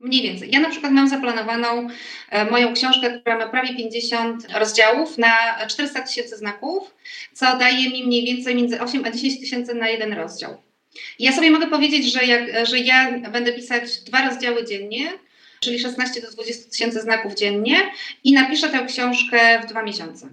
[0.00, 0.50] Mniej więcej.
[0.52, 1.88] Ja na przykład mam zaplanowaną
[2.30, 6.94] e, moją książkę, która ma prawie 50 rozdziałów na 400 tysięcy znaków,
[7.32, 10.56] co daje mi mniej więcej między 8 a 10 tysięcy na jeden rozdział.
[11.18, 15.12] Ja sobie mogę powiedzieć, że, jak, że ja będę pisać dwa rozdziały dziennie,
[15.60, 17.76] czyli 16 do 20 tysięcy znaków dziennie
[18.24, 20.28] i napiszę tę książkę w dwa miesiące.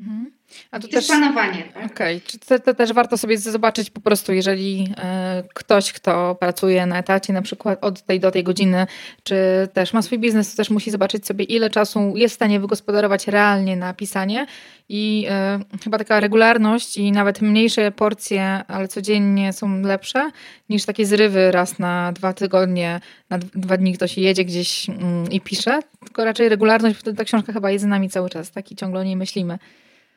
[0.00, 0.33] Mhm.
[0.70, 1.62] A to, to też planowanie.
[1.62, 1.86] Tak?
[1.86, 2.58] Okej, okay.
[2.58, 7.32] to, to, też warto sobie zobaczyć po prostu, jeżeli e, ktoś, kto pracuje na etacie
[7.32, 8.86] na przykład od tej do tej godziny,
[9.22, 9.36] czy
[9.72, 13.28] też ma swój biznes, to też musi zobaczyć sobie, ile czasu jest w stanie wygospodarować
[13.28, 14.46] realnie na pisanie
[14.88, 20.30] i e, chyba taka regularność i nawet mniejsze porcje, ale codziennie są lepsze
[20.68, 23.00] niż takie zrywy raz na dwa tygodnie,
[23.30, 27.52] na dwa dni ktoś jedzie gdzieś mm, i pisze, tylko raczej regularność, bo ta książka
[27.52, 29.58] chyba jest z nami cały czas, tak i ciągle o niej myślimy.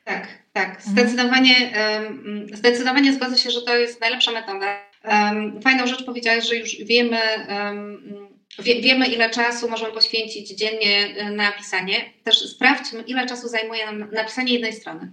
[0.07, 0.69] Tak, tak.
[0.69, 0.91] Mhm.
[0.91, 1.71] Zdecydowanie,
[2.53, 4.79] zdecydowanie zgodzę się, że to jest najlepsza metoda.
[5.63, 7.19] Fajną rzecz powiedziałaś, że już wiemy,
[8.59, 12.13] wie, wiemy, ile czasu możemy poświęcić dziennie e, na pisanie.
[12.23, 15.11] Też sprawdźmy, ile czasu zajmuje nam napisanie jednej strony.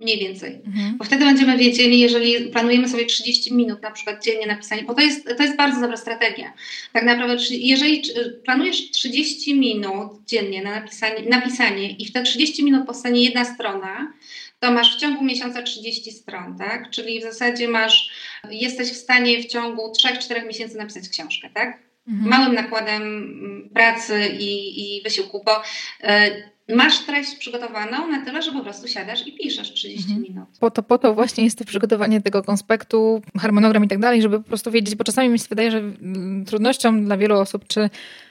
[0.00, 0.60] Mniej więcej.
[0.66, 0.96] Mhm.
[0.96, 5.00] Bo wtedy będziemy wiedzieli, jeżeli planujemy sobie 30 minut na przykład dziennie napisanie, bo to
[5.00, 6.52] jest, to jest bardzo dobra strategia.
[6.92, 8.02] Tak naprawdę, jeżeli
[8.44, 14.12] planujesz 30 minut dziennie na napisanie, napisanie i w te 30 minut powstanie jedna strona,
[14.60, 16.90] to masz w ciągu miesiąca 30 stron, tak?
[16.90, 18.10] Czyli w zasadzie masz,
[18.50, 21.82] jesteś w stanie w ciągu 3-4 miesięcy napisać książkę, tak?
[22.08, 22.28] Mhm.
[22.28, 28.52] Małym nakładem mm, pracy i, i wysiłku, bo y, masz treść przygotowaną na tyle, że
[28.52, 30.22] po prostu siadasz i piszesz 30 mhm.
[30.22, 30.48] minut.
[30.60, 34.38] Po to, po to właśnie jest to przygotowanie tego konspektu, harmonogram i tak dalej, żeby
[34.38, 37.90] po prostu wiedzieć, bo czasami mi się wydaje, że mm, trudnością dla wielu osób, czy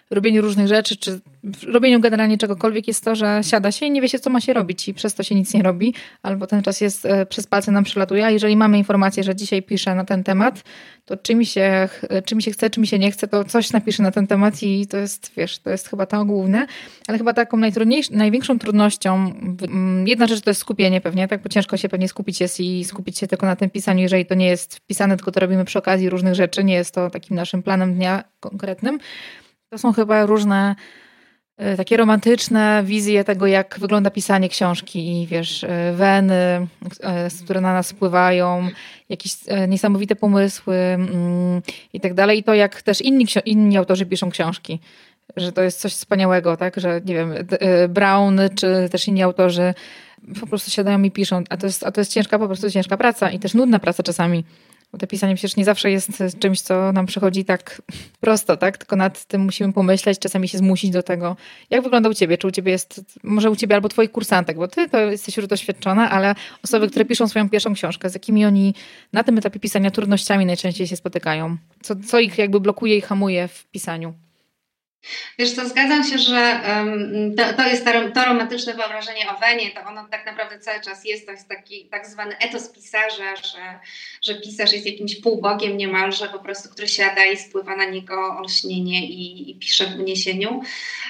[0.10, 1.20] robieniu różnych rzeczy, czy
[1.68, 4.54] robieniu generalnie czegokolwiek jest to, że siada się i nie wie się, co ma się
[4.54, 7.72] robić i przez to się nic nie robi, albo ten czas jest e, przez palce
[7.72, 10.64] nam przelatuje, a jeżeli mamy informację, że dzisiaj piszę na ten temat,
[11.06, 11.90] to czy mi się,
[12.26, 14.64] czy mi się chce, czy mi się nie chce, to coś napiszę na ten temat
[14.64, 16.68] i to jest, wiesz, to jest chyba to główne,
[17.08, 19.34] ale chyba taką najtrudniejszą, największą trudnością,
[20.06, 23.18] jedna rzecz to jest skupienie pewnie, tak, bo ciężko się pewnie skupić jest i skupić
[23.18, 26.10] się tylko na tym pisaniu, jeżeli to nie jest wpisane, tylko to robimy przy okazji
[26.10, 29.00] różnych rzeczy, nie jest to takim naszym planem dnia konkretnym,
[29.70, 30.76] to są chyba różne
[31.58, 36.68] e, takie romantyczne wizje tego, jak wygląda pisanie książki i wiesz, e, weny,
[37.04, 38.68] e, które na nas wpływają,
[39.10, 39.34] jakieś
[39.68, 41.62] niesamowite pomysły mm,
[41.94, 42.40] i tak dalej.
[42.40, 44.80] I to, jak też inni, inni autorzy piszą książki.
[45.38, 46.80] Że to jest coś wspaniałego, tak?
[46.80, 47.34] Że nie wiem,
[47.90, 49.74] Brown czy też inni autorzy
[50.40, 52.98] po prostu siadają i piszą, a to jest, a to jest ciężka, po prostu ciężka
[52.98, 54.44] praca i też nudna praca czasami.
[54.92, 57.82] Bo to pisanie przecież nie zawsze jest czymś, co nam przychodzi tak
[58.20, 58.78] prosto, tak?
[58.78, 61.38] Tylko nad tym musimy pomyśleć, czasami się zmusić do tego.
[61.70, 62.38] Jak wygląda u ciebie?
[62.38, 65.48] Czy u ciebie jest, może u ciebie albo twoich kursantek, bo ty to jesteś już
[65.48, 68.74] doświadczona, ale osoby, które piszą swoją pierwszą książkę, z jakimi oni
[69.14, 71.58] na tym etapie pisania trudnościami najczęściej się spotykają?
[71.82, 74.27] Co, co ich jakby blokuje i hamuje w pisaniu?
[75.40, 79.72] Wiesz co, zgadzam się, że um, to, to, jest to, to, romantyczne wyobrażenie o Wenie,
[79.72, 83.80] to ono tak naprawdę cały czas jest, to jest taki tak zwany etos pisarza, że,
[84.22, 89.08] że pisarz jest jakimś półbogiem niemalże, po prostu, który siada i spływa na niego olśnienie
[89.08, 90.62] i, i pisze w uniesieniu.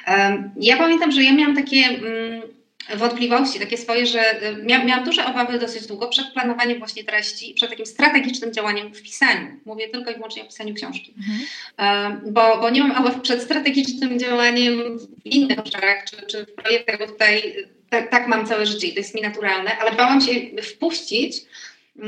[0.08, 1.90] Um, ja pamiętam, że ja miałam takie...
[1.90, 2.58] Um,
[2.96, 4.22] wątpliwości takie swoje, że
[4.64, 9.02] mia, miałam duże obawy dosyć długo przed planowaniem właśnie treści, przed takim strategicznym działaniem w
[9.02, 9.60] pisaniu.
[9.66, 11.14] Mówię tylko i wyłącznie o pisaniu książki.
[11.18, 12.22] Mhm.
[12.34, 17.00] bo, bo nie mam obaw przed strategicznym działaniem w innych obszarach, czy, czy w projektach,
[17.00, 17.56] bo tutaj
[17.90, 20.32] tak, tak mam całe życie i to jest mi naturalne, ale bałam się
[20.62, 21.38] wpuścić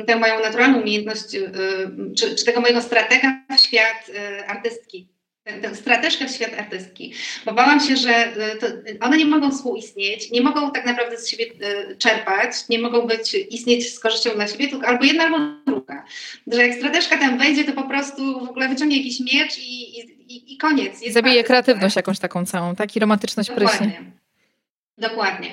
[0.08, 1.24] tę moją naturalną umiejętność,
[2.18, 4.12] czy, czy tego mojego stratega w świat
[4.48, 5.08] artystki
[5.62, 7.14] tę strateżkę w świat artystki.
[7.46, 8.34] Bo bałam się, że
[9.02, 11.46] one nie mogą współistnieć, nie mogą tak naprawdę z siebie
[11.98, 15.38] czerpać, nie mogą być, istnieć z korzyścią dla siebie, tylko albo jedna, albo
[15.68, 16.06] druga.
[16.48, 20.54] Że jak strateżka tam wejdzie, to po prostu w ogóle wyciągnie jakiś miecz i, i,
[20.54, 21.12] i koniec.
[21.12, 22.96] Zabije kreatywność jakąś taką całą, tak?
[22.96, 24.02] I romantyczność pryśnie.
[25.00, 25.50] Dokładnie.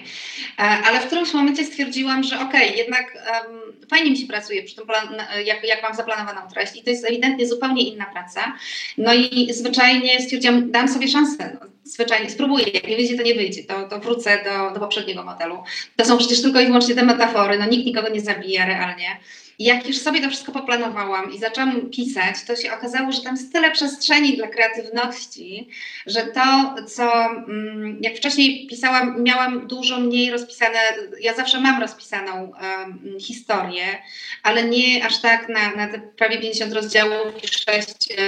[0.58, 4.62] E, ale w którymś momencie stwierdziłam, że okej, okay, jednak um, fajnie mi się pracuje
[4.62, 5.08] przy tym, plan,
[5.44, 8.56] jak, jak mam zaplanowaną treść i to jest ewidentnie zupełnie inna praca.
[8.98, 11.56] No i zwyczajnie stwierdziłam, dam sobie szansę.
[11.60, 15.24] No, zwyczajnie spróbuję, jak nie wyjdzie, to nie wyjdzie, to, to wrócę do, do poprzedniego
[15.24, 15.62] modelu.
[15.96, 19.16] To są przecież tylko i wyłącznie te metafory, no nikt nikogo nie zabija realnie.
[19.58, 23.52] Jak już sobie to wszystko poplanowałam i zaczęłam pisać, to się okazało, że tam jest
[23.52, 25.68] tyle przestrzeni dla kreatywności,
[26.06, 30.78] że to, co mm, jak wcześniej pisałam, miałam dużo mniej rozpisane,
[31.20, 34.02] ja zawsze mam rozpisaną um, historię,
[34.42, 38.22] ale nie aż tak na, na te prawie 50 rozdziałów i 6 y,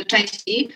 [0.00, 0.68] y, części.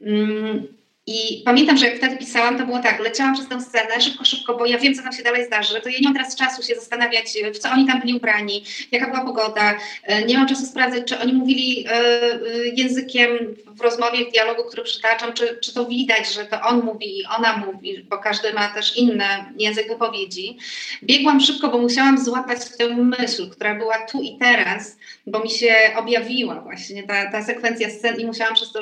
[0.00, 0.79] Um,
[1.12, 4.56] i pamiętam, że jak wtedy pisałam, to było tak, leciałam przez tę scenę szybko, szybko,
[4.56, 6.74] bo ja wiem, co tam się dalej zdarzy, to ja nie mam teraz czasu się
[6.74, 11.04] zastanawiać, w co oni tam byli ubrani, jaka była pogoda, e, nie mam czasu sprawdzać,
[11.04, 12.38] czy oni mówili e, e,
[12.76, 13.30] językiem
[13.66, 17.24] w rozmowie, w dialogu, który przytaczam, czy, czy to widać, że to on mówi i
[17.38, 19.24] ona mówi, bo każdy ma też inny
[19.56, 20.58] język wypowiedzi.
[21.02, 24.96] Biegłam szybko, bo musiałam złapać tę myśl, która była tu i teraz,
[25.26, 28.80] bo mi się objawiła właśnie ta, ta sekwencja scen i musiałam przez to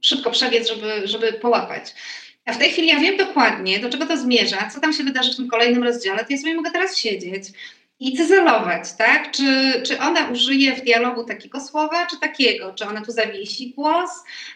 [0.00, 1.94] szybko przebiec, żeby, żeby połapać.
[2.44, 5.32] A w tej chwili ja wiem dokładnie, do czego to zmierza, co tam się wydarzy
[5.32, 7.44] w tym kolejnym rozdziale, to ja sobie mogę teraz siedzieć
[8.00, 9.30] i cyzelować, tak?
[9.30, 12.74] Czy, czy ona użyje w dialogu takiego słowa, czy takiego?
[12.74, 14.10] Czy ona tu zawiesi głos,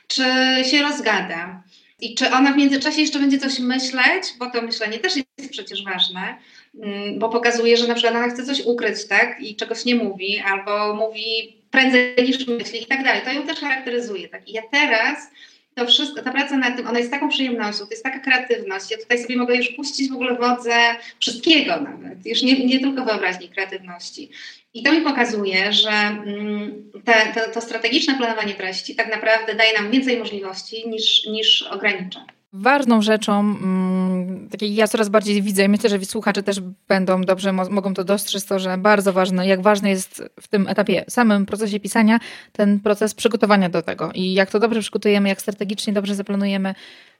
[0.06, 0.24] czy
[0.70, 1.62] się rozgada?
[2.00, 5.84] I czy ona w międzyczasie jeszcze będzie coś myśleć, bo to myślenie też jest przecież
[5.84, 6.38] ważne,
[6.82, 9.40] mm, bo pokazuje, że na przykład ona chce coś ukryć, tak?
[9.40, 13.22] I czegoś nie mówi, albo mówi prędzej niż myśli i tak dalej.
[13.24, 14.28] To ją też charakteryzuje.
[14.28, 14.48] Tak?
[14.48, 15.30] I ja teraz
[15.74, 18.90] to wszystko, ta praca nad tym, ona jest taką przyjemnością, to jest taka kreatywność.
[18.90, 20.74] Ja tutaj sobie mogę już puścić w ogóle wodze
[21.20, 24.30] wszystkiego nawet, już nie, nie tylko wyobraźni kreatywności.
[24.74, 29.72] I to mi pokazuje, że mm, te, te, to strategiczne planowanie treści tak naprawdę daje
[29.78, 32.26] nam więcej możliwości niż, niż ogranicza.
[32.54, 37.52] Ważną rzeczą, mm, takiej ja coraz bardziej widzę i myślę, że słuchacze też będą dobrze,
[37.52, 41.80] mogą to dostrzec, to, że bardzo ważne, jak ważny jest w tym etapie, samym procesie
[41.80, 42.20] pisania,
[42.52, 44.10] ten proces przygotowania do tego.
[44.14, 46.74] I jak to dobrze przygotujemy, jak strategicznie dobrze zaplanujemy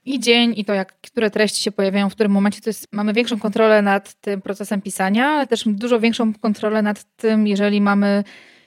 [0.05, 3.13] i dzień, i to, jak, które treści się pojawiają, w którym momencie, to jest, mamy
[3.13, 8.25] większą kontrolę nad tym procesem pisania, ale też dużo większą kontrolę nad tym, jeżeli mamy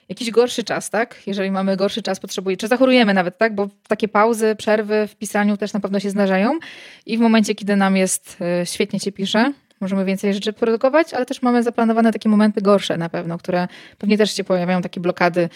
[0.08, 1.22] jakiś gorszy czas, tak?
[1.26, 3.54] Jeżeli mamy gorszy czas, potrzebuje, czy zachorujemy nawet, tak?
[3.54, 6.58] Bo takie pauzy, przerwy w pisaniu też na pewno się zdarzają
[7.06, 11.26] i w momencie, kiedy nam jest e, świetnie się pisze, możemy więcej rzeczy produkować, ale
[11.26, 13.68] też mamy zaplanowane takie momenty gorsze na pewno, które
[13.98, 15.48] pewnie też się pojawiają, takie blokady,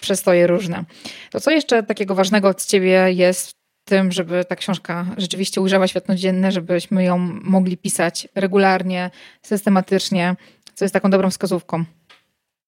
[0.00, 0.84] przestoje różne.
[1.30, 3.54] To co jeszcze takiego ważnego od ciebie jest w
[3.84, 9.10] tym, żeby ta książka rzeczywiście ujrzała światło dzienne, żebyśmy ją mogli pisać regularnie,
[9.42, 10.36] systematycznie,
[10.74, 11.84] co jest taką dobrą wskazówką?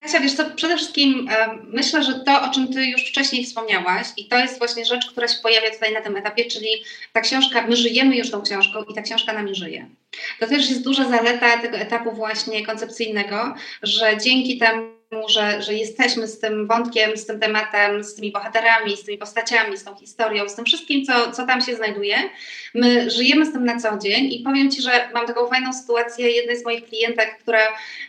[0.03, 4.07] Kasia, wiesz co, przede wszystkim e, myślę, że to, o czym Ty już wcześniej wspomniałaś
[4.17, 6.69] i to jest właśnie rzecz, która się pojawia tutaj na tym etapie, czyli
[7.13, 9.89] ta książka, my żyjemy już tą książką i ta książka nami żyje.
[10.41, 16.29] To też jest duża zaleta tego etapu właśnie koncepcyjnego, że dzięki temu że, że jesteśmy
[16.29, 20.49] z tym wątkiem, z tym tematem, z tymi bohaterami, z tymi postaciami, z tą historią,
[20.49, 22.17] z tym wszystkim, co, co tam się znajduje.
[22.75, 26.31] My żyjemy z tym na co dzień i powiem Ci, że mam taką fajną sytuację
[26.31, 27.61] jednej z moich klientek, która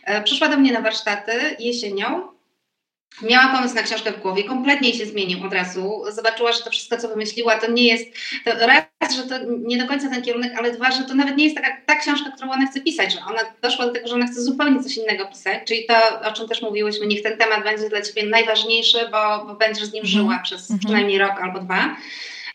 [0.04, 2.33] e, przyszła do mnie na warsztaty jesienią
[3.22, 6.02] Miała pomysł na książkę w głowie, kompletnie się zmienił od razu.
[6.08, 8.04] Zobaczyła, że to wszystko, co wymyśliła, to nie jest.
[8.44, 9.34] To raz, że to
[9.66, 12.30] nie do końca ten kierunek, ale dwa, że to nawet nie jest taka ta książka,
[12.30, 15.26] którą ona chce pisać, że ona doszła do tego, że ona chce zupełnie coś innego
[15.26, 15.58] pisać.
[15.68, 19.54] Czyli to, o czym też mówiłyśmy, niech ten temat będzie dla ciebie najważniejszy, bo, bo
[19.54, 20.42] będziesz z nim żyła mm.
[20.42, 20.78] przez -hmm.
[20.78, 21.96] przynajmniej rok albo dwa.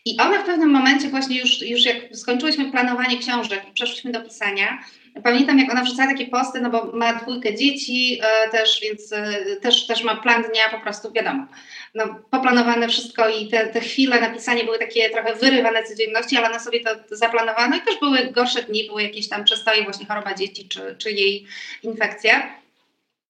[0.04, 4.20] I ona w pewnym momencie, właśnie już, już jak skończyłyśmy planowanie książek i przeszłyśmy do
[4.20, 4.78] pisania,
[5.24, 9.56] Pamiętam, jak ona wrzucała takie posty, no bo ma dwójkę dzieci e, też, więc e,
[9.56, 11.46] też, też ma plan dnia po prostu, wiadomo,
[11.94, 16.58] no, poplanowane wszystko i te, te chwile napisanie były takie trochę wyrywane codzienności, ale ona
[16.58, 20.68] sobie to zaplanowano i też były gorsze dni, były jakieś tam przestoje, właśnie choroba dzieci
[20.68, 21.46] czy, czy jej
[21.82, 22.59] infekcja.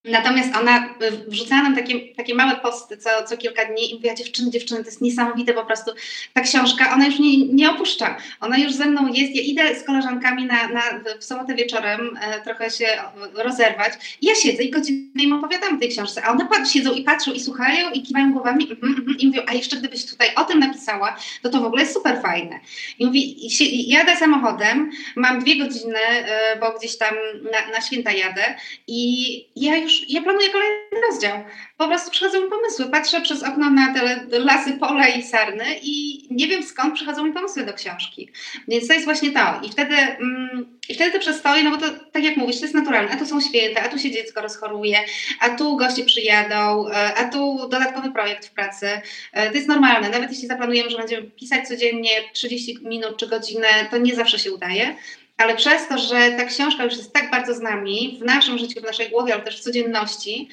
[0.05, 4.15] Natomiast ona y, wrzucała nam takie, takie małe posty co, co kilka dni i mówiła,
[4.15, 5.91] dziewczyny, dziewczyny, to jest niesamowite po prostu.
[6.33, 8.17] Ta książka, ona już nie, nie opuszcza.
[8.41, 9.37] Ona już ze mną jest.
[9.37, 10.83] Ja idę z koleżankami na, na,
[11.19, 12.87] w sobotę wieczorem e, trochę się
[13.35, 13.93] rozerwać.
[14.21, 17.05] I ja siedzę i godzinę im opowiadam o tej książce, a one pat, siedzą i
[17.05, 20.45] patrzą i słuchają i kiwają głowami mm, mm, i mówią, a jeszcze gdybyś tutaj o
[20.45, 22.61] tym napisała, to to w ogóle jest super fajne.
[22.99, 27.15] I mówi, i jadę samochodem, mam dwie godziny, e, bo gdzieś tam
[27.53, 28.55] na, na święta jadę
[28.87, 31.45] i ja już już, ja planuję kolejny rozdział.
[31.77, 32.87] Po prostu przychodzą mi pomysły.
[32.87, 37.33] Patrzę przez okno na te lasy, pola i sarny i nie wiem skąd przychodzą mi
[37.33, 38.31] pomysły do książki.
[38.69, 39.61] Więc to jest właśnie to.
[39.63, 42.75] I wtedy, mm, i wtedy to przestoi, no bo to tak jak mówisz, to jest
[42.75, 43.13] naturalne.
[43.13, 44.99] A tu są święta, a tu się dziecko rozchoruje,
[45.41, 48.89] a tu goście przyjadą, e, a tu dodatkowy projekt w pracy.
[49.33, 50.09] E, to jest normalne.
[50.09, 54.53] Nawet jeśli zaplanujemy, że będziemy pisać codziennie 30 minut czy godzinę, to nie zawsze się
[54.53, 54.97] udaje
[55.41, 58.81] ale przez to, że ta książka już jest tak bardzo z nami, w naszym życiu,
[58.81, 60.49] w naszej głowie, ale też w codzienności,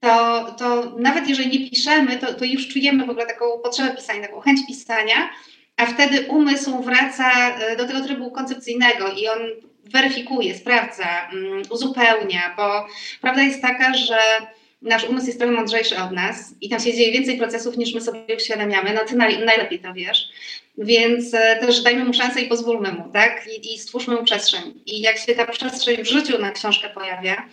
[0.00, 4.22] to, to nawet jeżeli nie piszemy, to, to już czujemy w ogóle taką potrzebę pisania,
[4.22, 5.30] taką chęć pisania,
[5.76, 9.38] a wtedy umysł wraca e, do tego trybu koncepcyjnego i on
[9.84, 12.86] weryfikuje, sprawdza, um, uzupełnia, bo
[13.20, 14.18] prawda jest taka, że
[14.82, 18.00] nasz umysł jest trochę mądrzejszy od nas i tam się dzieje więcej procesów niż my
[18.00, 20.28] sobie uświadamiamy, no ty naj, najlepiej to wiesz.
[20.78, 23.46] Więc e, też dajmy mu szansę i pozwólmy mu, tak?
[23.46, 24.74] I, I stwórzmy mu przestrzeń.
[24.86, 27.48] I jak się ta przestrzeń w życiu na książkę pojawia,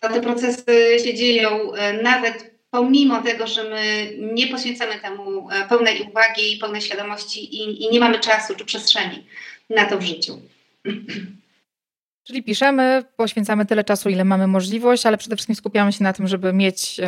[0.00, 5.68] to te procesy się dzieją e, nawet pomimo tego, że my nie poświęcamy temu e,
[5.68, 9.26] pełnej uwagi i pełnej świadomości i, i nie mamy czasu czy przestrzeni
[9.70, 10.40] na to w życiu.
[12.26, 16.28] Czyli piszemy, poświęcamy tyle czasu, ile mamy możliwość, ale przede wszystkim skupiamy się na tym,
[16.28, 17.00] żeby mieć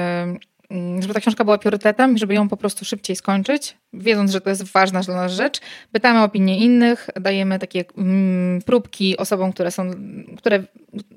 [1.00, 4.72] żeby ta książka była priorytetem żeby ją po prostu szybciej skończyć, wiedząc, że to jest
[4.72, 5.60] ważna dla nas rzecz.
[5.92, 9.90] Pytamy opinie innych, dajemy takie mm, próbki osobom, które są,
[10.36, 10.62] które,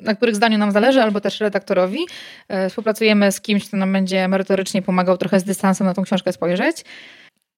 [0.02, 2.00] na których zdaniu nam zależy, albo też redaktorowi.
[2.48, 6.34] E, współpracujemy z kimś, kto nam będzie merytorycznie pomagał trochę z dystansem na tą książkę
[6.34, 6.86] spojrzeć.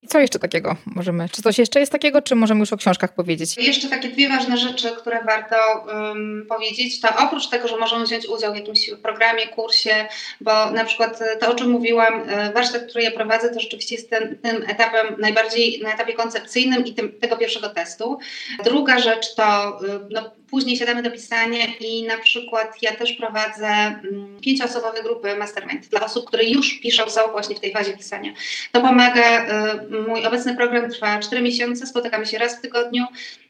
[0.03, 1.29] I co jeszcze takiego możemy?
[1.29, 3.57] Czy coś jeszcze jest takiego, czy możemy już o książkach powiedzieć?
[3.57, 5.55] Jeszcze takie dwie ważne rzeczy, które warto
[5.87, 10.07] um, powiedzieć, to oprócz tego, że możemy wziąć udział w jakimś programie, kursie,
[10.41, 13.95] bo na przykład e, to, o czym mówiłam, e, warsztat, który ja prowadzę, to rzeczywiście
[13.95, 18.19] jest ten, tym etapem najbardziej na etapie koncepcyjnym i tym, tego pierwszego testu.
[18.63, 23.67] Druga rzecz to e, no, Później siadamy do pisania i na przykład ja też prowadzę
[23.67, 28.33] mm, pięcioosobowe grupy mastermind dla osób, które już piszą, są właśnie w tej fazie pisania.
[28.71, 33.05] To pomaga, y, mój obecny program trwa 4 miesiące, spotykamy się raz w tygodniu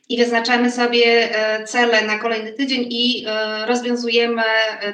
[0.10, 1.30] i wyznaczamy sobie
[1.62, 4.44] y, cele na kolejny tydzień i y, rozwiązujemy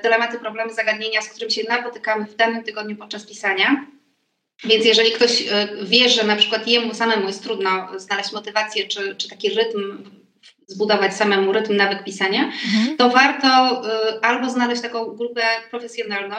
[0.03, 3.85] dylematy, problemy, zagadnienia, z którymi się napotykamy w danym tygodniu podczas pisania.
[4.63, 5.43] Więc jeżeli ktoś
[5.83, 10.03] wie, że na przykład jemu samemu jest trudno znaleźć motywację czy, czy taki rytm
[10.67, 12.97] zbudować samemu rytm, nawyk pisania, mhm.
[12.97, 13.81] to warto
[14.17, 16.35] y, albo znaleźć taką grupę profesjonalną.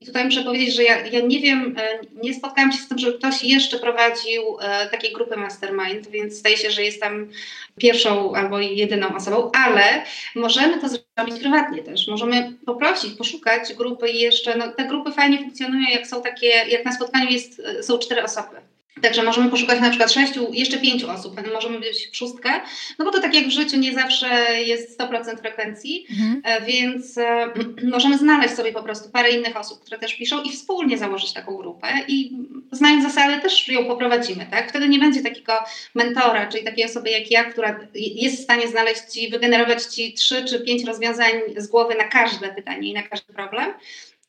[0.00, 2.98] I tutaj muszę powiedzieć, że ja, ja nie wiem, y, nie spotkałam się z tym,
[2.98, 7.30] że ktoś jeszcze prowadził y, takie grupy mastermind, więc zdaje się, że jestem
[7.78, 12.08] pierwszą albo jedyną osobą, ale możemy to zrobić prywatnie też.
[12.08, 16.92] Możemy poprosić, poszukać grupy jeszcze, no, te grupy fajnie funkcjonują, jak są takie, jak na
[16.92, 18.73] spotkaniu jest, są cztery osoby.
[19.02, 22.50] Także możemy poszukać na przykład sześciu, jeszcze pięciu osób, możemy być w szóstkę,
[22.98, 24.28] no bo to tak jak w życiu nie zawsze
[24.62, 26.42] jest 100% frekwencji, mhm.
[26.44, 27.48] E, więc e,
[27.82, 31.56] możemy znaleźć sobie po prostu parę innych osób, które też piszą i wspólnie założyć taką
[31.56, 32.32] grupę i
[32.72, 34.70] znając zasady też ją poprowadzimy, tak?
[34.70, 35.52] Wtedy nie będzie takiego
[35.94, 40.44] mentora, czyli takiej osoby jak ja, która jest w stanie znaleźć i wygenerować Ci trzy
[40.44, 43.72] czy pięć rozwiązań z głowy na każde pytanie i na każdy problem,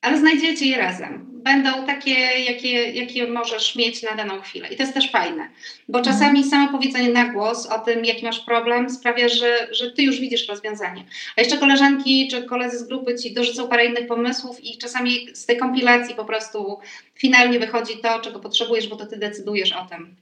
[0.06, 1.26] ale znajdziecie je razem.
[1.30, 4.68] Będą takie, jakie, jakie możesz mieć na daną chwilę.
[4.68, 5.50] I to jest też fajne,
[5.90, 6.16] bo mhm.
[6.16, 10.20] czasami samo powiedzenie na głos o tym, jaki masz problem, sprawia, że, że ty już
[10.20, 11.04] widzisz rozwiązanie.
[11.38, 15.46] A jeszcze koleżanki czy koledzy z grupy ci dorzucą parę innych pomysłów, i czasami z
[15.46, 16.80] tej kompilacji po prostu
[17.16, 20.16] finalnie wychodzi to, czego potrzebujesz, bo to ty decydujesz o tym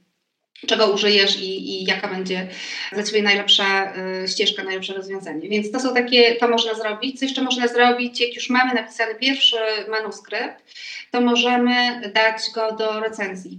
[0.66, 2.48] czego użyjesz i, i, jaka będzie
[2.92, 3.92] dla Ciebie najlepsza
[4.24, 5.48] y, ścieżka, najlepsze rozwiązanie.
[5.48, 7.18] Więc to są takie, to można zrobić.
[7.18, 9.56] Co jeszcze można zrobić, jak już mamy napisany pierwszy
[9.88, 10.74] manuskrypt,
[11.10, 13.58] to możemy dać go do recenzji.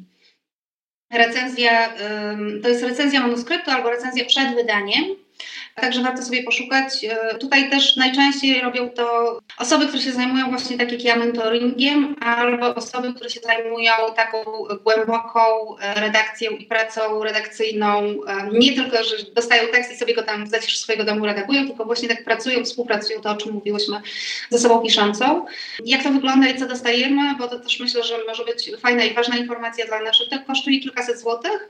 [1.14, 1.94] Recenzja,
[2.64, 5.24] to jest recenzja manuskryptu albo recenzja przed wydaniem
[5.76, 7.03] Także warto sobie poszukać.
[7.03, 12.15] E, tutaj też najczęściej robią to osoby, które się zajmują właśnie tak jak ja mentoringiem,
[12.22, 14.38] albo osoby, które się zajmują taką
[14.84, 15.39] głęboką
[15.80, 17.99] e, redakcją i pracą redakcyjną.
[17.99, 21.68] E, nie tylko, że dostają tekst i sobie go tam w zaciszu swojego domu redagują,
[21.68, 24.02] tylko właśnie tak pracują, współpracują, to o czym mówiłyśmy
[24.49, 25.45] ze sobą piszącą.
[25.85, 29.14] Jak to wygląda i co dostajemy, bo to też myślę, że może być fajna i
[29.14, 30.30] ważna informacja dla naszych.
[30.30, 31.69] To kosztuje kilkaset złotych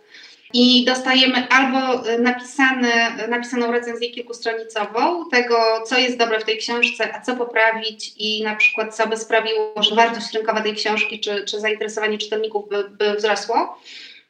[0.53, 7.15] i dostajemy albo y, napisane, napisaną recenzję kilkustronicową tego, co jest dobre w tej książce,
[7.15, 11.45] a co poprawić i na przykład co by sprawiło, że wartość rynkowa tej książki czy,
[11.45, 13.79] czy zainteresowanie czytelników by, by wzrosło.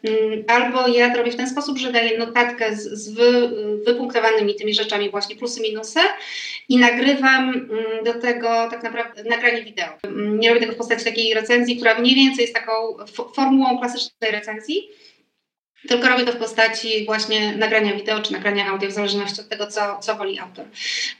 [0.04, 3.50] Mm, albo ja robię w ten sposób, że daję notatkę z, z wy,
[3.86, 6.00] wypunktowanymi tymi rzeczami, właśnie plusy, minusy
[6.70, 9.90] i nagrywam mm, do tego tak naprawdę nagranie wideo.
[10.04, 12.74] Mm, nie robię tego w postaci takiej recenzji, która mniej więcej jest taką
[13.36, 14.90] formułą klasycznej recenzji,
[15.88, 19.68] tylko robię to w postaci właśnie nagrania wideo czy nagrania audio, w zależności od tego,
[19.68, 20.66] co, co woli autor.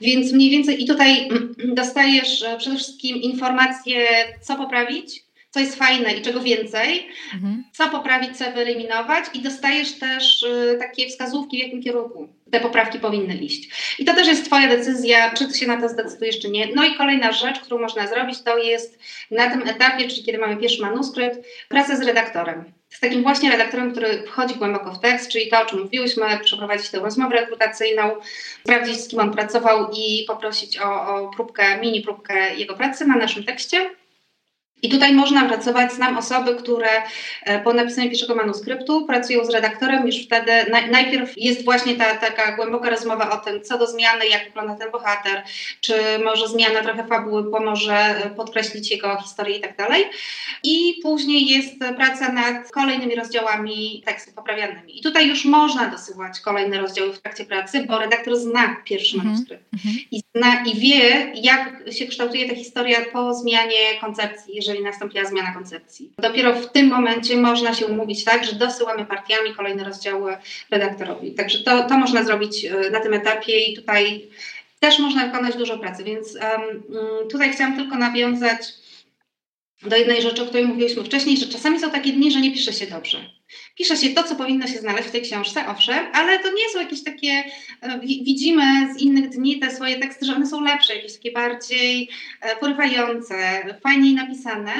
[0.00, 1.28] Więc mniej więcej i tutaj
[1.80, 4.06] dostajesz e, przede wszystkim informacje,
[4.42, 5.26] co poprawić,
[5.56, 7.64] co jest fajne i czego więcej, mhm.
[7.72, 12.98] co poprawić, co wyeliminować i dostajesz też y, takie wskazówki, w jakim kierunku te poprawki
[12.98, 13.70] powinny iść.
[13.98, 16.68] I to też jest Twoja decyzja, czy Ty się na to zdecydujesz, czy nie.
[16.74, 18.98] No i kolejna rzecz, którą można zrobić, to jest
[19.30, 21.38] na tym etapie, czyli kiedy mamy pierwszy manuskrypt,
[21.68, 22.64] praca z redaktorem.
[22.88, 26.90] Z takim właśnie redaktorem, który wchodzi głęboko w tekst, czyli to, o czym mówiłyśmy, przeprowadzić
[26.90, 28.16] tę rozmowę rekrutacyjną,
[28.60, 33.16] sprawdzić, z kim on pracował i poprosić o, o próbkę, mini próbkę jego pracy na
[33.16, 33.90] naszym tekście.
[34.82, 36.88] I tutaj można pracować, znam osoby, które
[37.42, 40.52] e, po napisaniu pierwszego manuskryptu pracują z redaktorem, już wtedy
[40.90, 44.90] najpierw jest właśnie ta taka głęboka rozmowa o tym, co do zmiany, jak wygląda ten
[44.90, 45.42] bohater,
[45.80, 45.94] czy
[46.24, 50.04] może zmiana trochę fabuły pomoże e, podkreślić jego historię i tak dalej.
[50.62, 54.98] I później jest praca nad kolejnymi rozdziałami tekstu poprawianymi.
[54.98, 59.26] I tutaj już można dosyłać kolejne rozdziały w trakcie pracy, bo redaktor zna pierwszy mm
[59.26, 59.30] -hmm.
[59.30, 59.66] manuskrypt
[60.10, 65.54] i, zna, i wie, jak się kształtuje ta historia po zmianie koncepcji, jeżeli nastąpiła zmiana
[65.54, 66.12] koncepcji.
[66.18, 70.36] Dopiero w tym momencie można się umówić tak, że dosyłamy partiami kolejne rozdziały
[70.70, 71.34] redaktorowi.
[71.34, 74.28] Także to, to można zrobić e, na tym etapie i tutaj
[74.80, 76.82] też można wykonać dużo pracy, więc um,
[77.30, 78.58] tutaj chciałam tylko nawiązać
[79.82, 82.72] do jednej rzeczy, o której mówiliśmy wcześniej, że czasami są takie dni, że nie pisze
[82.72, 83.35] się dobrze.
[83.74, 86.80] Pisze się to, co powinno się znaleźć w tej książce, owszem, ale to nie są
[86.80, 87.44] jakieś takie,
[87.80, 92.08] e, widzimy z innych dni te swoje teksty, że one są lepsze, jakieś takie bardziej
[92.40, 93.36] e, porywające,
[93.82, 94.72] fajniej napisane.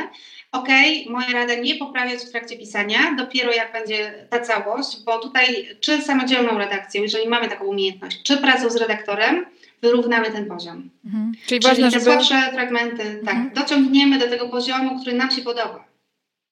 [0.53, 5.19] Okej, okay, moja rada nie poprawiać w trakcie pisania, dopiero jak będzie ta całość, bo
[5.19, 9.47] tutaj czy samodzielną redakcją, jeżeli mamy taką umiejętność, czy pracą z redaktorem,
[9.83, 10.91] wyrównamy ten poziom.
[11.05, 11.33] Mhm.
[11.33, 12.05] Czyli, Czyli ważne, te żeby...
[12.05, 13.51] słabsze fragmenty, tak, mhm.
[13.51, 15.85] tak, dociągniemy do tego poziomu, który nam się podoba.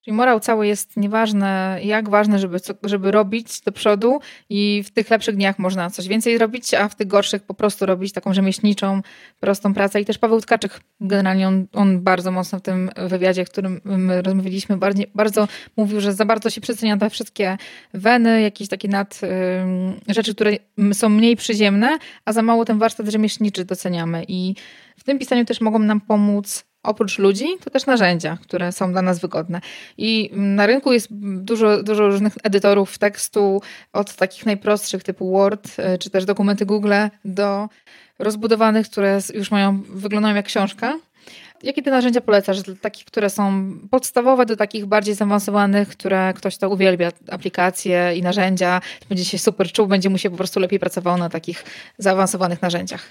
[0.05, 5.11] Czyli morał cały jest nieważne, jak ważne, żeby, żeby robić do przodu i w tych
[5.11, 9.03] lepszych dniach można coś więcej robić, a w tych gorszych po prostu robić taką rzemieślniczą,
[9.41, 10.01] prostą pracę.
[10.01, 14.23] I też Paweł Tkaczyk, generalnie on, on bardzo mocno w tym wywiadzie, w którym my
[14.23, 17.59] rozmawialiśmy, bardzo, bardzo mówił, że za bardzo się przecenia te wszystkie
[17.95, 19.21] weny, jakieś takie nad
[20.09, 20.57] y, rzeczy, które
[20.93, 24.25] są mniej przyziemne, a za mało ten warsztat rzemieślniczy doceniamy.
[24.29, 24.55] I
[24.97, 29.03] w tym pisaniu też mogą nam pomóc oprócz ludzi, to też narzędzia, które są dla
[29.03, 29.61] nas wygodne.
[29.99, 33.63] I na rynku jest dużo, dużo różnych edytorów tekstu,
[33.93, 36.95] od takich najprostszych typu Word, e, czy też dokumenty Google,
[37.25, 37.69] do
[38.19, 40.99] rozbudowanych, które już mają, wyglądają jak książka.
[41.63, 42.63] Jakie te narzędzia polecasz?
[42.63, 48.23] Dla takich, które są podstawowe, do takich bardziej zaawansowanych, które ktoś to uwielbia, aplikacje i
[48.23, 51.65] narzędzia, będzie się super czuł, będzie mu się po prostu lepiej pracowało na takich
[51.99, 53.09] zaawansowanych narzędziach.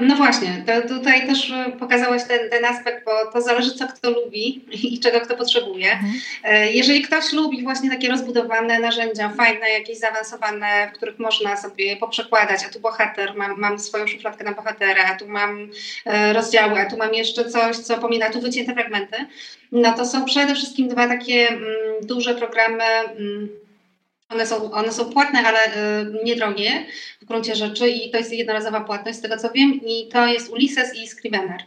[0.00, 4.10] No właśnie, to tutaj też e, pokazałaś ten, ten aspekt, bo to zależy, co kto
[4.10, 5.92] lubi i czego kto potrzebuje.
[5.92, 6.12] Mhm.
[6.44, 11.96] E, jeżeli ktoś lubi właśnie takie rozbudowane narzędzia, fajne, jakieś zaawansowane, w których można sobie
[11.96, 15.70] poprzekładać, a tu bohater, mam, mam swoją szufladkę na bohatera, a tu mam
[16.04, 19.16] e, rozdziały, a tu mam jeszcze co pomina, tu wycięte fragmenty,
[19.72, 21.62] no to są przede wszystkim dwa takie mm,
[22.02, 22.84] duże programy.
[24.30, 26.86] One są, one są płatne, ale y, niedrogie
[27.22, 30.50] w gruncie rzeczy i to jest jednorazowa płatność z tego co wiem i to jest
[30.50, 31.62] Ulysses i Scrivener.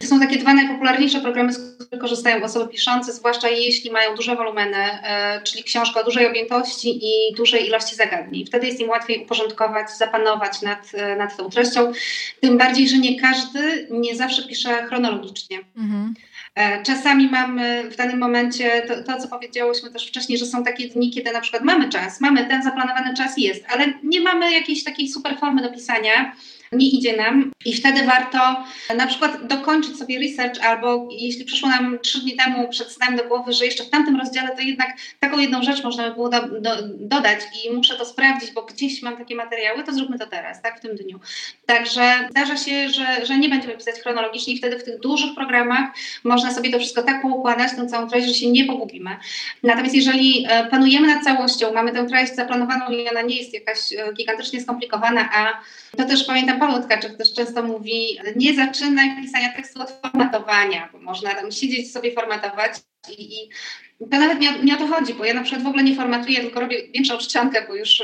[0.00, 4.36] To są takie dwa najpopularniejsze programy, z których korzystają osoby piszące, zwłaszcza jeśli mają duże
[4.36, 8.46] wolumeny, y, czyli książkę o dużej objętości i dużej ilości zagadnień.
[8.46, 11.92] Wtedy jest im łatwiej uporządkować, zapanować nad, y, nad tą treścią,
[12.40, 15.58] tym bardziej, że nie każdy nie zawsze pisze chronologicznie.
[15.76, 16.14] Mhm.
[16.56, 20.88] E, czasami mamy w danym momencie to, to, co powiedziałyśmy też wcześniej, że są takie
[20.88, 24.84] dni, kiedy na przykład mamy czas, mamy ten zaplanowany czas jest, ale nie mamy jakiejś
[24.84, 26.36] takiej super formy do pisania
[26.72, 28.64] nie idzie nam i wtedy warto
[28.96, 33.24] na przykład dokończyć sobie research albo jeśli przyszło nam trzy dni temu przed snem do
[33.24, 34.88] głowy, że jeszcze w tamtym rozdziale to jednak
[35.20, 39.02] taką jedną rzecz można by było do, do, dodać i muszę to sprawdzić, bo gdzieś
[39.02, 41.20] mam takie materiały, to zróbmy to teraz, tak, w tym dniu.
[41.66, 45.90] Także zdarza się, że, że nie będziemy pisać chronologicznie i wtedy w tych dużych programach
[46.24, 49.16] można sobie to wszystko tak poukładać, tę całą treść, że się nie pogubimy.
[49.62, 53.92] Natomiast jeżeli e, panujemy nad całością, mamy tę treść zaplanowaną i ona nie jest jakaś
[53.92, 55.60] e, gigantycznie skomplikowana, a
[55.96, 60.98] to też pamiętam, Paweł Tkaczyk też często mówi, nie zaczynaj pisania tekstu od formatowania, bo
[60.98, 62.72] można tam siedzieć sobie formatować
[63.18, 63.34] i,
[64.00, 65.96] i to nawet nie, nie o to chodzi, bo ja na przykład w ogóle nie
[65.96, 68.02] formatuję, tylko robię większą czcionkę, bo już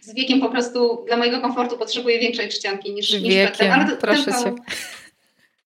[0.00, 3.96] z wiekiem po prostu dla mojego komfortu potrzebuję większej czcionki niż, niż wiekiem, Ale to,
[3.96, 4.54] proszę tylko, cię.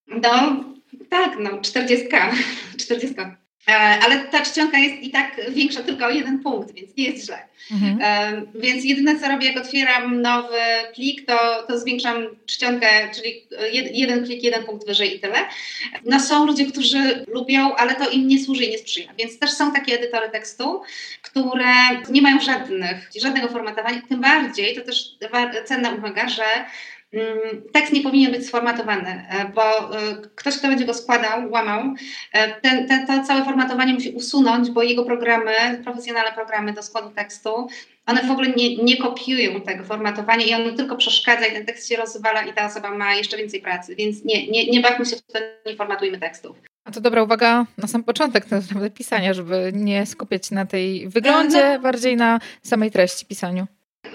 [0.07, 0.65] No,
[1.11, 2.33] tak, no, czterdziestka,
[2.81, 3.46] czterdziestka.
[3.69, 7.27] E, ale ta czcionka jest i tak większa tylko o jeden punkt, więc nie jest
[7.27, 7.39] źle.
[7.73, 7.99] Mhm.
[8.03, 10.59] E, więc jedyne co robię, jak otwieram nowy
[10.95, 13.43] plik, to, to zwiększam czcionkę, czyli
[13.93, 15.39] jeden klik, jeden punkt wyżej i tyle.
[16.05, 19.13] No są ludzie, którzy lubią, ale to im nie służy i nie sprzyja.
[19.19, 20.83] Więc też są takie edytory tekstu,
[21.23, 21.65] które
[22.11, 24.03] nie mają żadnych, żadnego formatowania.
[24.09, 25.05] Tym bardziej, to też
[25.65, 26.45] cenna uwaga, że
[27.73, 31.83] tekst nie powinien być sformatowany, e, bo e, ktoś, kto będzie go składał, łamał,
[32.63, 35.53] ten, ten, to całe formatowanie musi usunąć, bo jego programy,
[35.85, 37.69] profesjonalne programy do składu tekstu,
[38.07, 41.89] one w ogóle nie, nie kopiują tego formatowania i ono tylko przeszkadza i ten tekst
[41.89, 45.17] się rozwala i ta osoba ma jeszcze więcej pracy, więc nie, nie, nie bawmy się
[45.17, 46.57] w to, nie formatujmy tekstów.
[46.85, 51.73] A to dobra uwaga na sam początek naprawdę pisania, żeby nie skupiać na tej wyglądzie,
[51.75, 53.67] no, bardziej na samej treści pisaniu.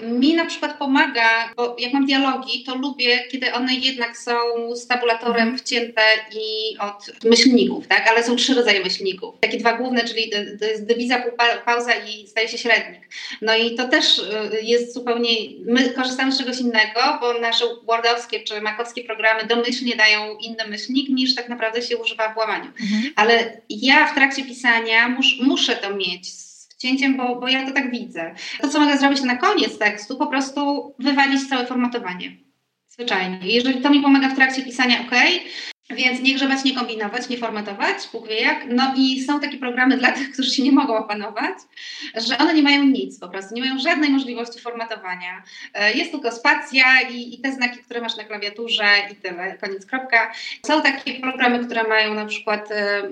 [0.02, 4.32] Mi na przykład pomaga, bo jak mam dialogi, to lubię, kiedy one jednak są
[4.74, 5.58] z tabulatorem mhm.
[5.58, 6.02] wcięte
[6.32, 8.08] i od myślników, tak?
[8.08, 9.34] Ale są trzy rodzaje myślników.
[9.40, 10.30] Takie dwa główne, czyli
[10.60, 11.22] to jest dywiza,
[11.64, 13.00] pauza i staje się średnik.
[13.42, 14.22] No i to też y,
[14.62, 15.30] jest zupełnie,
[15.66, 21.08] my korzystamy z czegoś innego, bo nasze wordowskie czy makowskie programy domyślnie dają inny myślnik
[21.08, 22.70] niż tak naprawdę się używa w łamaniu.
[22.80, 23.12] Mhm.
[23.16, 26.51] Ale ja w trakcie pisania mus, muszę to mieć
[26.82, 28.34] cięciem, bo, bo ja to tak widzę.
[28.60, 32.36] To, co mogę zrobić na koniec tekstu, po prostu wywalić całe formatowanie.
[32.88, 33.38] Zwyczajnie.
[33.42, 35.12] Jeżeli to mi pomaga w trakcie pisania, ok,
[35.94, 38.64] więc nie grzebać, nie kombinować, nie formatować, Bóg wie jak.
[38.68, 41.54] No i są takie programy dla tych, którzy się nie mogą opanować,
[42.14, 45.42] że one nie mają nic po prostu, nie mają żadnej możliwości formatowania.
[45.74, 49.86] E, jest tylko spacja i, i te znaki, które masz na klawiaturze i tyle, koniec,
[49.86, 50.32] kropka.
[50.66, 53.02] Są takie programy, które mają na przykład, e,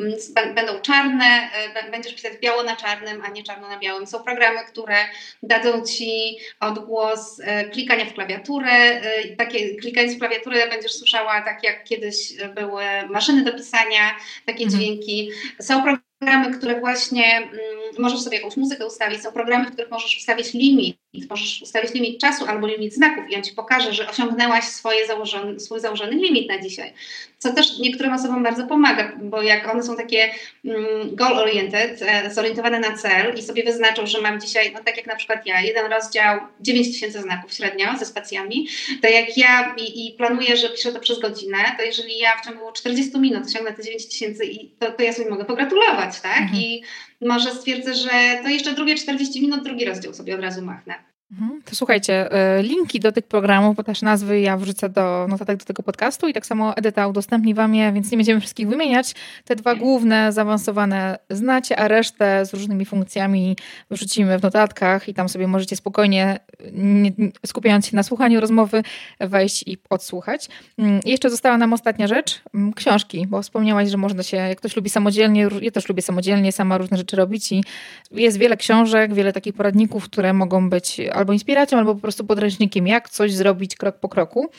[0.55, 4.07] będą czarne, e, będziesz pisać biało na czarnym, a nie czarno na białym.
[4.07, 4.97] Są programy, które
[5.43, 7.43] dadzą Ci odgłos
[7.73, 9.01] klikania w klawiaturę.
[9.39, 12.70] Takie klikając w klawiaturę będziesz słyszała tak jak kiedyś był
[13.11, 14.17] maszyny do pisania,
[14.47, 14.71] takie mhm.
[14.83, 15.31] dźwięki.
[15.61, 16.10] Są programy,
[16.59, 17.51] które właśnie mm,
[17.99, 20.99] możesz sobie jakąś muzykę ustawić, są programy, w których możesz ustawić limit,
[21.31, 25.61] możesz ustawić limit czasu albo limit znaków i on ci pokaże, że osiągnęłaś swoje założony,
[25.61, 26.93] swój założony limit na dzisiaj.
[27.39, 30.31] Co też niektórym osobom bardzo pomaga, bo jak one są takie
[30.65, 35.07] mm, goal-oriented, e, zorientowane na cel i sobie wyznaczą, że mam dzisiaj, no tak jak
[35.07, 38.69] na przykład ja, jeden rozdział 9000 znaków średnio ze spacjami,
[39.03, 42.47] to jak ja i, i planuję, że piszę to przez godzinę, to jeżeli ja w
[42.47, 46.43] ciągu 40 minut osiągnę te 9000 i to, to ja sobie mogę pogratulować, tak?
[46.43, 46.63] Mhm.
[46.63, 46.83] I
[47.21, 51.10] może stwierdzę, że to jeszcze drugie 40 minut, drugi rozdział sobie od razu machnę.
[51.33, 51.63] Mhm.
[51.65, 55.65] To słuchajcie, e, linki do tych programów, bo też nazwy ja wrzucę do notatek do
[55.65, 59.15] tego podcastu i tak samo Edyta udostępni wam je, więc nie będziemy wszystkich wymieniać.
[59.45, 63.57] Te dwa główne, zaawansowane znacie, a resztę z różnymi funkcjami
[63.91, 66.39] wrzucimy w notatkach i tam sobie możecie spokojnie,
[66.73, 67.13] nie,
[67.47, 68.83] skupiając się na słuchaniu rozmowy,
[69.21, 70.49] wejść i odsłuchać.
[70.79, 74.59] Mm, I jeszcze została nam ostatnia rzecz, mm, książki, bo wspomniałaś, że można się, jak
[74.59, 77.65] ktoś lubi samodzielnie, ja też lubię samodzielnie sama różne rzeczy robić i
[78.11, 82.87] jest wiele książek, wiele takich poradników, które mogą być albo inspiracją, albo po prostu podręcznikiem,
[82.87, 84.51] jak coś zrobić krok po kroku.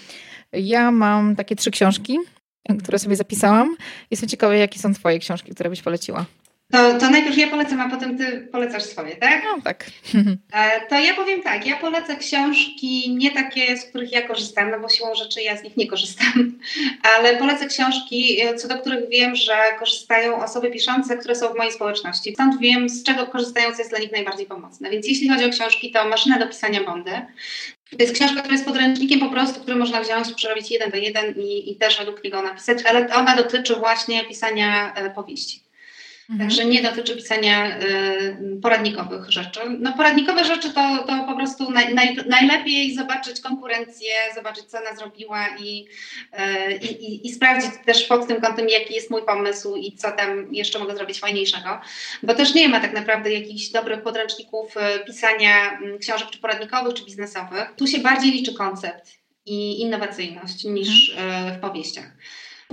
[0.54, 2.18] Ja mam takie trzy książki,
[2.84, 3.76] które sobie zapisałam.
[4.12, 6.26] Jestem ciekawa, jakie są Twoje książki, które byś poleciła.
[6.72, 9.43] To, to najpierw ja polecam, a potem ty polecasz swoje, tak?
[9.43, 9.85] No tak.
[10.53, 14.80] E, to ja powiem tak, ja polecę książki nie takie, z których ja korzystam, no
[14.80, 16.60] bo siłą rzeczy ja z nich nie korzystam,
[17.15, 21.57] ale polecę książki, e, co do których wiem, że korzystają osoby piszące, które są w
[21.57, 22.34] mojej społeczności.
[22.34, 24.89] Stąd wiem, z czego korzystają, co jest dla nich najbardziej pomocne.
[24.89, 27.11] Więc jeśli chodzi o książki, to Maszyna do pisania Bondy.
[27.89, 31.34] To jest książka, która jest podręcznikiem po prostu, który można wziąć, przerobić jeden do jeden
[31.38, 35.70] i, i też według niego napisać, ale ona dotyczy właśnie pisania e, powieści.
[36.32, 36.49] Mhm.
[36.49, 39.60] Także nie dotyczy pisania y, poradnikowych rzeczy.
[39.80, 44.95] No poradnikowe rzeczy to, to po prostu naj, naj, najlepiej zobaczyć konkurencję, zobaczyć co ona
[44.95, 45.88] zrobiła i,
[46.70, 50.56] y, i, i, sprawdzić też pod tym kątem jaki jest mój pomysł i co tam
[50.56, 51.82] jeszcze mogę zrobić fajniejszego.
[52.24, 56.94] Bo też nie ma tak naprawdę jakichś dobrych podręczników y, pisania mm, książek czy poradnikowych
[56.94, 57.74] czy biznesowych.
[57.78, 61.56] Tu się bardziej liczy koncept i innowacyjność niż mhm.
[61.56, 62.12] w powieściach.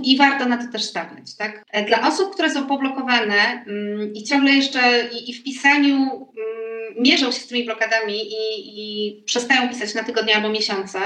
[0.03, 1.35] I warto na to też stawiać.
[1.35, 1.63] Tak?
[1.71, 7.31] E, dla osób, które są poblokowane mm, i ciągle jeszcze i, w pisaniu mm, mierzą
[7.31, 10.99] się z tymi blokadami i, i przestają pisać na tygodnie albo miesiące,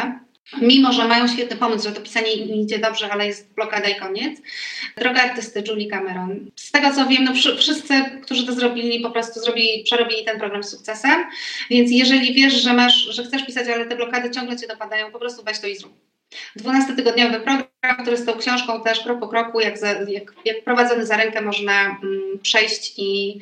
[0.62, 3.96] mimo że mają świetny pomysł, że to pisanie im idzie dobrze, ale jest blokada i
[3.96, 4.40] koniec.
[4.98, 6.52] Droga artysty Julie Cameron.
[6.56, 10.64] Z tego co wiem, no wszyscy, którzy to zrobili, po prostu zrobili, przerobili ten program
[10.64, 11.24] z sukcesem,
[11.70, 15.20] więc jeżeli wiesz, że masz, że chcesz pisać, ale te blokady ciągle cię dopadają, po
[15.20, 15.94] prostu weź to i zrób.
[16.60, 21.06] 12-tygodniowy program który z tą książką też krok po kroku, jak, za, jak, jak prowadzony
[21.06, 23.40] za rękę można mm, przejść i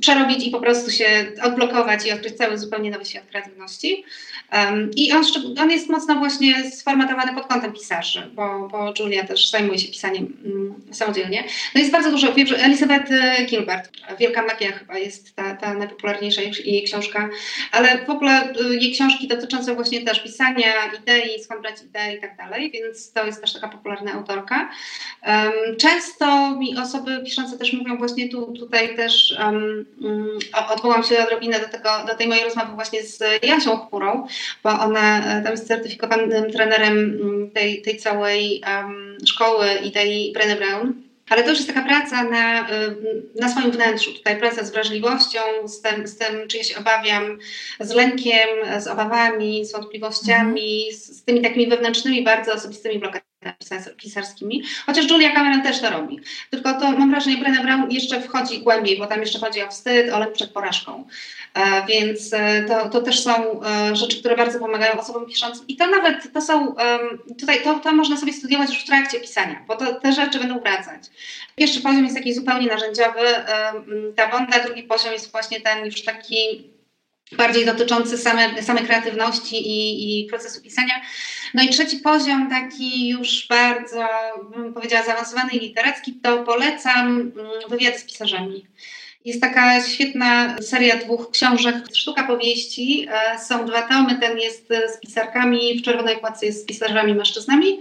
[0.00, 1.06] przerobić i po prostu się
[1.42, 4.04] odblokować i odkryć cały zupełnie nowy świat kreatywności.
[4.52, 5.22] Um, I on,
[5.60, 10.36] on, jest mocno właśnie sformatowany pod kątem pisarzy, bo, bo Julia też zajmuje się pisaniem
[10.44, 11.44] um, samodzielnie.
[11.74, 15.74] No jest bardzo dużo, wiem, że Elizabeth e, Gilbert, Wielka Magia chyba jest ta, ta
[15.74, 17.28] najpopularniejsza jej książka,
[17.72, 20.72] ale w ogóle e, jej książki dotyczące właśnie też pisania,
[21.02, 24.70] idei, skąd brać idei i tak dalej, więc to jest też taka popularna autorka.
[25.26, 29.87] Um, często mi osoby piszące też mówią właśnie tu, tutaj też um,
[30.68, 34.26] odwołam się odrobinę do, tego, do tej mojej rozmowy właśnie z Jasią Chmurą,
[34.64, 38.62] bo ona e, tam jest certyfikowanym trenerem mm, tej, tej całej
[39.26, 41.08] szkoły i tej Brené Brown.
[41.28, 42.96] Ale to już jest taka praca na, y,
[43.40, 44.12] na swoim wnętrzu.
[44.12, 47.38] Tutaj praca z wrażliwością, z tym, z tym, czy ja się obawiam,
[47.80, 48.48] z lękiem,
[48.78, 50.98] z obawami, z wątpliwościami, mm.
[50.98, 53.27] z, z, tymi takimi wewnętrznymi, bardzo osobistymi blokadami
[53.96, 56.20] pisarskimi, chociaż Julia Cameron też to robi.
[56.50, 60.12] Tylko to mam wrażenie, Brené Brown jeszcze wchodzi głębiej, bo tam jeszcze chodzi o wstyd,
[60.12, 61.04] o lęk przed porażką.
[61.54, 65.66] E, więc e, to, to też są e, rzeczy, które bardzo pomagają osobom piszącym.
[65.68, 66.74] I to nawet to są,
[67.40, 70.60] tutaj to, to można sobie studiować już w trakcie pisania, bo to, te rzeczy będą
[70.60, 71.02] wracać.
[71.56, 73.20] Pierwszy poziom jest taki zupełnie narzędziowy,
[74.16, 76.70] ta wąda, drugi poziom jest właśnie ten już taki
[77.36, 80.94] bardziej dotyczący same, samej kreatywności i, i, procesu pisania.
[81.54, 84.08] No i trzeci poziom, taki już bardzo,
[84.56, 87.32] bym powiedziała, zaawansowany i literacki, to polecam mm,
[87.68, 88.66] wywiady z pisarzami.
[89.24, 93.06] Jest taka świetna seria dwóch książek, sztuka powieści.
[93.10, 97.80] E, są dwa tomy, ten jest z pisarkami, w czerwonej kładce jest z pisarzami mężczyznami.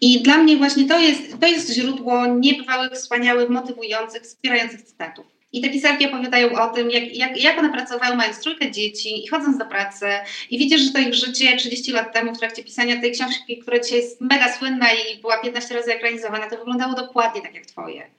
[0.00, 5.39] I dla mnie właśnie to jest, to jest źródło niebywałych, wspaniałych, motywujących, wspierających cytatów.
[5.52, 9.28] I te pisarki opowiadają o tym, jak, jak, jak one pracowały, mając trójkę dzieci i
[9.28, 10.06] chodząc do pracy.
[10.50, 13.78] I widzisz, że to ich życie 30 lat temu w trakcie pisania tej książki, która
[13.78, 18.10] dzisiaj jest mega słynna i była 15 razy ekranizowana, to wyglądało dokładnie tak jak twoje.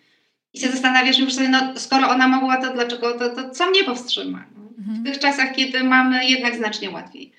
[0.53, 3.83] I się zastanawiasz, już sobie, no, skoro ona mogła, to dlaczego, to, to co mnie
[3.83, 4.45] powstrzyma?
[4.55, 4.61] No?
[4.77, 5.03] Mhm.
[5.03, 7.31] W tych czasach, kiedy mamy jednak znacznie łatwiej.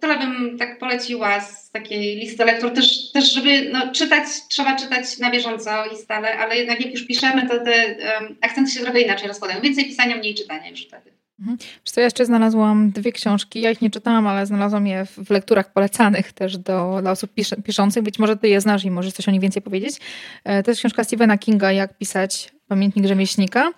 [0.00, 5.18] Tyle bym tak poleciła z takiej listy lektur, też, też żeby no, czytać, trzeba czytać
[5.18, 9.00] na bieżąco i stale, ale jednak jak już piszemy, to te um, akcenty się trochę
[9.00, 9.60] inaczej rozkładają.
[9.60, 11.10] Więcej pisania, mniej czytania już wtedy.
[11.40, 11.58] Mhm.
[11.58, 13.60] Wiesz co, ja jeszcze znalazłam dwie książki.
[13.60, 17.50] Ja ich nie czytałam, ale znalazłam je w lekturach polecanych też do, dla osób pisz,
[17.64, 18.02] piszących.
[18.02, 19.96] Być może ty je znasz i możesz coś o nich więcej powiedzieć.
[20.44, 23.72] E, to jest książka Stephena Kinga, Jak pisać pamiętnik rzemieślnika.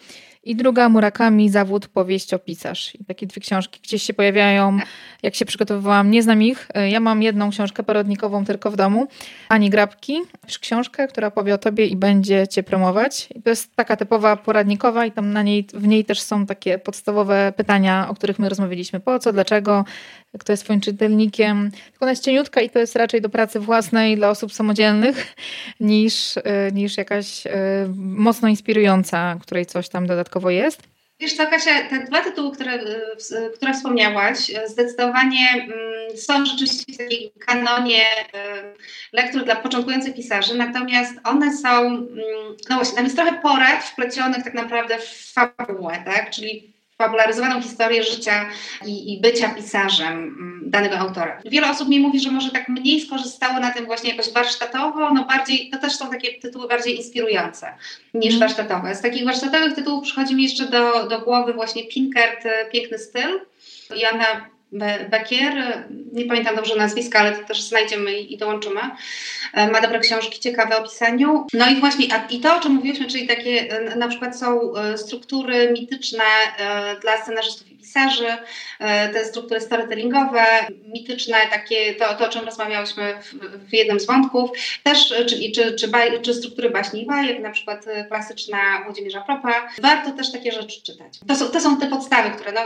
[0.44, 2.94] I druga Murakami, Zawód, powieść, opisarz.
[2.94, 4.78] I takie dwie książki gdzieś się pojawiają.
[5.22, 6.68] Jak się przygotowywałam, nie znam ich.
[6.90, 9.06] Ja mam jedną książkę parodnikową tylko w domu.
[9.48, 10.20] Ani Grabki.
[10.60, 13.28] Książkę, która powie o tobie i będzie cię promować.
[13.34, 16.78] I to jest taka typowa poradnikowa i tam na niej, w niej też są takie
[16.78, 19.00] podstawowe pytania, o których my rozmawialiśmy.
[19.00, 19.84] Po co, dlaczego,
[20.38, 21.70] kto jest twoim czytelnikiem.
[21.70, 25.34] Tylko ona jest cieniutka i to jest raczej do pracy własnej dla osób samodzielnych
[25.80, 26.42] niż, y,
[26.72, 27.50] niż jakaś y,
[27.96, 30.82] mocno inspirująca, której coś tam dodatkowo jest.
[31.20, 36.96] Wiesz co, Kasia, te dwa tytuły, które, y, które wspomniałaś, zdecydowanie mm, są rzeczywiście w
[36.96, 38.04] takim kanonie
[39.12, 42.06] lektur dla początkujących pisarzy, natomiast one są, mm,
[42.70, 46.30] no właśnie, tam jest trochę porad wplecionych tak naprawdę w fabułę, tak?
[46.30, 46.71] Czyli
[47.02, 48.48] fabularyzowaną historię życia
[48.86, 51.40] i, i, bycia pisarzem mm, danego autora.
[51.44, 55.24] Wiele osób mi mówi, że może tak mniej skorzystało na tym właśnie jakoś warsztatowo, no
[55.24, 57.74] bardziej, to też są takie tytuły bardziej inspirujące
[58.14, 58.40] niż mm.
[58.40, 58.94] warsztatowe.
[58.94, 63.40] Z takich warsztatowych tytułów przychodzi mi jeszcze do, do głowy właśnie Pinkert, Piękny styl,
[63.96, 64.51] Jana
[65.10, 68.80] Bekier, nie pamiętam dobrze nazwiska, ale to też znajdziemy i dołączymy.
[69.52, 71.46] E, ma dobre książki, ciekawe o pisaniu.
[71.52, 74.98] No i właśnie, i to o czym mówiliśmy, czyli takie e, na przykład są e,
[74.98, 76.24] struktury mityczne
[77.02, 78.26] dla scenarzystów pisarzy,
[78.78, 80.44] e, te struktury storytellingowe,
[80.86, 83.34] mityczne, takie, to, to o czym rozmawiałyśmy w,
[83.68, 84.50] w jednym z wątków,
[84.82, 88.58] też, e, czyli czy, czy, baj, czy struktury baśni i bajek, na przykład e, klasyczna
[88.84, 89.68] Włodzimierza Propa.
[89.82, 91.12] Warto też takie rzeczy czytać.
[91.28, 92.60] To są, to są te podstawy, które, no,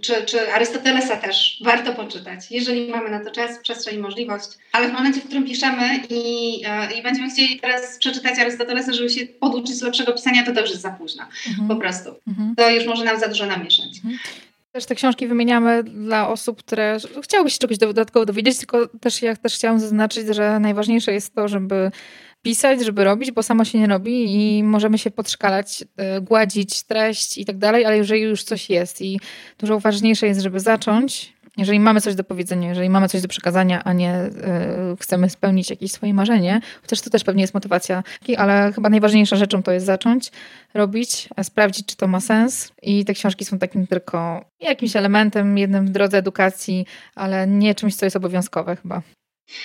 [0.00, 4.48] czy, czy Arystotelesa też warto poczytać, jeżeli mamy na to czas, przestrzeń i możliwość.
[4.72, 6.60] Ale w momencie, w którym piszemy i,
[6.98, 10.82] i będziemy chcieli teraz przeczytać Arystotelesa, żeby się poduczyć lepszego pisania, to to już jest
[10.82, 11.24] za późno.
[11.48, 11.68] Mhm.
[11.68, 12.14] Po prostu.
[12.28, 12.54] Mhm.
[12.56, 13.96] To już może nam za dużo namieszać.
[13.96, 14.18] Mhm.
[14.74, 19.36] Też te książki wymieniamy dla osób, które chciałyby się czegoś dodatkowo dowiedzieć, tylko też ja
[19.36, 21.90] też chciałam zaznaczyć, że najważniejsze jest to, żeby
[22.42, 27.38] pisać, żeby robić, bo samo się nie robi i możemy się podszkalać, e, gładzić treść
[27.38, 29.20] i tak dalej, ale jeżeli już coś jest i
[29.58, 33.84] dużo ważniejsze jest, żeby zacząć jeżeli mamy coś do powiedzenia, jeżeli mamy coś do przekazania,
[33.84, 34.30] a nie y,
[35.00, 38.02] chcemy spełnić jakieś swoje marzenie, chociaż to też pewnie jest motywacja,
[38.36, 40.32] ale chyba najważniejsza rzeczą to jest zacząć
[40.74, 42.72] robić, sprawdzić, czy to ma sens.
[42.82, 47.96] I te książki są takim tylko jakimś elementem, jednym w drodze edukacji, ale nie czymś,
[47.96, 49.02] co jest obowiązkowe chyba.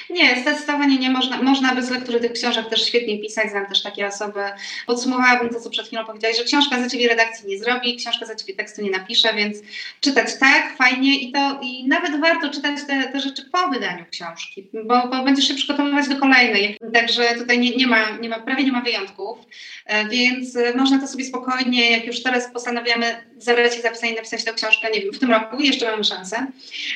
[0.09, 1.43] Nie, zdecydowanie nie można.
[1.43, 3.49] Można bez lektury tych książek też świetnie pisać.
[3.49, 4.39] Znam też takie osoby.
[4.87, 8.35] Podsumowałabym to, co przed chwilą powiedziałeś, że książka za ciebie redakcji nie zrobi, książka za
[8.35, 9.57] ciebie tekstu nie napisze, więc
[10.01, 14.67] czytać tak, fajnie i to i nawet warto czytać te, te rzeczy po wydaniu książki,
[14.85, 16.77] bo, bo będziesz się przygotowywać do kolejnej.
[16.93, 19.37] Także tutaj nie, nie, ma, nie ma, prawie nie ma wyjątków,
[19.85, 24.43] e, więc e, można to sobie spokojnie, jak już teraz postanawiamy zabrać się zapisanie napisać
[24.43, 26.47] tę książkę, nie wiem, w tym roku jeszcze mamy szansę,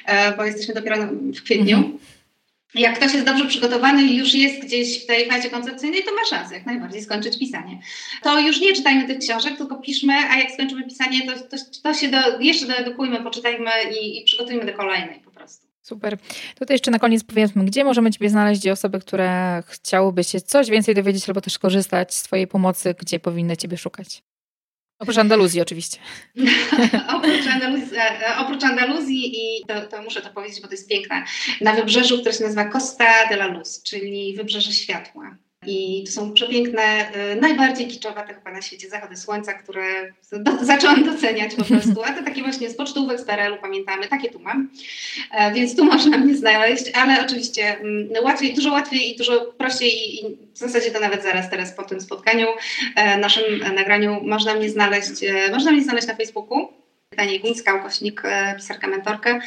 [0.05, 1.77] e, bo jesteśmy dopiero w kwietniu.
[1.77, 2.13] Mhm
[2.75, 6.25] jak ktoś jest dobrze przygotowany i już jest gdzieś w tej fazie koncepcyjnej, to ma
[6.29, 7.79] szansę jak najbardziej skończyć pisanie.
[8.23, 11.93] To już nie czytajmy tych książek, tylko piszmy, a jak skończymy pisanie, to, to, to
[11.93, 13.69] się do, jeszcze doedukujmy, poczytajmy
[14.01, 15.67] i, i przygotujmy do kolejnej po prostu.
[15.81, 16.17] Super.
[16.59, 20.69] Tutaj jeszcze na koniec powiedzmy, gdzie możemy Ciebie znaleźć i osoby, które chciałyby się coś
[20.69, 24.23] więcej dowiedzieć albo też korzystać z Twojej pomocy, gdzie powinny Ciebie szukać?
[24.99, 25.97] Oprócz Andaluzji oczywiście.
[27.15, 31.23] oprócz, Andaluzji, e, oprócz Andaluzji i to, to, muszę to powiedzieć, bo to jest piękne,
[31.61, 35.37] na wybrzeżu, które się nazywa Costa de la Luz, czyli Wybrzeże Światła.
[35.65, 39.83] I to są przepiękne, y, najbardziej kiczowate chyba na świecie zachody słońca, które
[40.31, 42.03] do, zaczęłam doceniać po prostu.
[42.03, 44.69] A to takie właśnie z pocztówek z PRL-u pamiętamy, takie tu mam.
[45.31, 50.15] E, więc tu można mnie znaleźć, ale oczywiście mm, łatwiej, dużo łatwiej i dużo prościej
[50.15, 52.47] i, w zasadzie to nawet zaraz teraz po tym spotkaniu,
[52.95, 53.43] e, naszym
[53.75, 56.82] nagraniu można mnie znaleźć, e, można mnie znaleźć na Facebooku
[57.17, 59.39] Edyta ukośnik e, pisarka mentorkę.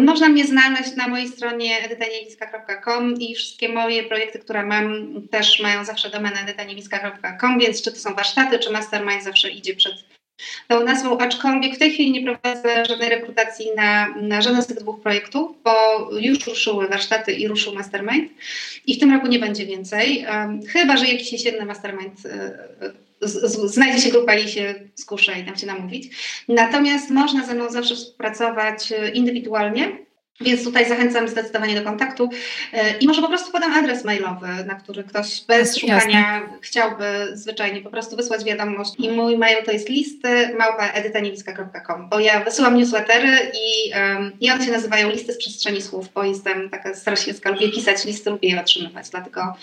[0.00, 5.84] Można mnie znaleźć na mojej stronie edytaniewiska.com i wszystkie moje projekty, które mam, też mają
[5.84, 9.94] zawsze domenę edytaniewiska.com, więc czy to są warsztaty, czy mastermind zawsze idzie przed
[10.68, 14.78] tą nazwą, aczkolwiek w tej chwili nie prowadzę żadnej rekrutacji na, na żaden z tych
[14.78, 18.32] dwóch projektów, bo już ruszyły warsztaty i ruszył mastermind
[18.86, 22.30] i w tym roku nie będzie więcej, um, chyba, że jakiś jesienny mastermind y,
[23.64, 26.16] znajdzie się grupa i się skuszę i tam się namówić.
[26.48, 30.02] Natomiast można ze mną zawsze współpracować e, indywidualnie.
[30.40, 32.28] Więc tutaj zachęcam zdecydowanie do kontaktu
[32.72, 36.58] e, i może po prostu podam adres mailowy, na który ktoś bez szukania Jasne.
[36.60, 38.94] chciałby zwyczajnie po prostu wysłać wiadomość.
[38.98, 44.64] I mój mail to jest listy małpa.edytaniewiska.com, bo ja wysyłam newslettery i, um, i one
[44.64, 48.60] się nazywają listy z przestrzeni słów, bo jestem taka straszniecka, lubię pisać listy, lubię je
[48.60, 49.56] otrzymywać, dlatego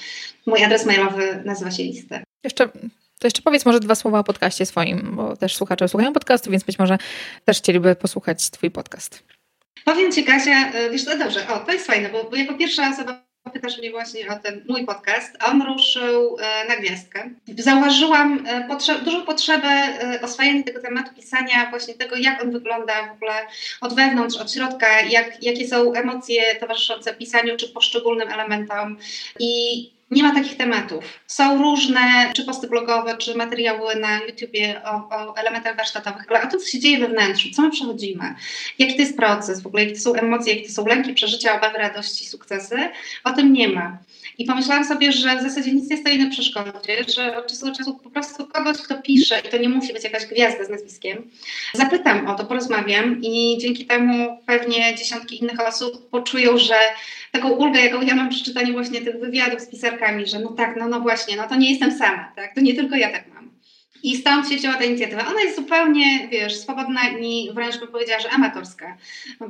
[0.46, 2.20] mój adres mailowy nazywa się listy.
[2.44, 2.70] Jeszcze
[3.20, 6.64] to jeszcze powiedz może dwa słowa o podcaście swoim, bo też słuchacze słuchają podcastu, więc
[6.64, 6.98] być może
[7.46, 9.24] też chcieliby posłuchać Twój podcast.
[9.86, 12.90] Powiem Ci, Kasia, y, wiesz, to dobrze, o, to jest fajne, bo, bo jako pierwsza
[12.90, 17.30] osoba pytasz mnie właśnie o ten mój podcast, on ruszył y, na gwiazdkę.
[17.58, 19.70] Zauważyłam y, potrze dużą potrzebę
[20.22, 23.34] oswajania tego tematu, pisania właśnie tego, jak on wygląda w ogóle
[23.82, 28.98] od wewnątrz, od środka, jak, jakie są emocje towarzyszące pisaniu czy poszczególnym elementom
[29.40, 31.04] i nie ma takich tematów.
[31.28, 36.48] Są różne, czy posty blogowe, czy materiały na YouTubie o, o, elementach warsztatowych, ale o
[36.48, 38.36] tym, co się dzieje we wnętrzu, co my przechodzimy,
[38.80, 41.58] jaki to jest proces w ogóle, jakie to są emocje, jakie to są lęki, przeżycia,
[41.58, 42.90] obawy, radości, sukcesy,
[43.24, 43.98] o tym nie ma.
[44.40, 46.72] I pomyślałam sobie, że w zasadzie nic nie stoi na przeszkodzie,
[47.16, 50.04] że od czasu do czasu po prostu kogoś, kto pisze, i to nie musi być
[50.04, 51.30] jakaś gwiazda z nazwiskiem,
[51.74, 56.76] zapytam o to, porozmawiam i dzięki temu pewnie dziesiątki innych osób poczują, że
[57.32, 60.76] taką ulgę, jaką ja mam przy czytaniu właśnie tych wywiadów z pisarkami, że no tak,
[60.80, 62.56] no, no właśnie, no to nie jestem sama, tak?
[62.56, 63.39] To nie tylko ja tak mam.
[64.04, 65.28] I stąd się wzięła ta inicjatywa.
[65.28, 68.98] Ona jest zupełnie, wiesz, swobodna i wręcz bym powiedziała, że amatorska,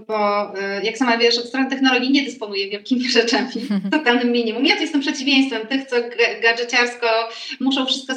[0.08, 3.52] bo y, jak sama wiesz, od strony technologii nie dysponuję wielkimi rzeczami,
[3.92, 4.66] totalnym minimum.
[4.66, 5.96] Ja to jestem przeciwieństwem tych, co
[6.42, 7.08] gadżeciarsko
[7.60, 8.14] muszą wszystko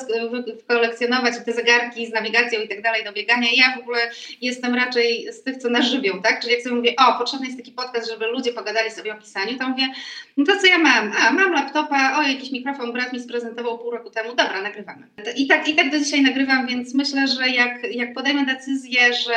[0.68, 3.48] kolekcjonować, te zegarki z nawigacją i tak dalej do biegania.
[3.56, 4.10] Ja w ogóle
[4.40, 6.40] jestem raczej z tych, co nas żywią, tak?
[6.40, 9.58] Czyli jak sobie mówię, o, potrzebny jest taki podcast, żeby ludzie pogadali sobie o pisaniu,
[9.58, 9.88] to mówię,
[10.36, 11.12] no to co ja mam?
[11.20, 15.06] A, mam laptopa, o, jakiś mikrofon brat mi sprezentował pół roku temu, dobra, nagrywamy.
[15.36, 19.34] I tak, i tak do dzisiaj nagrywam, więc myślę, że jak, jak podejmę decyzję, że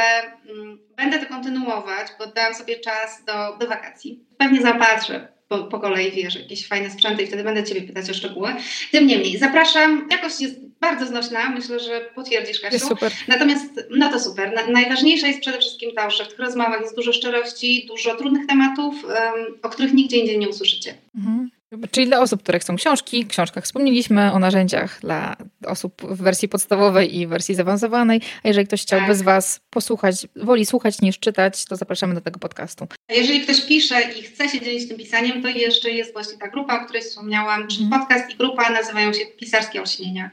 [0.49, 5.79] mm, będę to kontynuować, bo dałam sobie czas do, do wakacji, pewnie zapatrzę po, po
[5.79, 8.55] kolei, wiesz, jakieś fajne sprzęty i wtedy będę Ciebie pytać o szczegóły.
[8.91, 12.73] Tym niemniej, zapraszam, jakość jest bardzo znośna, myślę, że potwierdzisz, Kasiu.
[12.75, 13.11] Jest super.
[13.27, 14.53] Natomiast, no to super.
[14.53, 18.47] Na, najważniejsze jest przede wszystkim to, że w tych rozmowach jest dużo szczerości, dużo trudnych
[18.47, 19.13] tematów, um,
[19.61, 20.95] o których nigdzie indziej nie usłyszycie.
[21.15, 21.49] Mhm.
[21.91, 25.35] Czyli dla osób, które chcą książki, w książkach wspomnieliśmy o narzędziach dla
[25.65, 28.21] osób w wersji podstawowej i wersji zaawansowanej.
[28.43, 29.15] A jeżeli ktoś chciałby tak.
[29.15, 32.87] z Was posłuchać, woli słuchać niż czytać, to zapraszamy do tego podcastu.
[33.11, 36.47] A jeżeli ktoś pisze i chce się dzielić tym pisaniem, to jeszcze jest właśnie ta
[36.47, 38.01] grupa, o której wspomniałam, czyli mhm.
[38.01, 40.31] podcast i grupa nazywają się Pisarskie Olśnienia.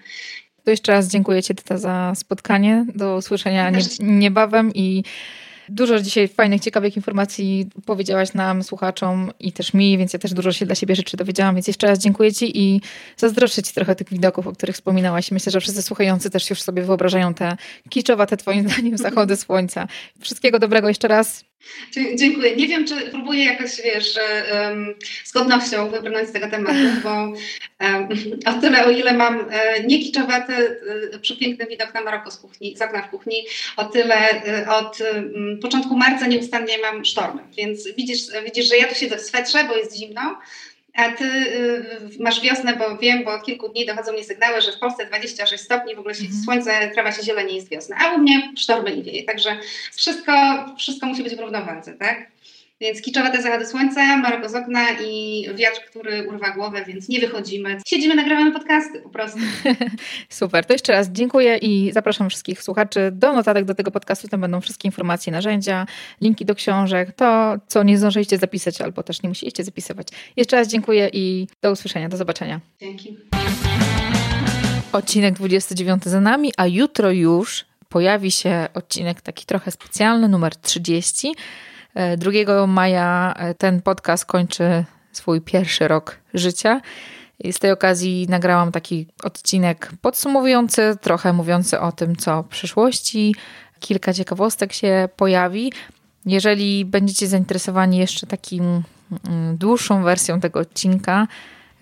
[0.65, 2.87] To jeszcze raz dziękuję Ci za spotkanie.
[2.95, 5.05] Do usłyszenia nie, niebawem i
[5.74, 10.53] Dużo dzisiaj fajnych, ciekawych informacji powiedziałaś nam, słuchaczom i też mi, więc ja też dużo
[10.53, 12.81] się dla siebie rzeczy dowiedziałam, więc jeszcze raz dziękuję Ci i
[13.16, 15.31] zazdroszczę Ci trochę tych widoków, o których wspominałaś.
[15.31, 17.57] Myślę, że wszyscy słuchający też już sobie wyobrażają te
[17.89, 19.89] kiczowate Twoim zdaniem zachody słońca.
[20.20, 21.44] Wszystkiego dobrego jeszcze raz.
[22.15, 22.57] Dziękuję.
[22.57, 24.19] Nie wiem, czy próbuję jakoś, wiesz,
[24.53, 24.95] um,
[25.25, 28.09] z godnością wybrnąć z tego tematu, bo um,
[28.57, 30.81] o tyle, o ile mam e, nie kiczowaty,
[31.15, 33.37] e, przepiękny widok na Maroko z kuchni, z okna w kuchni,
[33.77, 38.89] o tyle e, od um, początku marca nieustannie mam sztormy, więc widzisz, widzisz, że ja
[38.89, 40.39] tu siedzę w swetrze, bo jest zimno,
[40.94, 44.73] a ty y, masz wiosnę, bo wiem, bo od kilku dni dochodzą mi sygnały, że
[44.73, 46.44] w Polsce 26 stopni, w ogóle świeci mm.
[46.44, 47.97] słońce, trawa się zieleni, jest wiosna.
[48.01, 49.24] A u mnie sztormy nie wieje.
[49.24, 49.56] Także
[49.97, 50.32] wszystko,
[50.78, 52.32] wszystko musi być w równowadze, tak?
[52.83, 57.21] Więc kiczowe te zachody słońca, Maroko z okna i wiatr, który urwa głowę, więc nie
[57.21, 57.81] wychodzimy.
[57.87, 59.39] Siedzimy, nagrywamy podcasty po prostu.
[60.29, 64.29] Super, to jeszcze raz dziękuję i zapraszam wszystkich słuchaczy do notatek do tego podcastu.
[64.29, 65.87] Tam będą wszystkie informacje, narzędzia,
[66.21, 70.09] linki do książek, to co nie zdążyliście zapisać albo też nie musieliście zapisywać.
[70.37, 72.61] Jeszcze raz dziękuję i do usłyszenia, do zobaczenia.
[72.81, 73.17] Dzięki.
[74.93, 81.35] Odcinek 29 za nami, a jutro już pojawi się odcinek taki trochę specjalny, numer 30
[82.16, 86.81] 2 maja e, ten podcast kończy swój pierwszy rok życia.
[87.39, 93.35] I z tej okazji nagrałam taki odcinek podsumowujący, trochę mówiący o tym, co w przyszłości.
[93.81, 95.73] Kilka ciekawostek się pojawi.
[96.27, 98.82] Jeżeli będziecie zainteresowani jeszcze takim
[99.28, 101.27] mm, dłuższą wersją tego odcinka,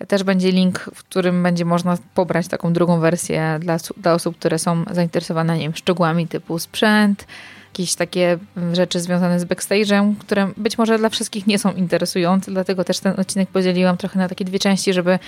[0.07, 4.59] też będzie link, w którym będzie można pobrać taką drugą wersję dla, dla osób, które
[4.59, 7.27] są zainteresowane nie wiem, szczegółami typu sprzęt,
[7.71, 8.37] jakieś takie
[8.73, 13.19] rzeczy związane z backstage'em, które być może dla wszystkich nie są interesujące, dlatego też ten
[13.19, 15.19] odcinek podzieliłam trochę na takie dwie części, żeby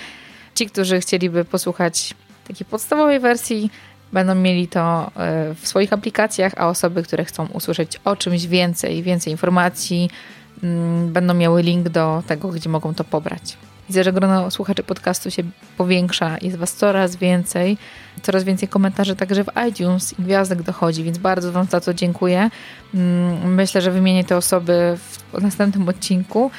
[0.54, 2.14] ci, którzy chcieliby posłuchać
[2.48, 3.70] takiej podstawowej wersji,
[4.12, 9.02] będą mieli to e, w swoich aplikacjach, a osoby, które chcą usłyszeć o czymś więcej,
[9.02, 10.10] więcej informacji,
[10.62, 13.56] mm, będą miały link do tego, gdzie mogą to pobrać.
[13.88, 15.42] Widzę, że grono słuchaczy podcastu się
[15.76, 17.78] powiększa, jest Was coraz więcej,
[18.22, 22.50] coraz więcej komentarzy także w iTunes i gwiazdek dochodzi, więc bardzo Wam za to dziękuję.
[22.94, 24.98] Mm, myślę, że wymienię te osoby
[25.32, 26.50] w następnym odcinku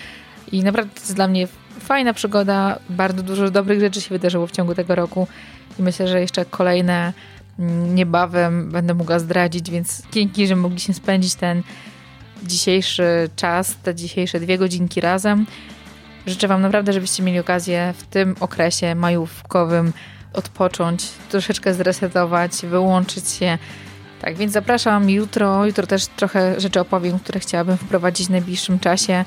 [0.52, 1.48] i naprawdę to jest dla mnie
[1.80, 5.28] fajna przygoda, bardzo dużo dobrych rzeczy się wydarzyło w ciągu tego roku
[5.80, 7.14] i myślę, że jeszcze kolejne
[7.60, 11.64] mm, niebawem będę mogła zdradzić, więc dzięki, że mogliśmy spędzić ten
[12.44, 15.46] dzisiejszy czas, te dzisiejsze dwie godzinki razem.
[16.28, 19.94] Życzę Wam naprawdę, żebyście mieli okazję w tym okresie majówkowym
[20.34, 23.58] odpocząć, troszeczkę zresetować, wyłączyć się.
[24.22, 25.66] Tak, więc zapraszam jutro.
[25.66, 29.26] Jutro też trochę rzeczy opowiem, które chciałabym wprowadzić w najbliższym czasie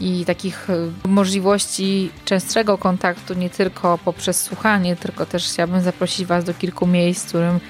[0.00, 6.44] i takich y, możliwości częstszego kontaktu, nie tylko poprzez słuchanie, tylko też chciałabym zaprosić Was
[6.44, 7.60] do kilku miejsc, w którym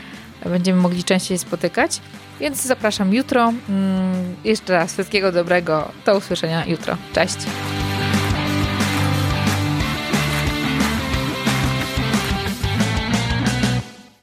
[0.44, 2.00] będziemy mogli częściej spotykać.
[2.40, 3.52] Więc zapraszam jutro.
[3.68, 5.88] Mm, jeszcze raz wszystkiego dobrego.
[6.06, 6.96] Do usłyszenia jutro.
[7.12, 7.36] Cześć.